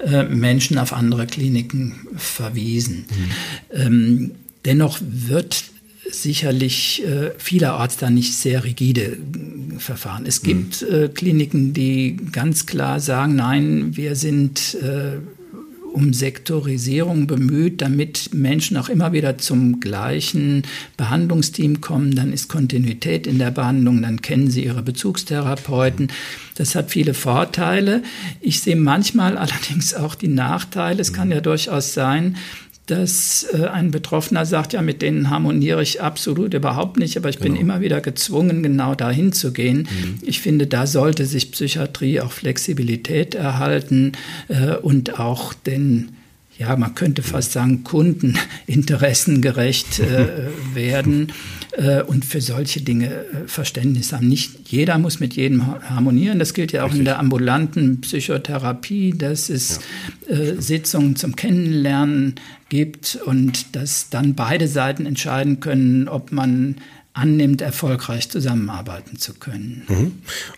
äh, 0.06 0.24
Menschen 0.24 0.78
auf 0.78 0.94
andere 0.94 1.26
Kliniken 1.26 2.08
verwiesen. 2.16 3.06
Mhm. 3.10 3.82
Ähm, 3.82 4.32
dennoch 4.66 5.00
wird 5.02 5.64
sicherlich 6.10 7.04
äh, 7.06 7.32
vielerorts 7.38 7.98
da 7.98 8.10
nicht 8.10 8.36
sehr 8.36 8.64
rigide 8.64 9.02
äh, 9.02 9.80
verfahren. 9.80 10.26
Es 10.26 10.42
gibt 10.44 10.82
mhm. 10.82 10.96
äh, 10.96 11.08
Kliniken, 11.10 11.74
die 11.74 12.18
ganz 12.32 12.66
klar 12.66 13.00
sagen, 13.00 13.36
nein, 13.36 13.98
wir 13.98 14.16
sind 14.16 14.76
äh, 14.76 15.18
um 15.96 16.14
Sektorisierung 16.14 17.26
bemüht, 17.26 17.82
damit 17.82 18.34
Menschen 18.34 18.76
auch 18.76 18.90
immer 18.90 19.14
wieder 19.14 19.38
zum 19.38 19.80
gleichen 19.80 20.64
Behandlungsteam 20.98 21.80
kommen. 21.80 22.16
Dann 22.16 22.34
ist 22.34 22.50
Kontinuität 22.50 23.26
in 23.26 23.40
der 23.40 23.52
Behandlung, 23.52 24.02
dann 24.02 24.22
kennen 24.22 24.52
sie 24.52 24.66
ihre 24.66 24.82
Bezugstherapeuten. 24.82 26.10
Das 26.56 26.76
hat 26.76 26.92
viele 26.92 27.14
Vorteile. 27.14 28.04
Ich 28.42 28.60
sehe 28.60 28.76
manchmal 28.76 29.38
allerdings 29.38 29.94
auch 29.94 30.16
die 30.16 30.28
Nachteile. 30.28 31.02
Es 31.02 31.14
kann 31.14 31.32
ja 31.32 31.40
durchaus 31.40 31.94
sein, 31.94 32.36
dass 32.86 33.48
äh, 33.54 33.66
ein 33.66 33.92
Betroffener 33.92 34.46
sagt, 34.46 34.74
ja, 34.74 34.82
mit 34.82 35.02
denen 35.02 35.30
harmoniere 35.30 35.82
ich 35.82 36.02
absolut 36.02 36.54
überhaupt 36.54 36.98
nicht, 36.98 37.18
aber 37.18 37.30
ich 37.30 37.40
genau. 37.40 37.54
bin 37.54 37.62
immer 37.62 37.82
wieder 37.82 38.00
gezwungen, 38.02 38.62
genau 38.62 38.94
dahin 38.94 39.32
zu 39.34 39.54
gehen. 39.54 39.88
Mhm. 39.90 40.20
Ich 40.22 40.40
finde, 40.40 40.68
da 40.68 40.86
sollte 40.86 41.26
sich 41.26 41.52
Psychiatrie 41.52 42.22
auch 42.22 42.32
Flexibilität 42.32 43.34
erhalten 43.34 44.12
äh, 44.50 44.76
und 44.76 45.20
auch 45.20 45.54
den 45.54 46.10
ja, 46.58 46.76
man 46.78 46.96
könnte 46.96 47.22
fast 47.22 47.52
sagen, 47.52 47.84
Kundeninteressen 47.84 49.42
gerecht 49.42 50.00
äh, 50.00 50.28
werden 50.74 51.34
äh, 51.78 52.02
und 52.02 52.26
für 52.26 52.42
solche 52.42 52.82
Dinge 52.82 53.08
äh, 53.08 53.48
Verständnis 53.48 54.14
haben. 54.14 54.28
Nicht 54.28 54.72
jeder 54.72 54.98
muss 54.98 55.20
mit 55.20 55.36
jedem 55.36 55.66
harmonieren. 55.90 56.40
Das 56.40 56.54
gilt 56.54 56.72
ja 56.72 56.82
auch 56.82 56.86
Richtig. 56.86 57.00
in 57.00 57.06
der 57.06 57.20
ambulanten 57.20 58.02
Psychotherapie, 58.02 59.14
dass 59.18 59.50
es 59.50 59.80
ja. 60.28 60.36
äh, 60.36 60.62
Sitzungen 60.62 61.16
zum 61.16 61.36
Kennenlernen 61.36 62.36
gibt 62.70 63.20
und 63.26 63.76
dass 63.76 64.10
dann 64.10 64.36
beide 64.36 64.68
Seiten 64.68 65.06
entscheiden 65.06 65.60
können, 65.60 66.08
ob 66.08 66.32
man 66.32 66.76
annimmt, 67.16 67.62
erfolgreich 67.62 68.30
zusammenarbeiten 68.30 69.18
zu 69.18 69.34
können. 69.34 69.84
Mhm. 69.88 70.12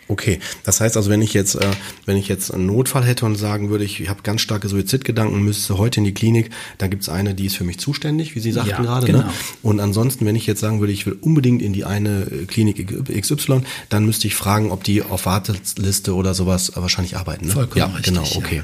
Okay, 0.08 0.40
das 0.64 0.82
heißt 0.82 0.98
also, 0.98 1.10
wenn 1.12 1.22
ich 1.22 1.34
jetzt, 1.34 1.56
äh, 1.56 1.68
wenn 2.06 2.18
ich 2.18 2.28
jetzt 2.28 2.52
einen 2.52 2.66
Notfall 2.66 3.06
hätte 3.06 3.26
und 3.28 3.36
sagen 3.36 3.70
würde, 3.70 3.84
ich 3.84 4.10
habe 4.10 4.24
ganz 4.24 4.42
starke 4.42 4.68
Suizidgedanken, 4.68 5.44
müsste 5.44 5.78
heute 5.78 6.00
in 6.00 6.06
die 6.06 6.16
Klinik, 6.16 6.50
dann 6.80 6.90
gibt 6.90 7.04
es 7.04 7.10
eine, 7.10 7.36
die 7.36 7.46
ist 7.46 7.56
für 7.56 7.64
mich 7.64 7.78
zuständig, 7.78 8.36
wie 8.36 8.40
Sie 8.40 8.52
sagten 8.52 8.72
ja, 8.72 8.82
gerade. 8.82 9.06
Ne? 9.06 9.12
Genau. 9.14 9.26
Ne? 9.26 9.34
Und 9.62 9.80
ansonsten, 9.80 10.26
wenn 10.26 10.36
ich 10.36 10.48
jetzt 10.48 10.60
sagen 10.60 10.80
würde, 10.80 10.94
ich 10.94 11.06
will 11.06 11.18
unbedingt 11.22 11.62
in 11.62 11.74
die 11.74 11.86
eine 11.86 12.24
äh, 12.24 12.46
Klinik 12.46 12.88
XY, 13.08 13.62
dann 13.90 14.08
müsste 14.08 14.26
ich 14.26 14.36
fragen, 14.36 14.72
ob 14.72 14.84
die 14.84 15.04
auf 15.04 15.28
Warteliste 15.28 16.16
oder 16.16 16.34
sowas 16.34 16.72
wahrscheinlich 16.76 17.18
arbeiten. 17.18 17.46
Ne? 17.46 17.52
Vollkommen 17.52 17.78
ja, 17.78 17.86
richtig, 17.86 18.16
genau, 18.16 18.28
okay. 18.36 18.64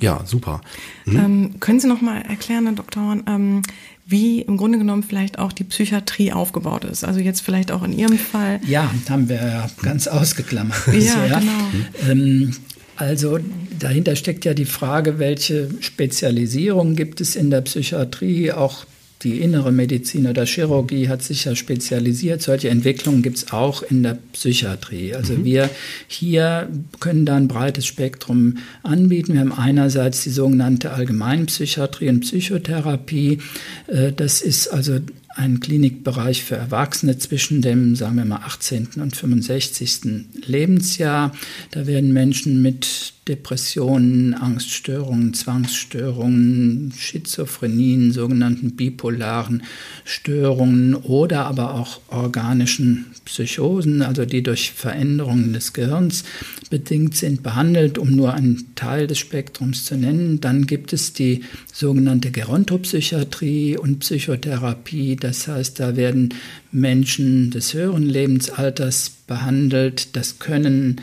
Ja, 0.00 0.18
ja 0.18 0.26
super. 0.26 0.60
Mhm. 1.06 1.16
Ähm, 1.16 1.60
können 1.60 1.80
Sie 1.80 1.88
noch 1.88 2.02
mal 2.02 2.20
erklären, 2.20 2.66
Herr 2.66 2.74
Dr. 2.74 3.02
Horn, 3.02 3.24
ähm, 3.26 3.62
wie 4.04 4.40
im 4.40 4.56
Grunde 4.56 4.78
genommen 4.78 5.02
vielleicht 5.02 5.38
auch 5.38 5.52
die 5.52 5.64
Psychiatrie 5.64 6.32
aufgebaut 6.32 6.84
ist. 6.84 7.04
Also 7.04 7.20
jetzt 7.20 7.40
vielleicht 7.40 7.70
auch 7.70 7.82
in 7.82 7.96
Ihrem 7.96 8.18
Fall. 8.18 8.60
Ja, 8.66 8.90
haben 9.08 9.28
wir 9.28 9.36
ja 9.36 9.70
ganz 9.82 10.08
ausgeklammert. 10.08 10.86
ja, 10.88 11.26
ja, 11.26 11.38
genau. 11.38 12.10
Ähm, 12.10 12.56
also 12.96 13.38
dahinter 13.78 14.16
steckt 14.16 14.44
ja 14.44 14.54
die 14.54 14.64
Frage, 14.64 15.18
welche 15.18 15.70
Spezialisierung 15.80 16.94
gibt 16.94 17.20
es 17.20 17.36
in 17.36 17.50
der 17.50 17.62
Psychiatrie, 17.62 18.52
auch 18.52 18.84
die 19.24 19.40
innere 19.40 19.72
Medizin 19.72 20.26
oder 20.26 20.44
Chirurgie 20.46 21.08
hat 21.08 21.22
sich 21.22 21.44
ja 21.44 21.54
spezialisiert. 21.54 22.42
Solche 22.42 22.68
Entwicklungen 22.68 23.22
gibt 23.22 23.38
es 23.38 23.52
auch 23.52 23.82
in 23.82 24.02
der 24.02 24.18
Psychiatrie. 24.32 25.14
Also 25.14 25.34
mhm. 25.34 25.44
wir 25.44 25.70
hier 26.08 26.68
können 27.00 27.26
da 27.26 27.36
ein 27.36 27.48
breites 27.48 27.86
Spektrum 27.86 28.58
anbieten. 28.82 29.34
Wir 29.34 29.40
haben 29.40 29.52
einerseits 29.52 30.22
die 30.22 30.30
sogenannte 30.30 30.92
Allgemeinpsychiatrie 30.92 32.08
und 32.08 32.20
Psychotherapie. 32.20 33.38
Äh, 33.86 34.12
das 34.12 34.42
ist 34.42 34.68
also 34.68 34.98
ein 35.34 35.60
Klinikbereich 35.60 36.44
für 36.44 36.56
Erwachsene 36.56 37.18
zwischen 37.18 37.62
dem, 37.62 37.96
sagen 37.96 38.16
wir 38.16 38.24
mal, 38.24 38.42
18. 38.44 38.88
und 38.96 39.16
65. 39.16 40.26
Lebensjahr. 40.46 41.32
Da 41.70 41.86
werden 41.86 42.12
Menschen 42.12 42.60
mit 42.62 43.14
Depressionen, 43.28 44.34
Angststörungen, 44.34 45.32
Zwangsstörungen, 45.32 46.92
Schizophrenien, 46.98 48.10
sogenannten 48.10 48.74
bipolaren 48.74 49.62
Störungen 50.04 50.96
oder 50.96 51.46
aber 51.46 51.74
auch 51.74 52.00
organischen 52.08 53.06
Psychosen, 53.24 54.02
also 54.02 54.24
die 54.24 54.42
durch 54.42 54.72
Veränderungen 54.72 55.52
des 55.52 55.72
Gehirns 55.72 56.24
bedingt 56.68 57.16
sind, 57.16 57.44
behandelt, 57.44 57.96
um 57.96 58.10
nur 58.10 58.34
einen 58.34 58.74
Teil 58.74 59.06
des 59.06 59.20
Spektrums 59.20 59.84
zu 59.84 59.94
nennen. 59.96 60.40
Dann 60.40 60.66
gibt 60.66 60.92
es 60.92 61.12
die 61.12 61.44
sogenannte 61.72 62.32
Gerontopsychiatrie 62.32 63.78
und 63.78 64.00
Psychotherapie. 64.00 65.14
Das 65.14 65.46
heißt, 65.46 65.78
da 65.78 65.94
werden 65.94 66.34
Menschen 66.72 67.52
des 67.52 67.72
höheren 67.72 68.06
Lebensalters 68.06 69.10
behandelt. 69.28 70.16
Das 70.16 70.40
können 70.40 71.00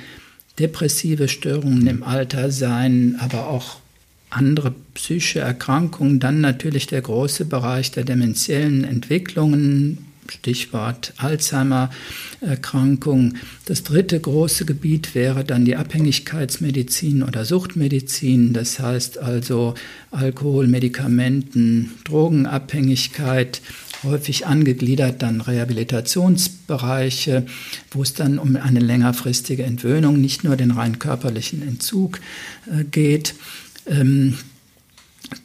depressive 0.59 1.27
Störungen 1.27 1.87
im 1.87 2.03
Alter 2.03 2.51
sein, 2.51 3.15
aber 3.19 3.47
auch 3.47 3.77
andere 4.29 4.73
psychische 4.93 5.39
Erkrankungen. 5.39 6.19
Dann 6.19 6.41
natürlich 6.41 6.87
der 6.87 7.01
große 7.01 7.45
Bereich 7.45 7.91
der 7.91 8.03
dementiellen 8.03 8.83
Entwicklungen, 8.83 10.09
Stichwort 10.29 11.13
Alzheimer-Erkrankung. 11.17 13.35
Das 13.65 13.83
dritte 13.83 14.19
große 14.19 14.65
Gebiet 14.65 15.15
wäre 15.15 15.43
dann 15.43 15.65
die 15.65 15.75
Abhängigkeitsmedizin 15.75 17.23
oder 17.23 17.45
Suchtmedizin, 17.45 18.53
das 18.53 18.77
heißt 18.79 19.17
also 19.17 19.73
Alkohol, 20.11 20.67
Medikamenten, 20.67 21.93
Drogenabhängigkeit, 22.03 23.63
häufig 24.03 24.47
angegliedert 24.47 25.21
dann 25.21 25.41
Rehabilitationsbereiche, 25.41 27.45
wo 27.91 28.01
es 28.01 28.13
dann 28.13 28.39
um 28.39 28.55
eine 28.55 28.79
längerfristige 28.79 29.63
Entwöhnung, 29.63 30.19
nicht 30.19 30.43
nur 30.43 30.55
den 30.55 30.71
rein 30.71 30.99
körperlichen 30.99 31.61
Entzug 31.61 32.19
äh, 32.67 32.83
geht. 32.83 33.35
Ähm, 33.85 34.37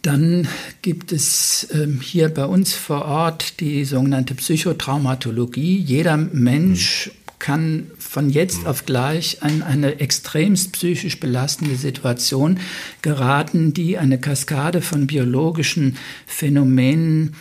dann 0.03 0.49
gibt 0.83 1.13
es 1.13 1.69
ähm, 1.73 2.01
hier 2.01 2.29
bei 2.29 2.47
uns 2.47 2.73
vor 2.73 3.05
Ort 3.05 3.61
die 3.61 3.85
sogenannte 3.85 4.35
Psychotraumatologie. 4.35 5.79
Jeder 5.79 6.17
Mensch 6.17 7.11
kann 7.39 7.91
von 7.99 8.31
jetzt 8.31 8.67
auf 8.67 8.87
gleich 8.87 9.43
an 9.43 9.63
eine 9.63 10.01
extremst 10.01 10.73
psychisch 10.73 11.21
belastende 11.21 11.77
Situation 11.77 12.59
geraten, 13.03 13.75
die 13.75 13.99
eine 13.99 14.19
Kaskade 14.19 14.81
von 14.81 15.07
biologischen 15.07 15.97
Phänomenen 16.27 17.35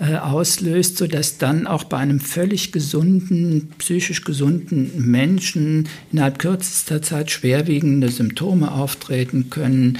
äh, 0.00 0.16
auslöst, 0.16 0.96
sodass 0.96 1.36
dann 1.36 1.66
auch 1.66 1.84
bei 1.84 1.98
einem 1.98 2.20
völlig 2.20 2.72
gesunden, 2.72 3.68
psychisch 3.76 4.24
gesunden 4.24 4.90
Menschen 4.96 5.88
innerhalb 6.10 6.38
kürzester 6.38 7.02
Zeit 7.02 7.30
schwerwiegende 7.30 8.08
Symptome 8.08 8.72
auftreten 8.72 9.50
können. 9.50 9.98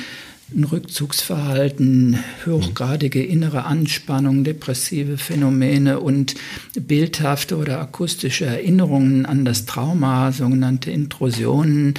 Ein 0.57 0.65
Rückzugsverhalten, 0.65 2.19
hochgradige 2.47 3.23
innere 3.23 3.67
Anspannung, 3.67 4.43
depressive 4.43 5.19
Phänomene 5.19 6.01
und 6.01 6.35
bildhafte 6.75 7.59
oder 7.59 7.79
akustische 7.79 8.47
Erinnerungen 8.47 9.27
an 9.27 9.45
das 9.45 9.67
Trauma, 9.67 10.33
sogenannte 10.33 10.91
Intrusionen, 10.91 11.95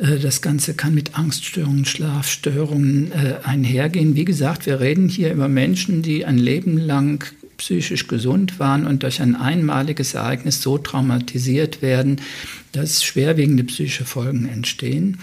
das 0.00 0.42
Ganze 0.42 0.74
kann 0.74 0.94
mit 0.94 1.18
Angststörungen, 1.18 1.84
Schlafstörungen 1.84 3.10
äh, 3.12 3.36
einhergehen. 3.44 4.14
Wie 4.14 4.24
gesagt, 4.24 4.66
wir 4.66 4.80
reden 4.80 5.08
hier 5.08 5.32
über 5.32 5.48
Menschen, 5.48 6.02
die 6.02 6.24
ein 6.24 6.38
Leben 6.38 6.78
lang 6.78 7.24
psychisch 7.56 8.06
gesund 8.06 8.60
waren 8.60 8.86
und 8.86 9.02
durch 9.02 9.20
ein 9.20 9.34
einmaliges 9.34 10.14
Ereignis 10.14 10.62
so 10.62 10.78
traumatisiert 10.78 11.82
werden, 11.82 12.20
dass 12.72 13.02
schwerwiegende 13.02 13.64
psychische 13.64 14.04
Folgen 14.04 14.48
entstehen. 14.48 15.06
Mhm. 15.06 15.18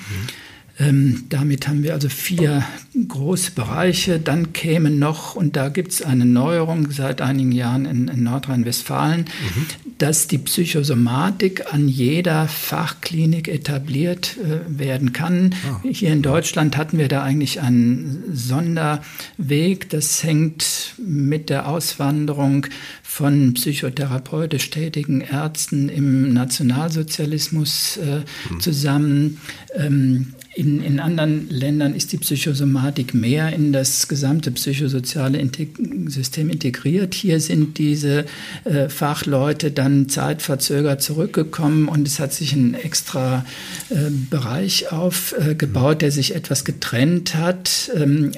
Ähm, 0.77 1.23
damit 1.29 1.69
haben 1.69 1.83
wir 1.83 1.93
also 1.93 2.09
vier 2.09 2.65
große 3.07 3.51
Bereiche. 3.51 4.19
Dann 4.19 4.51
kämen 4.51 4.99
noch, 4.99 5.35
und 5.35 5.55
da 5.55 5.69
gibt 5.69 5.93
es 5.93 6.01
eine 6.01 6.25
Neuerung 6.25 6.91
seit 6.91 7.21
einigen 7.21 7.53
Jahren 7.53 7.85
in, 7.85 8.09
in 8.09 8.23
Nordrhein-Westfalen, 8.23 9.21
mhm. 9.21 9.84
Dass 9.97 10.27
die 10.27 10.37
Psychosomatik 10.37 11.73
an 11.73 11.87
jeder 11.87 12.47
Fachklinik 12.47 13.47
etabliert 13.47 14.37
äh, 14.37 14.59
werden 14.67 15.13
kann. 15.13 15.55
Oh. 15.83 15.89
Hier 15.89 16.11
in 16.11 16.21
Deutschland 16.21 16.75
hatten 16.75 16.97
wir 16.97 17.07
da 17.07 17.23
eigentlich 17.23 17.61
einen 17.61 18.23
Sonderweg. 18.33 19.89
Das 19.89 20.23
hängt 20.23 20.95
mit 20.97 21.49
der 21.49 21.67
Auswanderung 21.67 22.67
von 23.03 23.53
psychotherapeutisch 23.53 24.69
tätigen 24.69 25.21
Ärzten 25.21 25.87
im 25.87 26.33
Nationalsozialismus 26.33 27.97
äh, 27.97 28.23
mhm. 28.49 28.59
zusammen. 28.59 29.41
Ähm, 29.75 30.33
in, 30.55 30.81
in 30.81 30.99
anderen 31.01 31.49
Ländern 31.49 31.93
ist 31.93 32.13
die 32.13 32.17
Psychosomatik 32.17 33.13
mehr 33.13 33.51
in 33.51 33.73
das 33.73 34.07
gesamte 34.07 34.51
psychosoziale 34.51 35.37
Integ 35.37 35.75
System 36.07 36.49
integriert. 36.49 37.13
Hier 37.13 37.41
sind 37.41 37.77
diese 37.77 38.25
äh, 38.63 38.87
Fachleute 38.87 39.71
dann 39.71 40.07
zeitverzögert 40.07 41.01
zurückgekommen 41.01 41.89
und 41.89 42.07
es 42.07 42.19
hat 42.19 42.31
sich 42.31 42.53
ein 42.53 42.73
extra 42.73 43.45
äh, 43.89 43.95
Bereich 44.29 44.93
aufgebaut, 44.93 46.01
der 46.01 46.11
sich 46.11 46.35
etwas 46.35 46.63
getrennt 46.63 47.35
hat. 47.35 47.91
Ähm, 47.93 48.31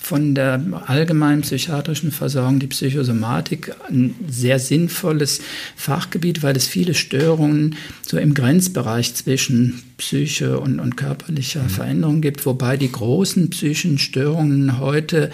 von 0.00 0.34
der 0.34 0.62
allgemeinen 0.86 1.42
psychiatrischen 1.42 2.12
Versorgung 2.12 2.60
die 2.60 2.66
Psychosomatik 2.66 3.74
ein 3.88 4.14
sehr 4.28 4.58
sinnvolles 4.58 5.40
Fachgebiet, 5.76 6.42
weil 6.42 6.56
es 6.56 6.66
viele 6.66 6.94
Störungen 6.94 7.76
so 8.06 8.16
im 8.18 8.34
Grenzbereich 8.34 9.14
zwischen 9.14 9.82
Psyche 10.00 10.58
und, 10.58 10.80
und 10.80 10.96
körperlicher 10.96 11.62
mhm. 11.62 11.68
Veränderung 11.68 12.20
gibt, 12.22 12.46
wobei 12.46 12.78
die 12.78 12.90
großen 12.90 13.50
psychischen 13.50 13.98
Störungen 13.98 14.80
heute 14.80 15.30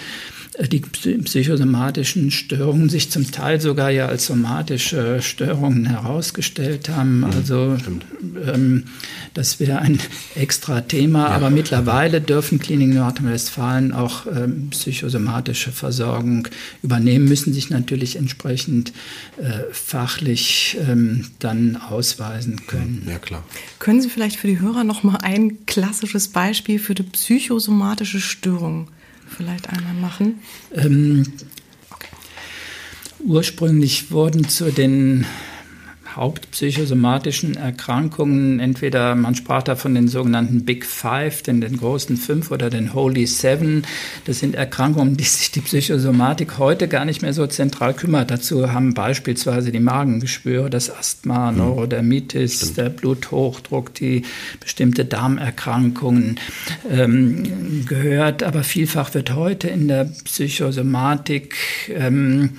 die 0.59 0.81
psychosomatischen 0.81 2.31
Störungen 2.31 2.89
sich 2.89 3.11
zum 3.11 3.31
Teil 3.31 3.61
sogar 3.61 3.91
ja 3.91 4.07
als 4.07 4.27
somatische 4.27 5.21
Störungen 5.21 5.85
herausgestellt 5.85 6.89
haben. 6.89 7.19
Mhm, 7.19 7.25
also 7.25 7.77
ähm, 8.47 8.85
das 9.35 9.61
wäre 9.61 9.81
ein 9.81 9.99
extra 10.35 10.81
Thema, 10.81 11.29
ja. 11.29 11.35
aber 11.35 11.51
mittlerweile 11.51 12.21
dürfen 12.21 12.59
Kliniken 12.59 12.95
Nordrhein-Westfalen 12.95 13.93
auch 13.93 14.27
ähm, 14.27 14.69
psychosomatische 14.71 15.73
Versorgung 15.73 16.49
übernehmen, 16.83 17.27
müssen 17.27 17.53
sich 17.53 17.69
natürlich 17.69 18.17
entsprechend 18.17 18.93
äh, 19.37 19.73
fachlich 19.73 20.79
ähm, 20.89 21.27
dann 21.39 21.77
ausweisen 21.77 22.67
können. 22.67 23.07
Ja, 23.09 23.19
klar. 23.19 23.45
Können 23.79 24.01
Sie 24.01 24.09
vielleicht 24.09 24.37
für 24.37 24.47
die 24.47 24.61
Hörer 24.61 24.85
noch 24.85 25.03
mal 25.03 25.19
ein 25.19 25.67
klassisches 25.67 26.29
Beispiel 26.29 26.79
für 26.79 26.95
die 26.95 27.03
psychosomatische 27.03 28.21
Störung 28.21 28.89
vielleicht 29.29 29.69
einmal 29.69 29.95
machen? 29.95 30.41
Ähm, 30.75 31.33
okay. 31.91 32.09
Ursprünglich 33.21 34.11
wurden 34.11 34.49
zu 34.49 34.71
den 34.71 35.27
hauptpsychosomatischen 36.17 37.57
Erkrankungen, 37.57 38.59
entweder 38.59 39.15
man 39.15 39.35
sprach 39.35 39.63
da 39.63 39.77
von 39.77 39.95
den 39.95 40.09
sogenannten 40.09 40.65
Big 40.65 40.87
Five, 40.87 41.43
den, 41.43 41.61
den 41.61 41.77
großen 41.77 42.17
Fünf 42.17 42.51
oder 42.51 42.71
den 42.71 42.95
Holy 42.95 43.27
Seven. 43.27 43.83
Das 44.25 44.39
sind 44.39 44.55
Erkrankungen, 44.55 45.19
die 45.19 45.25
sich 45.25 45.51
die 45.51 45.61
Psychosomatik 45.61 46.59
heute 46.59 46.89
gar 46.89 47.05
nicht 47.05 47.21
mehr 47.21 47.35
so 47.35 47.47
zentral 47.47 47.93
kümmert. 47.93 48.31
Dazu 48.31 48.73
haben 48.73 48.95
beispielsweise 48.95 49.71
die 49.71 49.81
Magengeschwüre, 49.81 50.71
das 50.71 50.91
Asthma, 50.91 51.53
mhm. 51.53 51.59
Neurodermitis, 51.59 52.57
Stimmt. 52.57 52.77
der 52.79 52.89
Bluthochdruck, 52.89 53.93
die 53.95 54.23
bestimmte 54.59 55.05
Darmerkrankungen 55.05 56.41
ähm, 56.91 57.85
gehört. 57.87 58.43
Aber 58.43 58.65
vielfach 58.65 59.13
wird 59.13 59.35
heute 59.35 59.69
in 59.69 59.87
der 59.89 60.05
Psychosomatik 60.25 61.55
ähm, 61.95 62.51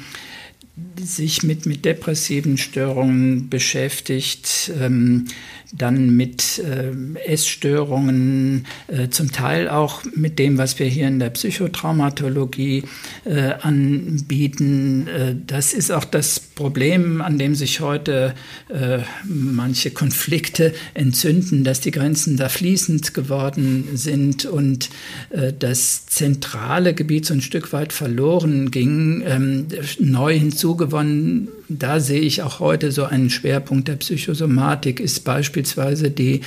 sich 0.99 1.43
mit, 1.43 1.65
mit 1.65 1.86
depressiven 1.86 2.57
Störungen 2.57 3.49
beschäftigt, 3.49 4.71
ähm, 4.80 5.25
dann 5.73 6.15
mit 6.15 6.59
äh, 6.59 6.93
Essstörungen, 7.25 8.65
äh, 8.88 9.09
zum 9.09 9.32
Teil 9.32 9.67
auch 9.67 10.03
mit 10.15 10.39
dem, 10.39 10.57
was 10.57 10.80
wir 10.80 10.88
hier 10.88 11.07
in 11.07 11.19
der 11.19 11.30
Psychotraumatologie 11.30 12.84
äh, 13.25 13.53
anbieten. 13.61 15.07
Äh, 15.07 15.36
das 15.45 15.73
ist 15.73 15.91
auch 15.91 16.05
das 16.05 16.39
Problem, 16.39 17.21
an 17.21 17.38
dem 17.38 17.55
sich 17.55 17.82
heute 17.82 18.34
äh, 18.69 18.99
manche 19.25 19.91
Konflikte 19.91 20.73
entzünden, 20.93 21.63
dass 21.63 21.82
die 21.82 21.91
Grenzen 21.91 22.38
da 22.38 22.49
fließend 22.49 23.13
geworden 23.13 23.89
sind 23.93 24.45
und 24.45 24.89
äh, 25.30 25.53
das 25.57 26.05
zentrale 26.05 26.93
Gebiet 26.93 27.25
so 27.25 27.34
ein 27.34 27.41
Stück 27.41 27.73
weit 27.73 27.93
verloren 27.93 28.71
ging, 28.71 29.23
ähm, 29.25 29.67
neu 29.99 30.34
hinzugewonnen 30.68 31.47
da 31.70 31.99
sehe 31.99 32.22
ich 32.22 32.41
auch 32.43 32.59
heute 32.59 32.91
so 32.91 33.03
einen 33.03 33.30
Schwerpunkt 33.30 33.88
der 33.88 33.97
Psychosomatik, 33.97 34.99
ist 34.99 35.26
beispielsweise 35.26 36.11
die 36.11 36.41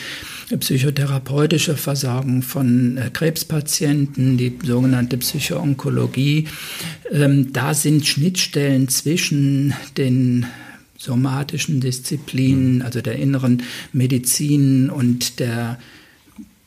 psychotherapeutische 0.58 1.76
Versorgung 1.76 2.42
von 2.42 2.96
äh, 2.96 3.10
Krebspatienten, 3.12 4.38
die 4.38 4.58
sogenannte 4.62 5.18
Psychoonkologie. 5.18 6.48
Ähm, 7.10 7.52
da 7.52 7.74
sind 7.74 8.06
Schnittstellen 8.06 8.88
zwischen 8.88 9.74
den 9.98 10.46
somatischen 10.96 11.80
Disziplinen, 11.80 12.82
also 12.82 13.00
der 13.00 13.16
inneren 13.16 13.62
Medizin 13.92 14.90
und 14.90 15.38
der 15.38 15.78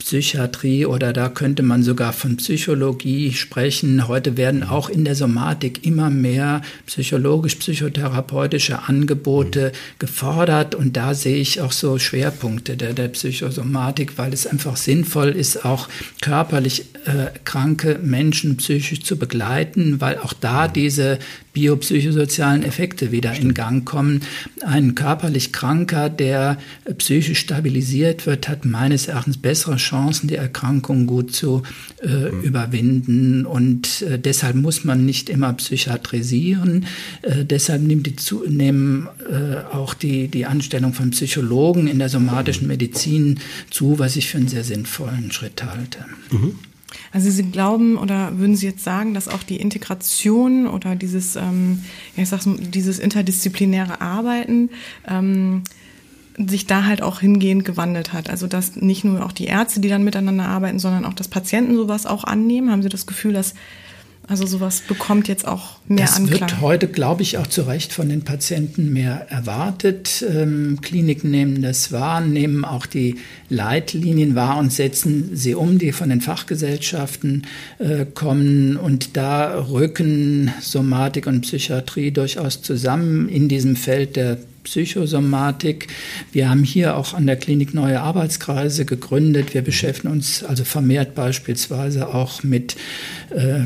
Psychiatrie 0.04 0.86
oder 0.86 1.14
da 1.14 1.30
könnte 1.30 1.64
man 1.64 1.82
sogar 1.82 2.12
von 2.12 2.36
Psychologie 2.36 3.32
sprechen. 3.32 4.10
Heute 4.10 4.36
werden 4.36 4.64
auch 4.64 4.90
in 4.90 5.06
der 5.06 5.16
Somatik 5.16 5.86
immer 5.86 6.10
mehr 6.10 6.62
psychologisch-psychotherapeutische 6.88 8.84
Angebote 8.90 9.72
gefordert. 10.00 10.76
Und 10.76 10.98
da 10.98 11.14
sehe 11.14 11.38
ich 11.38 11.62
auch 11.62 11.72
so 11.72 12.00
Schwerpunkte 12.00 12.76
der, 12.76 12.94
der 12.94 13.08
Psychosomatik, 13.08 14.18
weil 14.18 14.34
es 14.34 14.46
einfach 14.46 14.76
sinnvoll 14.76 15.30
ist, 15.30 15.64
auch 15.64 15.88
körperlich 16.22 16.86
äh, 17.06 17.28
kranke 17.46 17.98
Menschen 18.04 18.58
psychisch 18.58 19.04
zu 19.04 19.18
begleiten, 19.18 20.02
weil 20.02 20.18
auch 20.18 20.34
da 20.34 20.68
diese 20.68 21.18
biopsychosozialen 21.54 22.64
Effekte 22.64 23.12
wieder 23.12 23.34
in 23.34 23.54
Gang 23.54 23.86
kommen. 23.86 24.22
Ein 24.66 24.96
körperlich 24.96 25.54
Kranker, 25.54 26.10
der 26.10 26.58
psychisch 26.98 27.40
stabilisiert 27.40 28.26
wird, 28.26 28.50
hat 28.50 28.66
meines 28.66 29.08
Erachtens 29.08 29.38
bessere 29.38 29.78
Chancen, 29.78 30.28
die 30.28 30.36
Erkrankung 30.36 31.06
gut 31.06 31.34
zu 31.34 31.62
äh, 32.02 32.08
mhm. 32.08 32.42
überwinden. 32.42 33.46
Und 33.46 34.02
äh, 34.02 34.18
deshalb 34.18 34.56
muss 34.56 34.84
man 34.84 35.06
nicht 35.06 35.30
immer 35.30 35.54
psychiatrisieren. 35.54 36.86
Äh, 37.22 37.46
deshalb 37.46 37.84
nimmt 37.84 38.08
die 38.08 38.16
zu, 38.16 38.44
nehmen 38.48 39.08
äh, 39.30 39.58
auch 39.74 39.94
die, 39.94 40.28
die 40.28 40.46
Anstellung 40.46 40.94
von 40.94 41.12
Psychologen 41.12 41.88
in 41.88 42.00
der 42.00 42.10
somatischen 42.10 42.68
Medizin 42.68 43.40
zu, 43.70 44.00
was 44.00 44.16
ich 44.16 44.30
für 44.30 44.38
einen 44.38 44.48
sehr 44.48 44.64
sinnvollen 44.64 45.32
Schritt 45.32 45.64
halte. 45.64 46.00
Mhm. 46.32 46.56
Also 47.12 47.30
Sie 47.30 47.44
glauben 47.44 47.98
oder 47.98 48.38
würden 48.38 48.56
Sie 48.56 48.66
jetzt 48.66 48.84
sagen, 48.84 49.14
dass 49.14 49.28
auch 49.28 49.44
die 49.44 49.58
Integration 49.58 50.68
oder 50.68 50.96
dieses, 50.96 51.36
ähm, 51.36 51.84
ja, 52.16 52.24
ich 52.24 52.30
sag's, 52.30 52.48
dieses 52.48 53.00
interdisziplinäre 53.00 54.02
Arbeiten 54.02 54.70
ähm, 55.08 55.64
sich 56.38 56.66
da 56.66 56.86
halt 56.86 57.02
auch 57.02 57.20
hingehend 57.20 57.66
gewandelt 57.66 58.14
hat. 58.14 58.30
Also 58.30 58.48
dass 58.48 58.76
nicht 58.76 59.04
nur 59.04 59.26
auch 59.26 59.32
die 59.32 59.46
Ärzte, 59.46 59.80
die 59.80 59.90
dann 59.90 60.04
miteinander 60.04 60.46
arbeiten, 60.46 60.80
sondern 60.80 61.06
auch 61.06 61.14
das 61.14 61.28
Patienten 61.28 61.76
sowas 61.76 62.06
auch 62.06 62.24
annehmen. 62.24 62.72
Haben 62.72 62.84
Sie 62.84 62.90
das 62.90 63.06
Gefühl, 63.06 63.34
dass 63.34 63.54
also 64.28 64.46
sowas 64.46 64.82
bekommt 64.88 65.28
jetzt 65.28 65.46
auch 65.46 65.78
mehr 65.88 66.06
das 66.06 66.16
Anklang. 66.16 66.40
Das 66.40 66.52
wird 66.52 66.62
heute, 66.62 66.88
glaube 66.88 67.24
ich, 67.24 67.38
auch 67.38 67.48
zu 67.48 67.64
Recht 67.64 67.92
von 67.92 68.08
den 68.08 68.22
Patienten 68.22 68.94
mehr 68.94 69.28
erwartet. 69.30 70.26
Ähm, 70.28 70.80
Kliniken 70.82 71.30
nehmen 71.30 71.62
das 71.62 71.92
wahr, 71.92 72.22
nehmen 72.22 72.64
auch 72.64 72.86
die 72.86 73.18
Leitlinien 73.50 74.36
wahr 74.36 74.58
und 74.60 74.72
setzen 74.72 75.32
sie 75.34 75.56
um, 75.56 75.78
die 75.78 75.92
von 75.92 76.10
den 76.10 76.22
Fachgesellschaften 76.22 77.46
äh, 77.80 78.06
kommen. 78.06 78.78
Und 78.78 79.18
da 79.18 79.60
rücken 79.70 80.54
Somatik 80.62 81.28
und 81.28 81.42
Psychiatrie 81.42 82.12
durchaus 82.12 82.62
zusammen 82.62 83.28
in 83.28 83.50
diesem 83.50 83.76
Feld 83.76 84.16
der 84.16 84.38
Psychosomatik. 84.64 85.88
Wir 86.32 86.50
haben 86.50 86.64
hier 86.64 86.96
auch 86.96 87.14
an 87.14 87.28
der 87.28 87.36
Klinik 87.36 87.74
neue 87.74 88.00
Arbeitskreise 88.00 88.86
gegründet. 88.86 89.54
Wir 89.54 89.62
beschäftigen 89.62 90.14
uns 90.14 90.44
also 90.44 90.64
vermehrt 90.64 91.16
beispielsweise 91.16 92.08
auch 92.08 92.44
mit 92.44 92.76
äh, 93.32 93.62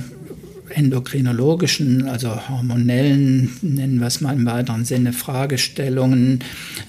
endokrinologischen, 0.77 2.07
also 2.07 2.47
hormonellen, 2.47 3.49
nennen 3.61 3.99
wir 3.99 4.07
es 4.07 4.21
mal 4.21 4.35
im 4.35 4.45
weiteren 4.45 4.85
Sinne, 4.85 5.11
Fragestellungen, 5.11 6.43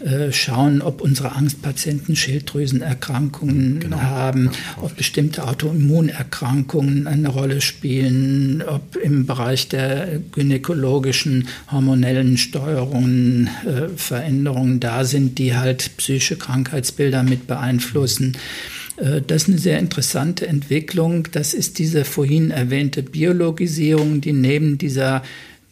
äh, 0.04 0.30
schauen, 0.30 0.82
ob 0.82 1.00
unsere 1.00 1.32
Angstpatienten 1.32 2.14
Schilddrüsenerkrankungen 2.14 3.80
genau. 3.80 4.00
haben, 4.00 4.50
ob 4.76 4.94
bestimmte 4.96 5.48
Autoimmunerkrankungen 5.48 7.06
eine 7.06 7.28
Rolle 7.28 7.62
spielen, 7.62 8.62
ob 8.62 8.96
im 8.96 9.26
Bereich 9.26 9.68
der 9.68 10.20
gynäkologischen 10.32 11.48
hormonellen 11.72 12.36
Steuerungen 12.36 13.48
äh, 13.64 13.88
Veränderungen 13.96 14.80
da 14.80 15.04
sind, 15.04 15.38
die 15.38 15.56
halt 15.56 15.96
psychische 15.96 16.36
Krankheitsbilder 16.36 17.22
mit 17.22 17.46
beeinflussen. 17.46 18.34
Äh, 18.34 18.77
das 19.26 19.42
ist 19.42 19.48
eine 19.48 19.58
sehr 19.58 19.78
interessante 19.78 20.46
Entwicklung. 20.46 21.28
Das 21.32 21.54
ist 21.54 21.78
diese 21.78 22.04
vorhin 22.04 22.50
erwähnte 22.50 23.02
Biologisierung, 23.02 24.20
die 24.20 24.32
neben 24.32 24.78
dieser 24.78 25.22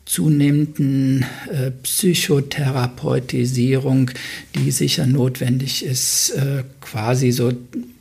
zunehmenden 0.07 1.27
äh, 1.51 1.71
Psychotherapeutisierung, 1.83 4.11
die 4.55 4.71
sicher 4.71 5.07
notwendig 5.07 5.85
ist, 5.85 6.31
äh, 6.31 6.65
quasi 6.81 7.33
so 7.33 7.53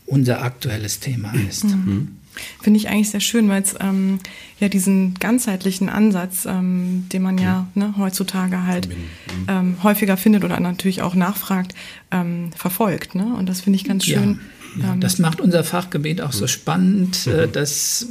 unser 0.06 0.42
aktuelles 0.44 1.02
Thema 1.02 1.34
ist. 1.50 1.66
Mhm. 1.66 1.72
mhm. 1.72 2.08
Finde 2.62 2.78
ich 2.78 2.90
eigentlich 2.90 3.12
sehr 3.12 3.22
schön, 3.22 3.48
weil 3.48 3.62
es 3.62 3.76
ähm, 3.80 4.20
ja 4.60 4.68
diesen 4.68 5.14
ganzheitlichen 5.14 5.88
Ansatz, 5.88 6.46
ähm, 6.46 7.06
den 7.14 7.22
man 7.22 7.38
ja 7.38 7.70
ne, 7.76 7.94
heutzutage 7.98 8.66
halt 8.66 8.90
mhm. 8.90 8.96
ähm, 9.48 9.78
häufiger 9.84 10.18
findet 10.18 10.44
oder 10.44 10.60
natürlich 10.60 11.02
auch 11.02 11.16
nachfragt, 11.16 11.74
ähm, 12.12 12.52
verfolgt. 12.54 13.16
Ne? 13.16 13.34
Und 13.38 13.48
das 13.48 13.62
finde 13.62 13.78
ich 13.78 13.86
ganz 13.86 14.04
schön. 14.04 14.34
Ja 14.34 14.40
ja, 14.82 14.96
das 14.98 15.20
macht 15.20 15.42
unser 15.42 15.64
Fachgebiet 15.64 16.22
auch 16.22 16.34
so 16.34 16.48
spannend. 16.48 17.28
Äh, 17.28 17.48
mhm. 17.48 17.52
Das 17.52 18.08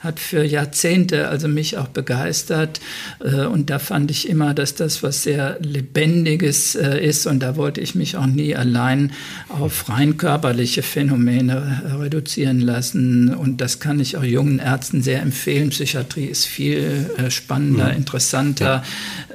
hat 0.00 0.20
für 0.20 0.44
Jahrzehnte 0.44 1.28
also 1.28 1.48
mich 1.48 1.78
auch 1.78 1.88
begeistert. 1.88 2.80
Äh, 3.20 3.46
und 3.46 3.70
da 3.70 3.78
fand 3.78 4.10
ich 4.10 4.28
immer, 4.28 4.54
dass 4.54 4.74
das 4.74 5.02
was 5.02 5.22
sehr 5.22 5.58
Lebendiges 5.60 6.74
äh, 6.74 7.04
ist. 7.04 7.26
Und 7.26 7.40
da 7.40 7.56
wollte 7.56 7.80
ich 7.80 7.94
mich 7.94 8.16
auch 8.16 8.26
nie 8.26 8.54
allein 8.54 9.12
auf 9.48 9.88
rein 9.88 10.16
körperliche 10.16 10.82
Phänomene 10.82 11.82
reduzieren 11.98 12.60
lassen. 12.60 13.34
Und 13.34 13.60
das 13.60 13.80
kann 13.80 14.00
ich 14.00 14.16
auch 14.16 14.24
jungen 14.24 14.58
Ärzten 14.58 15.02
sehr 15.02 15.22
empfehlen. 15.22 15.70
Psychiatrie 15.70 16.26
ist 16.26 16.46
viel 16.46 17.10
spannender, 17.28 17.90
mhm. 17.90 17.96
interessanter, 17.96 18.82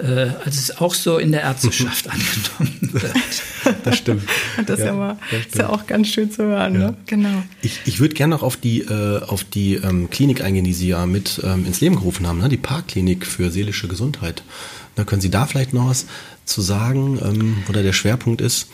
ja. 0.02 0.36
als 0.46 0.58
es 0.58 0.78
auch 0.80 0.94
so 0.94 1.18
in 1.18 1.32
der 1.32 1.42
Ärzteschaft 1.42 2.08
angenommen 2.10 2.78
wird. 2.94 3.14
Das 3.84 3.98
stimmt. 3.98 4.24
Das 4.66 4.80
ist 4.80 4.86
ja, 4.86 4.92
ja, 4.92 4.94
mal, 4.94 5.18
ist 5.32 5.56
ja 5.56 5.70
auch 5.70 5.88
ganz 5.88 6.10
schön 6.10 6.32
zu 6.32 6.44
hören. 6.44 6.66
Ja, 6.74 6.80
ne? 6.80 6.86
ja. 6.86 6.95
genau. 7.05 7.43
Ich, 7.61 7.82
ich 7.86 7.99
würde 7.99 8.15
gerne 8.15 8.36
noch 8.36 8.43
auf 8.43 8.57
die, 8.57 8.82
äh, 8.82 9.22
auf 9.24 9.43
die 9.43 9.76
ähm, 9.76 10.09
Klinik 10.09 10.41
eingehen, 10.41 10.63
die 10.63 10.74
Sie 10.74 10.89
ja 10.89 11.05
mit 11.05 11.41
ähm, 11.43 11.65
ins 11.65 11.82
Leben 11.82 11.95
gerufen 11.95 12.28
haben, 12.28 12.39
ne? 12.39 12.49
die 12.49 12.57
Parkklinik 12.57 13.26
für 13.26 13.51
seelische 13.51 13.88
Gesundheit. 13.88 14.43
Da 14.95 15.03
können 15.03 15.22
Sie 15.22 15.30
da 15.30 15.45
vielleicht 15.45 15.74
noch 15.74 15.89
was 15.89 16.07
zu 16.45 16.61
sagen, 16.61 17.20
ähm, 17.24 17.57
wo 17.68 17.74
da 17.74 17.82
der 17.82 17.93
Schwerpunkt 17.93 18.41
ist? 18.41 18.68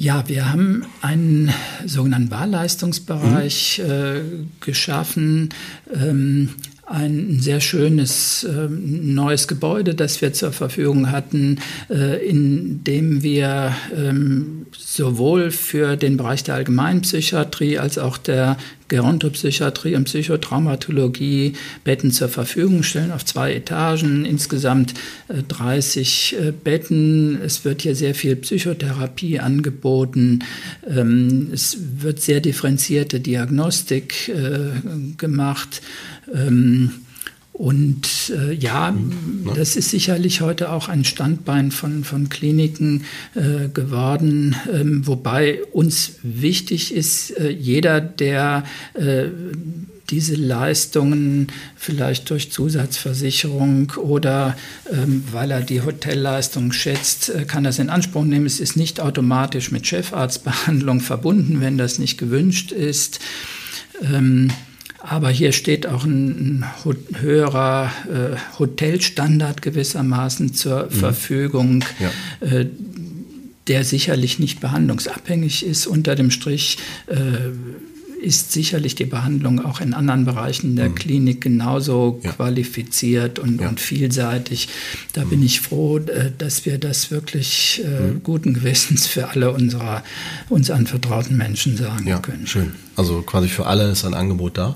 Ja, 0.00 0.28
wir 0.28 0.48
haben 0.48 0.86
einen 1.02 1.52
sogenannten 1.84 2.30
Wahlleistungsbereich 2.30 3.82
mhm. 3.84 3.90
äh, 3.90 4.20
geschaffen. 4.60 5.48
Ähm, 5.92 6.50
ein 6.88 7.40
sehr 7.40 7.60
schönes 7.60 8.44
äh, 8.44 8.68
neues 8.68 9.48
Gebäude, 9.48 9.94
das 9.94 10.20
wir 10.22 10.32
zur 10.32 10.52
Verfügung 10.52 11.10
hatten, 11.10 11.58
äh, 11.90 12.26
in 12.26 12.82
dem 12.84 13.22
wir 13.22 13.74
ähm, 13.94 14.66
sowohl 14.76 15.50
für 15.50 15.96
den 15.96 16.16
Bereich 16.16 16.44
der 16.44 16.54
Allgemeinpsychiatrie 16.56 17.78
als 17.78 17.98
auch 17.98 18.16
der 18.16 18.56
Gerontopsychiatrie 18.88 19.94
und 19.96 20.04
Psychotraumatologie 20.04 21.52
Betten 21.84 22.10
zur 22.10 22.28
Verfügung 22.28 22.82
stellen 22.82 23.12
auf 23.12 23.24
zwei 23.24 23.52
Etagen, 23.52 24.24
insgesamt 24.24 24.94
äh, 25.28 25.42
30 25.46 26.36
äh, 26.38 26.52
Betten. 26.52 27.38
Es 27.42 27.64
wird 27.64 27.82
hier 27.82 27.94
sehr 27.94 28.14
viel 28.14 28.36
Psychotherapie 28.36 29.40
angeboten. 29.40 30.40
Ähm, 30.88 31.50
es 31.52 31.76
wird 31.98 32.20
sehr 32.20 32.40
differenzierte 32.40 33.20
Diagnostik 33.20 34.28
äh, 34.28 34.70
gemacht. 35.18 35.82
Ähm, 36.34 36.92
und 37.58 38.30
äh, 38.30 38.52
ja, 38.52 38.92
mhm. 38.92 39.50
das 39.56 39.74
ist 39.74 39.90
sicherlich 39.90 40.42
heute 40.42 40.70
auch 40.70 40.88
ein 40.88 41.04
Standbein 41.04 41.72
von, 41.72 42.04
von 42.04 42.28
Kliniken 42.28 43.04
äh, 43.34 43.68
geworden, 43.68 44.54
ähm, 44.72 45.04
wobei 45.08 45.64
uns 45.72 46.18
wichtig 46.22 46.94
ist, 46.94 47.30
äh, 47.36 47.48
jeder, 47.50 48.00
der 48.00 48.62
äh, 48.94 49.24
diese 50.10 50.36
Leistungen 50.36 51.48
vielleicht 51.74 52.30
durch 52.30 52.52
Zusatzversicherung 52.52 53.92
oder 53.96 54.56
ähm, 54.92 55.24
weil 55.32 55.50
er 55.50 55.60
die 55.60 55.82
Hotelleistung 55.82 56.70
schätzt, 56.70 57.28
äh, 57.28 57.44
kann 57.44 57.64
das 57.64 57.80
in 57.80 57.90
Anspruch 57.90 58.24
nehmen. 58.24 58.46
Es 58.46 58.60
ist 58.60 58.76
nicht 58.76 59.00
automatisch 59.00 59.72
mit 59.72 59.84
Chefarztbehandlung 59.84 61.00
verbunden, 61.00 61.60
wenn 61.60 61.76
das 61.76 61.98
nicht 61.98 62.18
gewünscht 62.18 62.70
ist. 62.70 63.18
Ähm, 64.00 64.52
aber 64.98 65.30
hier 65.30 65.52
steht 65.52 65.86
auch 65.86 66.04
ein, 66.04 66.64
ein 66.64 66.64
höherer 67.20 67.90
äh, 68.08 68.58
Hotelstandard 68.58 69.62
gewissermaßen 69.62 70.54
zur 70.54 70.84
mhm. 70.84 70.90
Verfügung, 70.90 71.84
ja. 72.00 72.46
äh, 72.46 72.66
der 73.68 73.84
sicherlich 73.84 74.38
nicht 74.38 74.60
behandlungsabhängig 74.60 75.64
ist. 75.64 75.86
Unter 75.86 76.14
dem 76.14 76.30
Strich 76.30 76.78
äh, 77.06 77.16
ist 78.20 78.52
sicherlich 78.52 78.96
die 78.96 79.04
Behandlung 79.04 79.64
auch 79.64 79.80
in 79.80 79.94
anderen 79.94 80.24
Bereichen 80.24 80.74
der 80.74 80.88
mhm. 80.88 80.94
Klinik 80.96 81.40
genauso 81.42 82.20
ja. 82.24 82.32
qualifiziert 82.32 83.38
und, 83.38 83.60
ja. 83.60 83.68
und, 83.68 83.80
vielseitig. 83.80 84.68
Da 85.12 85.24
mhm. 85.24 85.30
bin 85.30 85.42
ich 85.44 85.60
froh, 85.60 85.98
äh, 85.98 86.32
dass 86.36 86.66
wir 86.66 86.78
das 86.78 87.12
wirklich 87.12 87.82
äh, 87.84 88.00
mhm. 88.00 88.22
guten 88.24 88.54
Gewissens 88.54 89.06
für 89.06 89.28
alle 89.28 89.52
unserer 89.52 90.02
uns 90.48 90.70
anvertrauten 90.70 91.36
Menschen 91.36 91.76
sagen 91.76 92.20
können. 92.22 92.46
Schön. 92.46 92.72
Also 92.98 93.22
quasi 93.22 93.46
für 93.46 93.66
alle 93.66 93.88
ist 93.92 94.04
ein 94.04 94.12
Angebot 94.12 94.58
da. 94.58 94.74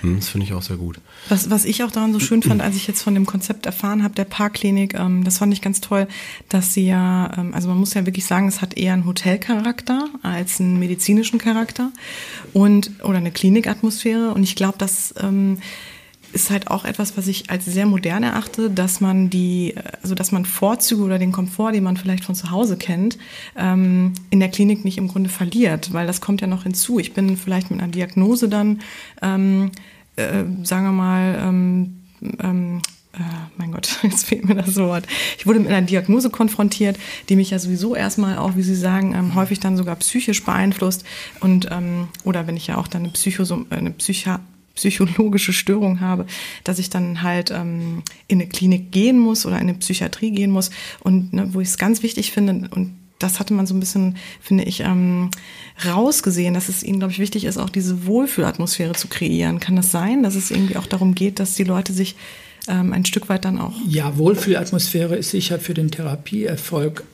Hm, 0.00 0.20
das 0.20 0.28
finde 0.28 0.46
ich 0.46 0.52
auch 0.52 0.62
sehr 0.62 0.76
gut. 0.76 1.00
Was, 1.28 1.50
was 1.50 1.64
ich 1.64 1.82
auch 1.82 1.90
daran 1.90 2.12
so 2.12 2.20
schön 2.20 2.40
fand, 2.40 2.62
als 2.62 2.76
ich 2.76 2.86
jetzt 2.86 3.02
von 3.02 3.12
dem 3.12 3.26
Konzept 3.26 3.66
erfahren 3.66 4.04
habe, 4.04 4.14
der 4.14 4.24
Parkklinik, 4.24 4.94
ähm, 4.94 5.24
das 5.24 5.38
fand 5.38 5.52
ich 5.52 5.62
ganz 5.62 5.80
toll, 5.80 6.06
dass 6.48 6.74
sie 6.74 6.86
ja, 6.86 7.28
ähm, 7.36 7.52
also 7.54 7.66
man 7.68 7.78
muss 7.78 7.92
ja 7.94 8.06
wirklich 8.06 8.24
sagen, 8.24 8.46
es 8.46 8.62
hat 8.62 8.76
eher 8.76 8.92
einen 8.92 9.04
Hotelcharakter 9.04 10.08
als 10.22 10.60
einen 10.60 10.78
medizinischen 10.78 11.40
Charakter 11.40 11.90
und 12.52 12.92
oder 13.02 13.18
eine 13.18 13.32
Klinikatmosphäre. 13.32 14.32
Und 14.32 14.44
ich 14.44 14.54
glaube, 14.54 14.78
dass 14.78 15.12
ähm, 15.20 15.58
ist 16.36 16.50
halt 16.50 16.70
auch 16.70 16.84
etwas, 16.84 17.16
was 17.16 17.26
ich 17.28 17.48
als 17.48 17.64
sehr 17.64 17.86
modern 17.86 18.22
erachte, 18.22 18.68
dass 18.68 19.00
man 19.00 19.30
die, 19.30 19.74
also 20.02 20.14
dass 20.14 20.32
man 20.32 20.44
Vorzüge 20.44 21.02
oder 21.02 21.18
den 21.18 21.32
Komfort, 21.32 21.72
den 21.72 21.82
man 21.82 21.96
vielleicht 21.96 22.24
von 22.24 22.34
zu 22.34 22.50
Hause 22.50 22.76
kennt, 22.76 23.16
ähm, 23.56 24.12
in 24.28 24.38
der 24.38 24.50
Klinik 24.50 24.84
nicht 24.84 24.98
im 24.98 25.08
Grunde 25.08 25.30
verliert, 25.30 25.94
weil 25.94 26.06
das 26.06 26.20
kommt 26.20 26.42
ja 26.42 26.46
noch 26.46 26.64
hinzu. 26.64 26.98
Ich 26.98 27.14
bin 27.14 27.38
vielleicht 27.38 27.70
mit 27.70 27.80
einer 27.80 27.90
Diagnose 27.90 28.50
dann, 28.50 28.80
ähm, 29.22 29.70
äh, 30.16 30.44
sagen 30.62 30.84
wir 30.84 30.92
mal, 30.92 31.38
ähm, 31.40 32.02
ähm, 32.40 32.82
äh, 33.14 33.20
mein 33.56 33.72
Gott, 33.72 33.98
jetzt 34.02 34.26
fehlt 34.26 34.46
mir 34.46 34.56
das 34.56 34.76
Wort. 34.76 35.06
Ich 35.38 35.46
wurde 35.46 35.60
mit 35.60 35.68
einer 35.68 35.86
Diagnose 35.86 36.28
konfrontiert, 36.28 36.98
die 37.30 37.36
mich 37.36 37.48
ja 37.48 37.58
sowieso 37.58 37.94
erstmal 37.94 38.36
auch, 38.36 38.56
wie 38.56 38.62
Sie 38.62 38.76
sagen, 38.76 39.14
ähm, 39.14 39.34
häufig 39.34 39.58
dann 39.58 39.78
sogar 39.78 39.96
psychisch 39.96 40.44
beeinflusst 40.44 41.02
und 41.40 41.68
ähm, 41.70 42.08
oder 42.24 42.46
wenn 42.46 42.58
ich 42.58 42.66
ja 42.66 42.76
auch 42.76 42.88
dann 42.88 43.04
eine, 43.04 43.12
Psycho, 43.12 43.64
eine 43.70 43.90
Psycha 43.92 44.40
psychologische 44.76 45.52
Störung 45.52 46.00
habe, 46.00 46.26
dass 46.62 46.78
ich 46.78 46.88
dann 46.88 47.22
halt 47.22 47.50
ähm, 47.50 48.02
in 48.28 48.40
eine 48.40 48.48
Klinik 48.48 48.92
gehen 48.92 49.18
muss 49.18 49.44
oder 49.44 49.56
in 49.56 49.62
eine 49.62 49.74
Psychiatrie 49.74 50.30
gehen 50.30 50.50
muss. 50.50 50.70
Und 51.00 51.32
ne, 51.32 51.48
wo 51.52 51.60
ich 51.60 51.68
es 51.68 51.78
ganz 51.78 52.02
wichtig 52.02 52.30
finde, 52.30 52.68
und 52.70 52.94
das 53.18 53.40
hatte 53.40 53.54
man 53.54 53.66
so 53.66 53.74
ein 53.74 53.80
bisschen, 53.80 54.16
finde 54.40 54.64
ich, 54.64 54.80
ähm, 54.80 55.30
rausgesehen, 55.84 56.54
dass 56.54 56.68
es 56.68 56.82
ihnen, 56.82 56.98
glaube 56.98 57.12
ich, 57.12 57.18
wichtig 57.18 57.44
ist, 57.44 57.56
auch 57.56 57.70
diese 57.70 58.06
Wohlfühlatmosphäre 58.06 58.94
zu 58.94 59.08
kreieren. 59.08 59.58
Kann 59.58 59.76
das 59.76 59.90
sein, 59.90 60.22
dass 60.22 60.34
es 60.34 60.50
irgendwie 60.50 60.76
auch 60.76 60.86
darum 60.86 61.14
geht, 61.14 61.40
dass 61.40 61.54
die 61.54 61.64
Leute 61.64 61.92
sich 61.92 62.14
ähm, 62.68 62.92
ein 62.92 63.04
Stück 63.04 63.28
weit 63.28 63.44
dann 63.44 63.58
auch. 63.58 63.72
Ja, 63.88 64.18
Wohlfühlatmosphäre 64.18 65.16
ist 65.16 65.30
sicher 65.30 65.58
für 65.58 65.74
den 65.74 65.90
Therapieerfolg 65.90 67.04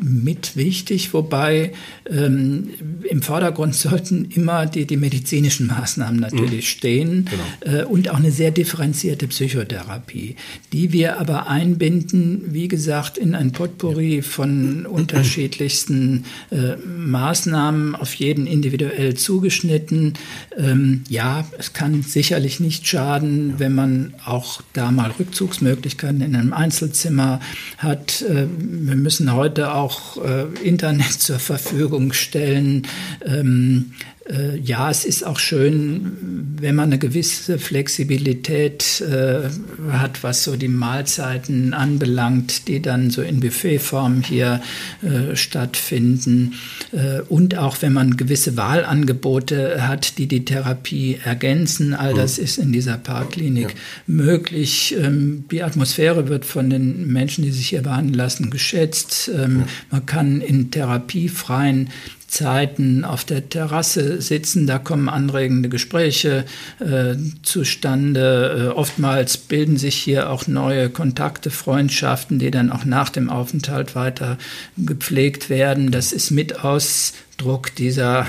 mit 0.00 0.56
wichtig, 0.56 1.12
wobei 1.12 1.72
ähm, 2.08 2.70
im 3.08 3.22
Vordergrund 3.22 3.74
sollten 3.74 4.26
immer 4.30 4.66
die, 4.66 4.86
die 4.86 4.96
medizinischen 4.96 5.66
Maßnahmen 5.66 6.20
natürlich 6.20 6.66
mhm. 6.66 6.78
stehen 6.78 7.28
genau. 7.62 7.78
äh, 7.78 7.84
und 7.84 8.10
auch 8.10 8.16
eine 8.16 8.30
sehr 8.30 8.50
differenzierte 8.50 9.26
Psychotherapie, 9.26 10.36
die 10.72 10.92
wir 10.92 11.18
aber 11.20 11.48
einbinden, 11.48 12.52
wie 12.52 12.68
gesagt, 12.68 13.18
in 13.18 13.34
ein 13.34 13.52
Potpourri 13.52 14.22
von 14.22 14.86
unterschiedlichsten 14.86 16.24
äh, 16.50 16.76
Maßnahmen, 16.76 17.94
auf 17.94 18.14
jeden 18.14 18.46
individuell 18.46 19.14
zugeschnitten. 19.14 20.14
Ähm, 20.56 21.04
ja, 21.08 21.46
es 21.58 21.72
kann 21.72 22.02
sicherlich 22.02 22.60
nicht 22.60 22.86
schaden, 22.86 23.54
wenn 23.58 23.74
man 23.74 24.14
auch 24.24 24.62
da 24.72 24.90
mal 24.90 25.12
Rückzugsmöglichkeiten 25.18 26.20
in 26.20 26.34
einem 26.34 26.52
Einzelzimmer 26.52 27.40
hat. 27.78 28.22
Äh, 28.22 28.46
wir 28.58 28.96
müssen 28.96 29.32
heute 29.32 29.74
auch 29.74 29.87
auch 29.88 30.22
äh, 30.22 30.44
Internet 30.62 31.12
zur 31.12 31.38
Verfügung 31.38 32.12
stellen. 32.12 32.86
Ähm, 33.24 33.92
äh, 34.17 34.17
ja, 34.62 34.90
es 34.90 35.04
ist 35.04 35.24
auch 35.24 35.38
schön, 35.38 36.48
wenn 36.60 36.74
man 36.74 36.86
eine 36.86 36.98
gewisse 36.98 37.58
Flexibilität 37.58 39.00
äh, 39.00 39.48
hat, 39.90 40.22
was 40.22 40.44
so 40.44 40.56
die 40.56 40.68
Mahlzeiten 40.68 41.74
anbelangt, 41.74 42.68
die 42.68 42.82
dann 42.82 43.10
so 43.10 43.22
in 43.22 43.40
Buffetform 43.40 44.22
hier 44.22 44.60
äh, 45.02 45.36
stattfinden. 45.36 46.54
Äh, 46.92 47.20
und 47.28 47.56
auch 47.56 47.80
wenn 47.80 47.92
man 47.92 48.16
gewisse 48.16 48.56
Wahlangebote 48.56 49.86
hat, 49.86 50.18
die 50.18 50.26
die 50.26 50.44
Therapie 50.44 51.18
ergänzen. 51.22 51.94
All 51.94 52.14
das 52.14 52.38
mhm. 52.38 52.44
ist 52.44 52.58
in 52.58 52.72
dieser 52.72 52.96
Parkklinik 52.96 53.70
ja. 53.70 53.74
möglich. 54.06 54.96
Ähm, 54.98 55.44
die 55.50 55.62
Atmosphäre 55.62 56.28
wird 56.28 56.44
von 56.44 56.70
den 56.70 57.06
Menschen, 57.06 57.44
die 57.44 57.52
sich 57.52 57.68
hier 57.68 57.82
behandeln 57.82 58.14
lassen, 58.14 58.50
geschätzt. 58.50 59.30
Ähm, 59.34 59.60
ja. 59.60 59.66
Man 59.90 60.06
kann 60.06 60.40
in 60.40 60.70
therapiefreien 60.70 61.90
Zeiten 62.28 63.04
auf 63.04 63.24
der 63.24 63.48
Terrasse 63.48 64.20
sitzen, 64.20 64.66
da 64.66 64.78
kommen 64.78 65.08
anregende 65.08 65.70
Gespräche 65.70 66.44
äh, 66.78 67.16
zustande. 67.42 68.68
Äh, 68.68 68.78
oftmals 68.78 69.38
bilden 69.38 69.78
sich 69.78 69.96
hier 69.96 70.30
auch 70.30 70.46
neue 70.46 70.90
Kontakte, 70.90 71.50
Freundschaften, 71.50 72.38
die 72.38 72.50
dann 72.50 72.70
auch 72.70 72.84
nach 72.84 73.08
dem 73.08 73.30
Aufenthalt 73.30 73.94
weiter 73.94 74.36
gepflegt 74.76 75.48
werden. 75.48 75.90
Das 75.90 76.12
ist 76.12 76.30
mit 76.30 76.64
Ausdruck 76.64 77.74
dieser 77.74 78.26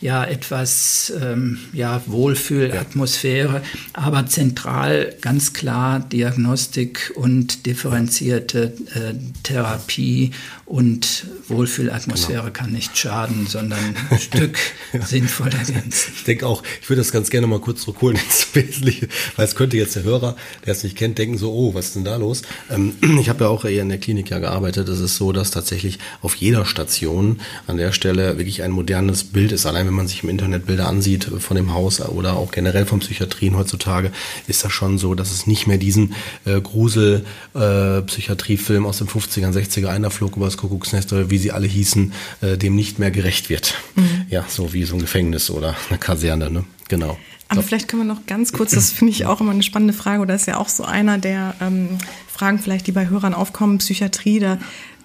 ja 0.00 0.24
etwas 0.24 1.12
ähm, 1.20 1.58
ja, 1.72 2.00
Wohlfühlatmosphäre, 2.06 3.54
ja. 3.54 3.62
aber 3.92 4.26
zentral 4.26 5.14
ganz 5.20 5.52
klar 5.52 6.00
Diagnostik 6.00 7.12
und 7.16 7.66
differenzierte 7.66 8.72
äh, 8.94 9.14
Therapie 9.42 10.32
und 10.70 11.26
Wohlfühlatmosphäre 11.48 12.42
genau. 12.42 12.52
kann 12.52 12.70
nicht 12.70 12.96
schaden, 12.96 13.48
sondern 13.48 13.96
ein 14.08 14.20
Stück 14.20 14.56
ja. 14.92 15.04
sinnvoll 15.04 15.48
ergänzen. 15.48 16.12
Ich 16.14 16.22
denke 16.22 16.46
auch, 16.46 16.62
ich 16.80 16.88
würde 16.88 17.00
das 17.00 17.10
ganz 17.10 17.28
gerne 17.28 17.48
mal 17.48 17.58
kurz 17.58 17.82
zurückholen 17.82 18.16
ins 18.24 18.46
Wesentliche, 18.54 19.08
weil 19.34 19.46
es 19.46 19.56
könnte 19.56 19.76
jetzt 19.76 19.96
der 19.96 20.04
Hörer, 20.04 20.36
der 20.64 20.72
es 20.72 20.84
nicht 20.84 20.96
kennt, 20.96 21.18
denken 21.18 21.38
so, 21.38 21.52
oh, 21.52 21.74
was 21.74 21.86
ist 21.86 21.96
denn 21.96 22.04
da 22.04 22.14
los? 22.14 22.42
Ähm, 22.70 22.94
ich 23.20 23.28
habe 23.28 23.42
ja 23.44 23.50
auch 23.50 23.64
eher 23.64 23.82
in 23.82 23.88
der 23.88 23.98
Klinik 23.98 24.30
ja 24.30 24.38
gearbeitet. 24.38 24.88
Es 24.88 25.00
ist 25.00 25.16
so, 25.16 25.32
dass 25.32 25.50
tatsächlich 25.50 25.98
auf 26.22 26.36
jeder 26.36 26.64
Station 26.64 27.40
an 27.66 27.76
der 27.76 27.90
Stelle 27.90 28.38
wirklich 28.38 28.62
ein 28.62 28.70
modernes 28.70 29.24
Bild 29.24 29.50
ist. 29.50 29.66
Allein 29.66 29.88
wenn 29.88 29.94
man 29.94 30.06
sich 30.06 30.22
im 30.22 30.28
Internet 30.28 30.66
Bilder 30.66 30.86
ansieht 30.86 31.24
von 31.24 31.56
dem 31.56 31.74
Haus 31.74 32.00
oder 32.00 32.36
auch 32.36 32.52
generell 32.52 32.86
von 32.86 33.00
Psychiatrien 33.00 33.56
heutzutage, 33.56 34.12
ist 34.46 34.62
das 34.62 34.70
schon 34.70 34.98
so, 34.98 35.16
dass 35.16 35.32
es 35.32 35.48
nicht 35.48 35.66
mehr 35.66 35.78
diesen 35.78 36.14
äh, 36.44 36.60
Grusel-Psychiatriefilm 36.60 38.84
äh, 38.84 38.86
aus 38.86 38.98
den 38.98 39.08
50er, 39.08 39.52
60er, 39.52 39.88
einer 39.88 40.12
flog 40.12 40.36
über 40.36 40.44
das 40.44 40.59
Kuckucksnest 40.60 41.12
oder 41.12 41.30
wie 41.30 41.38
sie 41.38 41.52
alle 41.52 41.66
hießen, 41.66 42.12
äh, 42.42 42.56
dem 42.56 42.76
nicht 42.76 42.98
mehr 42.98 43.10
gerecht 43.10 43.48
wird. 43.50 43.74
Mhm. 43.96 44.26
Ja, 44.28 44.44
so 44.48 44.72
wie 44.72 44.84
so 44.84 44.94
ein 44.94 45.00
Gefängnis 45.00 45.50
oder 45.50 45.76
eine 45.88 45.98
Kaserne, 45.98 46.50
ne? 46.50 46.64
Genau. 46.88 47.18
Aber 47.48 47.64
vielleicht 47.64 47.88
können 47.88 48.02
wir 48.02 48.14
noch 48.14 48.26
ganz 48.26 48.52
kurz, 48.52 48.72
das 48.72 48.92
finde 48.92 49.10
ich 49.12 49.26
auch 49.26 49.40
immer 49.40 49.50
eine 49.50 49.64
spannende 49.64 49.92
Frage, 49.92 50.22
oder 50.22 50.36
ist 50.36 50.46
ja 50.46 50.58
auch 50.58 50.68
so 50.68 50.84
einer 50.84 51.18
der 51.18 51.54
ähm, 51.60 51.98
Fragen 52.32 52.60
vielleicht, 52.60 52.86
die 52.86 52.92
bei 52.92 53.08
Hörern 53.08 53.34
aufkommen, 53.34 53.78
Psychiatrie, 53.78 54.38
da 54.38 54.58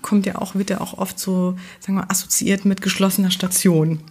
kommt 0.05 0.27
ja 0.27 0.35
auch, 0.35 0.53
wird 0.53 0.69
ja 0.69 0.81
auch 0.81 0.99
oft 0.99 1.17
so, 1.17 1.55
sagen 1.79 1.97
wir, 1.97 2.11
assoziiert 2.11 2.63
mit 2.63 2.83
geschlossener 2.83 3.31
Station, 3.31 4.01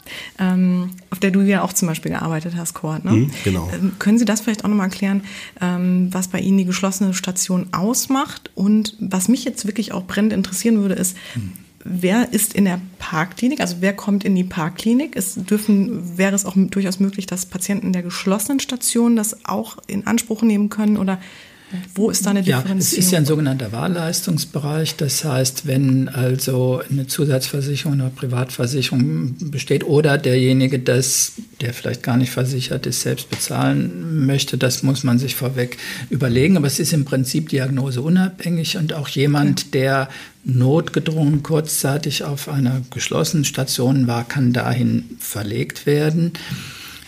ähm, 0.40 0.90
auf 1.10 1.20
der 1.20 1.30
du 1.30 1.40
ja 1.42 1.62
auch 1.62 1.72
zum 1.72 1.86
Beispiel 1.86 2.10
gearbeitet 2.10 2.54
hast, 2.56 2.74
Kurt. 2.74 3.04
Ne? 3.04 3.12
Mhm, 3.12 3.30
genau. 3.44 3.70
Ähm, 3.72 3.92
können 4.00 4.18
Sie 4.18 4.24
das 4.24 4.40
vielleicht 4.40 4.64
auch 4.64 4.68
nochmal 4.68 4.88
erklären, 4.88 5.22
ähm, 5.60 6.08
was 6.12 6.26
bei 6.26 6.40
Ihnen 6.40 6.58
die 6.58 6.64
geschlossene 6.64 7.14
Station 7.14 7.68
ausmacht? 7.70 8.50
Und 8.56 8.96
was 8.98 9.28
mich 9.28 9.44
jetzt 9.44 9.66
wirklich 9.66 9.92
auch 9.92 10.04
brennend 10.04 10.32
interessieren 10.32 10.80
würde, 10.80 10.94
ist, 10.94 11.16
mhm 11.36 11.52
wer 11.84 12.32
ist 12.32 12.54
in 12.54 12.64
der 12.64 12.80
Parkklinik, 12.98 13.60
also 13.60 13.76
wer 13.80 13.92
kommt 13.92 14.24
in 14.24 14.34
die 14.34 14.42
Parkklinik? 14.42 15.16
Es 15.16 15.34
dürfen, 15.34 16.16
wäre 16.16 16.34
es 16.34 16.46
auch 16.46 16.54
durchaus 16.56 16.98
möglich, 16.98 17.26
dass 17.26 17.44
Patienten 17.44 17.92
der 17.92 18.02
geschlossenen 18.02 18.58
Station 18.58 19.16
das 19.16 19.44
auch 19.44 19.76
in 19.86 20.06
Anspruch 20.06 20.40
nehmen 20.40 20.70
können 20.70 20.96
oder 20.96 21.20
wo 21.94 22.10
ist 22.10 22.26
da 22.26 22.30
eine 22.30 22.42
Differenzierung? 22.42 22.78
Ja, 22.78 22.82
es 22.82 22.92
ist 22.92 23.10
ja 23.10 23.18
ein 23.18 23.24
sogenannter 23.24 23.72
Wahlleistungsbereich. 23.72 24.96
Das 24.96 25.24
heißt, 25.24 25.66
wenn 25.66 26.08
also 26.08 26.82
eine 26.90 27.06
Zusatzversicherung 27.06 28.00
oder 28.00 28.10
Privatversicherung 28.10 29.36
besteht 29.50 29.84
oder 29.84 30.18
derjenige, 30.18 30.78
das, 30.78 31.32
der 31.60 31.72
vielleicht 31.72 32.02
gar 32.02 32.16
nicht 32.16 32.30
versichert 32.30 32.86
ist, 32.86 33.02
selbst 33.02 33.30
bezahlen 33.30 34.26
möchte, 34.26 34.58
das 34.58 34.82
muss 34.82 35.04
man 35.04 35.18
sich 35.18 35.34
vorweg 35.34 35.78
überlegen. 36.10 36.56
Aber 36.56 36.66
es 36.66 36.78
ist 36.78 36.92
im 36.92 37.04
Prinzip 37.04 37.48
diagnoseunabhängig 37.48 38.76
und 38.76 38.92
auch 38.92 39.08
jemand, 39.08 39.74
der 39.74 40.08
notgedrungen 40.44 41.42
kurzzeitig 41.42 42.24
auf 42.24 42.48
einer 42.48 42.82
geschlossenen 42.90 43.44
Station 43.44 44.06
war, 44.06 44.24
kann 44.24 44.52
dahin 44.52 45.04
verlegt 45.18 45.86
werden. 45.86 46.32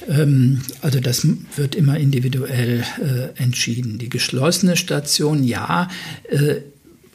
Ähm, 0.08 0.62
also 0.80 1.00
das 1.00 1.26
wird 1.56 1.74
immer 1.74 1.98
individuell 1.98 2.84
äh, 3.00 3.42
entschieden. 3.42 3.98
Die 3.98 4.08
geschlossene 4.08 4.76
Station, 4.76 5.44
ja, 5.44 5.88
äh, 6.28 6.56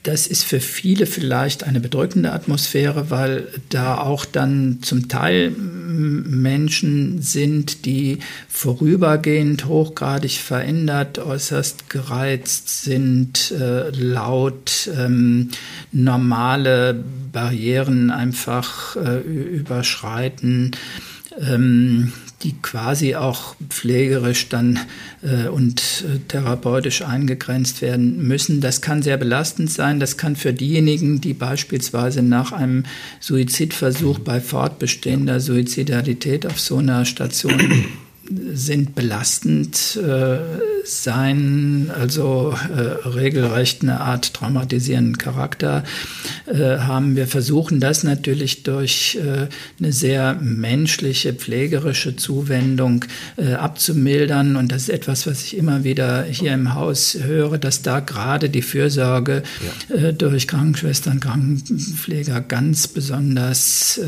das 0.03 0.25
ist 0.25 0.43
für 0.43 0.59
viele 0.59 1.05
vielleicht 1.05 1.63
eine 1.63 1.79
bedrückende 1.79 2.31
Atmosphäre, 2.31 3.11
weil 3.11 3.47
da 3.69 3.99
auch 3.99 4.25
dann 4.25 4.79
zum 4.81 5.09
Teil 5.09 5.51
Menschen 5.51 7.21
sind, 7.21 7.85
die 7.85 8.17
vorübergehend 8.49 9.65
hochgradig 9.65 10.39
verändert, 10.39 11.19
äußerst 11.19 11.91
gereizt 11.91 12.83
sind, 12.83 13.51
äh, 13.51 13.91
laut, 13.91 14.89
ähm, 14.97 15.49
normale 15.91 17.03
Barrieren 17.31 18.09
einfach 18.09 18.95
überschreiten. 18.95 20.71
Ähm, 21.39 22.11
die 22.43 22.55
quasi 22.61 23.15
auch 23.15 23.55
pflegerisch 23.69 24.49
dann 24.49 24.79
äh, 25.21 25.47
und 25.47 26.05
äh, 26.07 26.19
therapeutisch 26.27 27.01
eingegrenzt 27.01 27.81
werden 27.81 28.27
müssen. 28.27 28.61
Das 28.61 28.81
kann 28.81 29.01
sehr 29.01 29.17
belastend 29.17 29.71
sein. 29.71 29.99
Das 29.99 30.17
kann 30.17 30.35
für 30.35 30.53
diejenigen, 30.53 31.21
die 31.21 31.33
beispielsweise 31.33 32.21
nach 32.21 32.51
einem 32.51 32.83
Suizidversuch 33.19 34.19
bei 34.19 34.41
fortbestehender 34.41 35.39
Suizidalität 35.39 36.45
auf 36.45 36.59
so 36.59 36.77
einer 36.77 37.05
Station 37.05 37.85
sind 38.53 38.95
belastend 38.95 39.99
äh, 40.01 40.37
sein, 40.85 41.91
also 41.93 42.53
äh, 42.75 43.07
regelrecht 43.07 43.81
eine 43.81 44.01
Art 44.01 44.33
traumatisierenden 44.33 45.17
Charakter 45.17 45.83
äh, 46.45 46.77
haben. 46.79 47.15
Wir 47.15 47.27
versuchen 47.27 47.79
das 47.79 48.03
natürlich 48.03 48.63
durch 48.63 49.17
äh, 49.21 49.47
eine 49.79 49.91
sehr 49.91 50.35
menschliche, 50.41 51.33
pflegerische 51.33 52.15
Zuwendung 52.15 53.05
äh, 53.37 53.53
abzumildern. 53.53 54.55
Und 54.55 54.71
das 54.71 54.83
ist 54.83 54.89
etwas, 54.89 55.27
was 55.27 55.43
ich 55.43 55.57
immer 55.57 55.83
wieder 55.83 56.23
hier 56.23 56.53
im 56.53 56.73
Haus 56.73 57.17
höre, 57.21 57.57
dass 57.57 57.81
da 57.81 57.99
gerade 57.99 58.49
die 58.49 58.61
Fürsorge 58.61 59.43
ja. 59.89 59.95
Äh, 59.95 60.13
durch 60.13 60.47
Krankenschwestern, 60.47 61.19
Krankenpfleger 61.19 62.41
ganz 62.41 62.87
besonders 62.87 63.99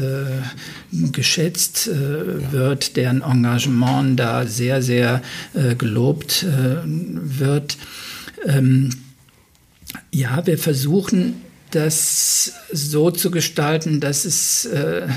geschätzt 1.12 1.88
ja. 1.88 2.52
wird, 2.52 2.96
deren 2.98 3.22
Engagement 3.22 4.20
da 4.20 4.46
sehr, 4.46 4.82
sehr 4.82 5.22
gelobt 5.78 6.46
wird. 6.86 7.78
Ähm, 8.46 8.90
ja, 10.12 10.46
wir 10.46 10.58
versuchen 10.58 11.36
das 11.72 12.54
so 12.72 13.10
zu 13.10 13.32
gestalten, 13.32 14.00
dass 14.00 14.26
es 14.26 14.66
äh, 14.66 15.08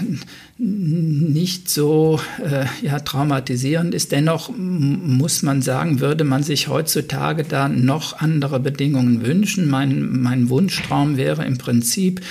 nicht 0.58 1.68
so 1.68 2.18
äh, 2.42 2.64
ja, 2.82 3.00
traumatisierend 3.00 3.94
ist. 3.94 4.12
Dennoch 4.12 4.50
muss 4.56 5.42
man 5.42 5.60
sagen, 5.60 6.00
würde 6.00 6.24
man 6.24 6.42
sich 6.42 6.68
heutzutage 6.68 7.44
da 7.44 7.68
noch 7.68 8.18
andere 8.18 8.58
Bedingungen 8.58 9.24
wünschen. 9.24 9.68
Mein, 9.68 10.22
mein 10.22 10.48
Wunschtraum 10.48 11.18
wäre 11.18 11.44
im 11.44 11.58
Prinzip, 11.58 12.22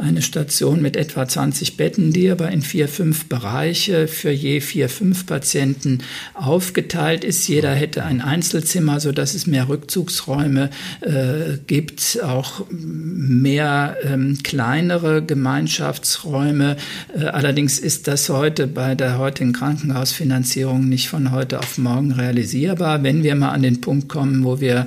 eine 0.00 0.22
Station 0.22 0.82
mit 0.82 0.96
etwa 0.96 1.28
20 1.28 1.76
Betten, 1.76 2.12
die 2.12 2.30
aber 2.30 2.50
in 2.50 2.62
vier, 2.62 2.88
fünf 2.88 3.26
Bereiche 3.26 4.08
für 4.08 4.30
je 4.30 4.60
vier, 4.60 4.88
fünf 4.88 5.26
Patienten 5.26 5.98
aufgeteilt 6.34 7.24
ist. 7.24 7.46
Jeder 7.48 7.74
hätte 7.74 8.04
ein 8.04 8.20
Einzelzimmer, 8.20 9.00
sodass 9.00 9.34
es 9.34 9.46
mehr 9.46 9.68
Rückzugsräume 9.68 10.70
äh, 11.00 11.58
gibt, 11.66 12.18
auch 12.22 12.64
mehr 12.70 13.96
ähm, 14.02 14.38
kleinere 14.42 15.22
Gemeinschaftsräume. 15.24 16.76
Äh, 17.16 17.24
allerdings 17.26 17.78
ist 17.78 18.08
das 18.08 18.28
heute 18.28 18.66
bei 18.66 18.94
der 18.94 19.18
heutigen 19.18 19.52
Krankenhausfinanzierung 19.52 20.88
nicht 20.88 21.08
von 21.08 21.30
heute 21.30 21.58
auf 21.58 21.78
morgen 21.78 22.12
realisierbar. 22.12 23.02
Wenn 23.02 23.22
wir 23.22 23.34
mal 23.34 23.50
an 23.50 23.62
den 23.62 23.80
Punkt 23.80 24.08
kommen, 24.08 24.44
wo 24.44 24.60
wir 24.60 24.86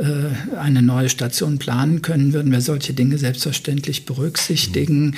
äh, 0.00 0.56
eine 0.56 0.82
neue 0.82 1.08
Station 1.08 1.58
planen 1.58 2.02
können, 2.02 2.32
würden 2.32 2.52
wir 2.52 2.60
solche 2.60 2.92
Dinge 2.92 3.18
selbstverständlich 3.18 4.04
berücksichtigen. 4.04 5.16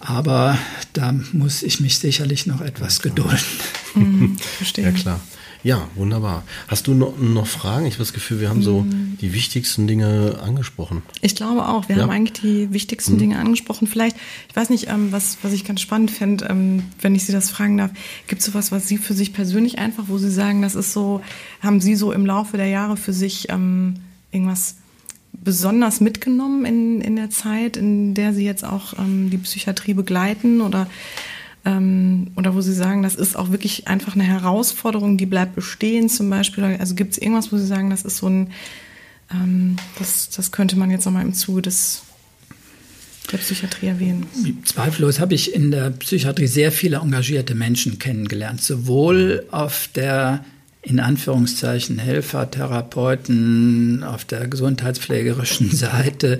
Aber 0.00 0.58
da 0.92 1.14
muss 1.32 1.62
ich 1.62 1.80
mich 1.80 1.98
sicherlich 1.98 2.46
noch 2.46 2.60
etwas 2.60 3.00
gedulden. 3.00 3.38
Mhm, 3.94 4.36
verstehe. 4.58 4.84
Ja, 4.84 4.92
klar. 4.92 5.20
Ja, 5.64 5.88
wunderbar. 5.96 6.44
Hast 6.68 6.86
du 6.86 6.94
noch, 6.94 7.18
noch 7.18 7.46
Fragen? 7.46 7.86
Ich 7.86 7.94
habe 7.94 8.04
das 8.04 8.12
Gefühl, 8.12 8.40
wir 8.40 8.48
haben 8.48 8.62
so 8.62 8.82
mhm. 8.82 9.18
die 9.20 9.32
wichtigsten 9.32 9.88
Dinge 9.88 10.38
angesprochen. 10.40 11.02
Ich 11.20 11.34
glaube 11.34 11.66
auch. 11.66 11.88
Wir 11.88 11.96
ja? 11.96 12.02
haben 12.02 12.10
eigentlich 12.10 12.40
die 12.40 12.72
wichtigsten 12.72 13.14
mhm. 13.14 13.18
Dinge 13.18 13.38
angesprochen. 13.38 13.88
Vielleicht, 13.88 14.16
ich 14.48 14.54
weiß 14.54 14.70
nicht, 14.70 14.88
ähm, 14.88 15.10
was, 15.10 15.38
was 15.42 15.52
ich 15.52 15.64
ganz 15.64 15.80
spannend 15.80 16.10
fände, 16.10 16.46
ähm, 16.48 16.84
wenn 17.00 17.14
ich 17.14 17.26
Sie 17.26 17.32
das 17.32 17.50
fragen 17.50 17.76
darf, 17.76 17.90
gibt 18.28 18.40
es 18.40 18.46
sowas, 18.46 18.70
was 18.70 18.86
Sie 18.86 18.98
für 18.98 19.14
sich 19.14 19.32
persönlich 19.32 19.78
einfach, 19.78 20.04
wo 20.06 20.18
Sie 20.18 20.30
sagen, 20.30 20.62
das 20.62 20.76
ist 20.76 20.92
so, 20.92 21.22
haben 21.60 21.80
Sie 21.80 21.96
so 21.96 22.12
im 22.12 22.24
Laufe 22.24 22.56
der 22.56 22.68
Jahre 22.68 22.96
für 22.96 23.12
sich 23.12 23.48
ähm, 23.48 23.94
irgendwas 24.30 24.76
besonders 25.32 26.00
mitgenommen 26.00 26.64
in, 26.64 27.00
in 27.00 27.16
der 27.16 27.30
Zeit, 27.30 27.76
in 27.76 28.14
der 28.14 28.32
Sie 28.32 28.44
jetzt 28.44 28.64
auch 28.64 28.98
ähm, 28.98 29.30
die 29.30 29.38
Psychiatrie 29.38 29.94
begleiten 29.94 30.60
oder, 30.60 30.88
ähm, 31.64 32.28
oder 32.36 32.54
wo 32.54 32.60
Sie 32.60 32.74
sagen, 32.74 33.02
das 33.02 33.14
ist 33.14 33.36
auch 33.36 33.50
wirklich 33.50 33.88
einfach 33.88 34.14
eine 34.14 34.24
Herausforderung, 34.24 35.16
die 35.16 35.26
bleibt 35.26 35.54
bestehen 35.54 36.08
zum 36.08 36.28
Beispiel? 36.30 36.64
Also 36.64 36.94
gibt 36.94 37.12
es 37.12 37.18
irgendwas, 37.18 37.52
wo 37.52 37.56
Sie 37.56 37.66
sagen, 37.66 37.90
das 37.90 38.02
ist 38.02 38.18
so 38.18 38.28
ein, 38.28 38.50
ähm, 39.32 39.76
das, 39.98 40.30
das 40.30 40.52
könnte 40.52 40.76
man 40.76 40.90
jetzt 40.90 41.04
nochmal 41.04 41.24
im 41.24 41.34
Zuge 41.34 41.62
des 41.62 42.02
der 43.30 43.38
Psychiatrie 43.38 43.88
erwähnen? 43.88 44.26
Zweifellos 44.64 45.20
habe 45.20 45.34
ich 45.34 45.54
in 45.54 45.70
der 45.70 45.90
Psychiatrie 45.90 46.46
sehr 46.46 46.72
viele 46.72 46.96
engagierte 46.96 47.54
Menschen 47.54 47.98
kennengelernt, 47.98 48.62
sowohl 48.62 49.44
auf 49.50 49.90
der 49.94 50.44
in 50.88 51.00
Anführungszeichen 51.00 51.98
Helfer, 51.98 52.50
Therapeuten 52.50 54.02
auf 54.04 54.24
der 54.24 54.48
gesundheitspflegerischen 54.48 55.70
Seite, 55.72 56.38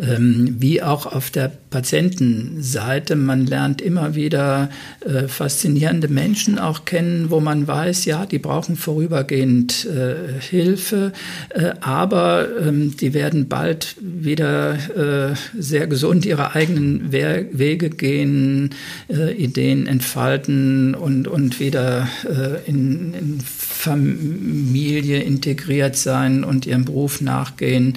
ähm, 0.00 0.56
wie 0.58 0.80
auch 0.82 1.06
auf 1.06 1.30
der 1.30 1.48
Patientenseite. 1.70 3.16
Man 3.16 3.46
lernt 3.46 3.80
immer 3.80 4.14
wieder 4.14 4.70
äh, 5.00 5.28
faszinierende 5.28 6.08
Menschen 6.08 6.58
auch 6.58 6.84
kennen, 6.84 7.30
wo 7.30 7.40
man 7.40 7.66
weiß, 7.66 8.04
ja, 8.04 8.26
die 8.26 8.38
brauchen 8.38 8.76
vorübergehend 8.76 9.86
äh, 9.86 10.40
Hilfe, 10.40 11.12
äh, 11.50 11.70
aber 11.80 12.48
ähm, 12.60 12.96
die 12.96 13.14
werden 13.14 13.48
bald 13.48 13.96
wieder 14.00 15.30
äh, 15.30 15.34
sehr 15.58 15.86
gesund 15.86 16.26
ihre 16.26 16.54
eigenen 16.54 17.12
We 17.12 17.46
Wege 17.52 17.90
gehen, 17.90 18.70
äh, 19.08 19.32
Ideen 19.32 19.86
entfalten 19.86 20.94
und, 20.94 21.28
und 21.28 21.60
wieder 21.60 22.08
äh, 22.24 22.68
in, 22.68 23.14
in 23.14 23.40
Familie 23.40 25.22
integriert 25.22 25.96
sein 25.96 26.44
und 26.44 26.66
ihrem 26.66 26.84
Beruf 26.84 27.20
nachgehen. 27.20 27.96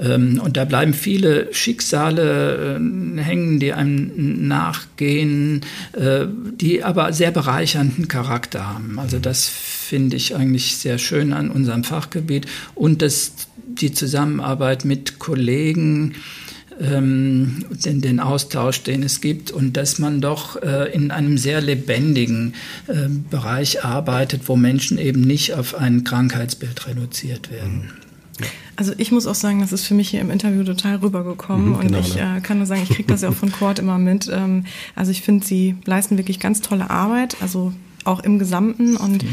Ähm, 0.00 0.40
und 0.42 0.56
da 0.56 0.64
bleiben 0.64 0.94
viele 0.94 1.52
Schicksale 1.52 2.78
äh, 2.78 3.20
hängen, 3.20 3.60
die 3.60 3.72
einem 3.72 4.46
nachgehen, 4.48 5.62
äh, 5.92 6.26
die 6.60 6.82
aber 6.84 7.12
sehr 7.12 7.30
bereichernden 7.30 8.08
Charakter 8.08 8.66
haben. 8.66 8.98
Also 8.98 9.18
das 9.18 9.48
finde 9.48 10.16
ich 10.16 10.34
eigentlich 10.34 10.76
sehr 10.76 10.98
schön 10.98 11.32
an 11.32 11.50
unserem 11.50 11.84
Fachgebiet 11.84 12.46
und 12.74 13.02
das, 13.02 13.32
die 13.66 13.92
Zusammenarbeit 13.92 14.84
mit 14.84 15.18
Kollegen, 15.18 16.14
ähm, 16.80 17.64
den, 17.70 18.00
den 18.00 18.20
Austausch, 18.20 18.82
den 18.82 19.02
es 19.02 19.20
gibt 19.20 19.50
und 19.50 19.76
dass 19.76 19.98
man 19.98 20.20
doch 20.20 20.60
äh, 20.62 20.92
in 20.92 21.10
einem 21.10 21.36
sehr 21.36 21.60
lebendigen 21.60 22.54
äh, 22.86 23.08
Bereich 23.30 23.84
arbeitet, 23.84 24.42
wo 24.46 24.56
Menschen 24.56 24.98
eben 24.98 25.20
nicht 25.20 25.54
auf 25.54 25.74
ein 25.74 26.04
Krankheitsbild 26.04 26.86
reduziert 26.86 27.50
werden. 27.50 27.90
Also 28.76 28.92
ich 28.96 29.12
muss 29.12 29.26
auch 29.26 29.34
sagen, 29.34 29.60
das 29.60 29.72
ist 29.72 29.84
für 29.84 29.94
mich 29.94 30.08
hier 30.08 30.20
im 30.20 30.30
Interview 30.30 30.64
total 30.64 30.96
rübergekommen 30.96 31.70
mhm, 31.70 31.80
genau, 31.80 31.98
und 31.98 32.06
ich 32.06 32.14
ne? 32.16 32.38
äh, 32.38 32.40
kann 32.40 32.58
nur 32.58 32.66
sagen, 32.66 32.82
ich 32.82 32.90
kriege 32.90 33.08
das 33.08 33.22
ja 33.22 33.28
auch 33.28 33.34
von 33.34 33.52
Cord 33.52 33.78
immer 33.78 33.98
mit. 33.98 34.30
Ähm, 34.32 34.64
also 34.94 35.10
ich 35.10 35.22
finde, 35.22 35.46
sie 35.46 35.76
leisten 35.84 36.16
wirklich 36.16 36.40
ganz 36.40 36.60
tolle 36.62 36.88
Arbeit. 36.90 37.36
Also 37.40 37.72
auch 38.04 38.20
im 38.20 38.38
Gesamten 38.38 38.96
und 38.96 39.24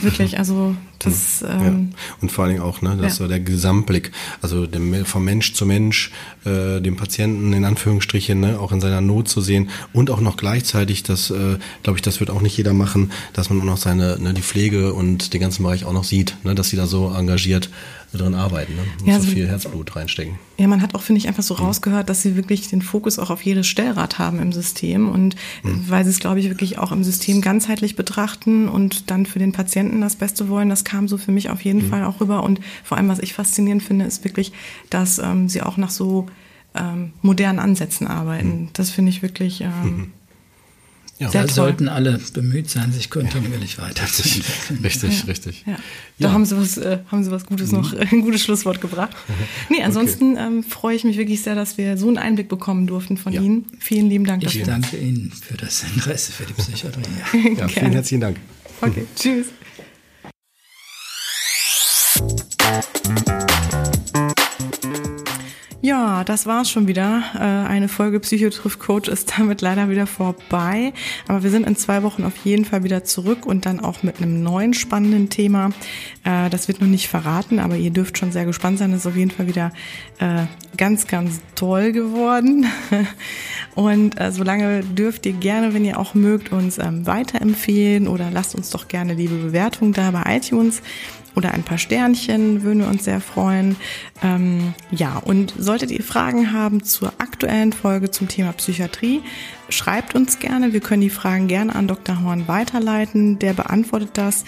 wirklich, 0.00 0.38
also 0.38 0.74
das 1.00 1.42
ähm, 1.42 1.90
ja. 1.90 1.98
und 2.20 2.30
vor 2.30 2.44
allen 2.44 2.54
Dingen 2.54 2.64
auch, 2.64 2.82
ne, 2.82 2.96
das 3.00 3.18
ja. 3.18 3.26
der 3.26 3.40
Gesamtblick, 3.40 4.12
also 4.42 4.66
dem, 4.66 5.04
vom 5.04 5.24
Mensch 5.24 5.54
zu 5.54 5.66
Mensch, 5.66 6.12
äh, 6.44 6.80
dem 6.80 6.96
Patienten 6.96 7.52
in 7.52 7.64
Anführungsstrichen, 7.64 8.38
ne, 8.38 8.58
auch 8.60 8.72
in 8.72 8.80
seiner 8.80 9.00
Not 9.00 9.28
zu 9.28 9.40
sehen 9.40 9.70
und 9.92 10.10
auch 10.10 10.20
noch 10.20 10.36
gleichzeitig, 10.36 11.02
das 11.02 11.30
äh, 11.30 11.56
glaube 11.82 11.98
ich, 11.98 12.02
das 12.02 12.20
wird 12.20 12.30
auch 12.30 12.42
nicht 12.42 12.56
jeder 12.56 12.74
machen, 12.74 13.12
dass 13.32 13.50
man 13.50 13.60
auch 13.60 13.64
noch 13.64 13.78
seine 13.78 14.18
ne, 14.18 14.34
die 14.34 14.42
Pflege 14.42 14.92
und 14.94 15.32
den 15.32 15.40
ganzen 15.40 15.62
Bereich 15.62 15.84
auch 15.84 15.92
noch 15.92 16.04
sieht, 16.04 16.36
ne, 16.44 16.54
dass 16.54 16.68
sie 16.68 16.76
da 16.76 16.86
so 16.86 17.10
engagiert 17.10 17.70
drin 18.12 18.34
arbeiten 18.34 18.74
ne? 18.74 18.82
und 19.00 19.06
ja, 19.06 19.20
so 19.20 19.26
viel 19.26 19.46
Herzblut 19.46 19.94
reinstecken. 19.94 20.38
Ja, 20.58 20.66
man 20.66 20.82
hat 20.82 20.94
auch, 20.94 21.02
finde 21.02 21.20
ich, 21.20 21.28
einfach 21.28 21.42
so 21.42 21.54
mhm. 21.54 21.60
rausgehört, 21.60 22.08
dass 22.08 22.22
sie 22.22 22.36
wirklich 22.36 22.68
den 22.68 22.82
Fokus 22.82 23.18
auch 23.18 23.30
auf 23.30 23.42
jedes 23.42 23.66
Stellrad 23.66 24.18
haben 24.18 24.40
im 24.40 24.52
System 24.52 25.08
und 25.08 25.36
mhm. 25.62 25.84
weil 25.88 26.04
sie 26.04 26.10
es, 26.10 26.18
glaube 26.18 26.40
ich, 26.40 26.48
wirklich 26.48 26.78
auch 26.78 26.92
im 26.92 27.04
System 27.04 27.40
ganzheitlich 27.40 27.96
betrachten 27.96 28.68
und 28.68 29.10
dann 29.10 29.26
für 29.26 29.38
den 29.38 29.52
Patienten 29.52 30.00
das 30.00 30.16
Beste 30.16 30.48
wollen, 30.48 30.68
das 30.68 30.84
kam 30.90 31.08
so 31.08 31.18
für 31.18 31.32
mich 31.32 31.50
auf 31.50 31.62
jeden 31.62 31.84
mhm. 31.84 31.90
Fall 31.90 32.04
auch 32.04 32.20
rüber 32.20 32.42
und 32.42 32.60
vor 32.84 32.98
allem, 32.98 33.08
was 33.08 33.20
ich 33.20 33.32
faszinierend 33.34 33.82
finde, 33.82 34.04
ist 34.04 34.24
wirklich, 34.24 34.52
dass 34.90 35.18
ähm, 35.18 35.48
sie 35.48 35.62
auch 35.62 35.76
nach 35.76 35.90
so 35.90 36.26
ähm, 36.74 37.12
modernen 37.22 37.58
Ansätzen 37.58 38.06
arbeiten. 38.06 38.62
Mhm. 38.62 38.68
Das 38.72 38.90
finde 38.90 39.10
ich 39.10 39.22
wirklich 39.22 39.60
ähm, 39.60 39.70
mhm. 39.82 40.12
Ja, 41.20 41.28
da 41.28 41.46
sollten 41.46 41.90
alle 41.90 42.18
bemüht 42.32 42.70
sein, 42.70 42.92
sich 42.92 43.10
kontinuierlich 43.10 43.78
weiterzuentwickeln. 43.78 44.80
Richtig, 44.82 45.20
ja. 45.20 45.26
richtig. 45.26 45.64
Ja. 45.66 45.76
Da 46.18 46.28
ja. 46.28 46.32
haben 46.32 46.46
Sie 46.46 46.56
was, 46.56 46.78
äh, 46.78 47.00
haben 47.08 47.22
Sie 47.22 47.30
was 47.30 47.44
Gutes 47.44 47.72
noch, 47.72 47.92
mhm. 47.92 48.00
ein 48.10 48.22
gutes 48.22 48.42
Schlusswort 48.42 48.80
gebracht. 48.80 49.14
Nee, 49.68 49.82
ansonsten 49.82 50.32
okay. 50.32 50.46
ähm, 50.46 50.64
freue 50.64 50.96
ich 50.96 51.04
mich 51.04 51.18
wirklich 51.18 51.42
sehr, 51.42 51.54
dass 51.54 51.76
wir 51.76 51.98
so 51.98 52.08
einen 52.08 52.16
Einblick 52.16 52.48
bekommen 52.48 52.86
durften 52.86 53.18
von 53.18 53.34
ja. 53.34 53.42
Ihnen. 53.42 53.66
Vielen 53.80 54.08
lieben 54.08 54.24
Dank 54.24 54.44
dafür. 54.44 54.62
Ich 54.62 54.66
danke 54.66 54.96
Ihnen 54.96 55.30
für 55.30 55.58
das 55.58 55.82
Interesse 55.82 56.32
für 56.32 56.46
die 56.46 56.54
Psychiatrie. 56.54 57.02
ja, 57.58 57.68
vielen 57.68 57.92
herzlichen 57.92 58.22
Dank. 58.22 58.38
Okay, 58.80 59.04
tschüss. 59.14 59.48
Ja, 65.82 66.24
das 66.24 66.46
war's 66.46 66.70
schon 66.70 66.86
wieder. 66.86 67.22
Äh, 67.34 67.38
eine 67.38 67.88
Folge 67.88 68.20
Psychotriff 68.20 68.78
Coach 68.78 69.08
ist 69.08 69.32
damit 69.36 69.60
leider 69.60 69.88
wieder 69.88 70.06
vorbei. 70.06 70.92
Aber 71.26 71.42
wir 71.42 71.50
sind 71.50 71.66
in 71.66 71.74
zwei 71.74 72.02
Wochen 72.02 72.22
auf 72.24 72.36
jeden 72.44 72.64
Fall 72.64 72.84
wieder 72.84 73.02
zurück 73.02 73.46
und 73.46 73.66
dann 73.66 73.80
auch 73.80 74.02
mit 74.02 74.18
einem 74.18 74.42
neuen 74.42 74.74
spannenden 74.74 75.30
Thema. 75.30 75.70
Äh, 76.22 76.50
das 76.50 76.68
wird 76.68 76.80
noch 76.80 76.86
nicht 76.86 77.08
verraten, 77.08 77.58
aber 77.58 77.76
ihr 77.76 77.90
dürft 77.90 78.18
schon 78.18 78.30
sehr 78.30 78.44
gespannt 78.44 78.78
sein. 78.78 78.92
Das 78.92 79.00
ist 79.00 79.06
auf 79.06 79.16
jeden 79.16 79.30
Fall 79.30 79.46
wieder 79.48 79.72
äh, 80.18 80.44
ganz, 80.76 81.06
ganz 81.06 81.40
toll 81.54 81.92
geworden. 81.92 82.66
Und 83.74 84.16
solange 84.30 84.82
dürft 84.82 85.24
ihr 85.24 85.32
gerne, 85.32 85.72
wenn 85.72 85.84
ihr 85.84 85.98
auch 85.98 86.14
mögt, 86.14 86.52
uns 86.52 86.78
ähm, 86.78 87.06
weiterempfehlen 87.06 88.08
oder 88.08 88.30
lasst 88.30 88.54
uns 88.54 88.68
doch 88.70 88.88
gerne 88.88 89.14
liebe 89.14 89.36
Bewertungen 89.36 89.92
da 89.92 90.10
bei 90.10 90.36
iTunes 90.36 90.82
oder 91.36 91.52
ein 91.52 91.62
paar 91.62 91.78
Sternchen 91.78 92.62
würden 92.62 92.80
wir 92.80 92.88
uns 92.88 93.04
sehr 93.04 93.20
freuen. 93.20 93.76
Ähm, 94.22 94.74
ja, 94.90 95.18
und 95.18 95.54
solltet 95.56 95.90
ihr 95.90 96.02
Fragen 96.02 96.52
haben 96.52 96.82
zur 96.82 97.12
aktuellen 97.18 97.72
Folge 97.72 98.10
zum 98.10 98.28
Thema 98.28 98.52
Psychiatrie, 98.52 99.22
schreibt 99.68 100.14
uns 100.14 100.38
gerne. 100.38 100.72
Wir 100.72 100.80
können 100.80 101.02
die 101.02 101.10
Fragen 101.10 101.46
gerne 101.46 101.74
an 101.74 101.88
Dr. 101.88 102.22
Horn 102.22 102.48
weiterleiten. 102.48 103.38
Der 103.38 103.52
beantwortet 103.52 104.10
das. 104.14 104.44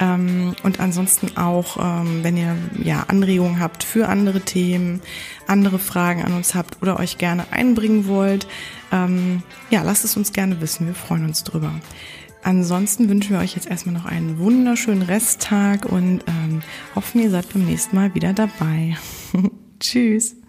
Ähm, 0.00 0.54
und 0.62 0.80
ansonsten 0.80 1.36
auch, 1.36 1.76
ähm, 1.78 2.20
wenn 2.22 2.36
ihr 2.36 2.56
ja 2.82 3.04
Anregungen 3.08 3.60
habt 3.60 3.84
für 3.84 4.08
andere 4.08 4.40
Themen, 4.40 5.00
andere 5.46 5.78
Fragen 5.78 6.22
an 6.22 6.32
uns 6.32 6.54
habt 6.54 6.80
oder 6.80 6.98
euch 6.98 7.18
gerne 7.18 7.44
einbringen 7.50 8.06
wollt, 8.06 8.46
ähm, 8.90 9.42
ja, 9.70 9.82
lasst 9.82 10.04
es 10.04 10.16
uns 10.16 10.32
gerne 10.32 10.60
wissen. 10.60 10.86
Wir 10.86 10.94
freuen 10.94 11.24
uns 11.24 11.44
drüber. 11.44 11.72
Ansonsten 12.42 13.08
wünschen 13.08 13.32
wir 13.34 13.40
euch 13.40 13.54
jetzt 13.54 13.68
erstmal 13.68 13.94
noch 13.94 14.04
einen 14.04 14.38
wunderschönen 14.38 15.02
Resttag 15.02 15.86
und 15.86 16.24
ähm, 16.26 16.60
hoffen, 16.96 17.22
ihr 17.22 17.30
seid 17.30 17.52
beim 17.52 17.64
nächsten 17.64 17.94
Mal 17.94 18.14
wieder 18.14 18.32
dabei. 18.32 18.96
Tschüss. 19.80 20.41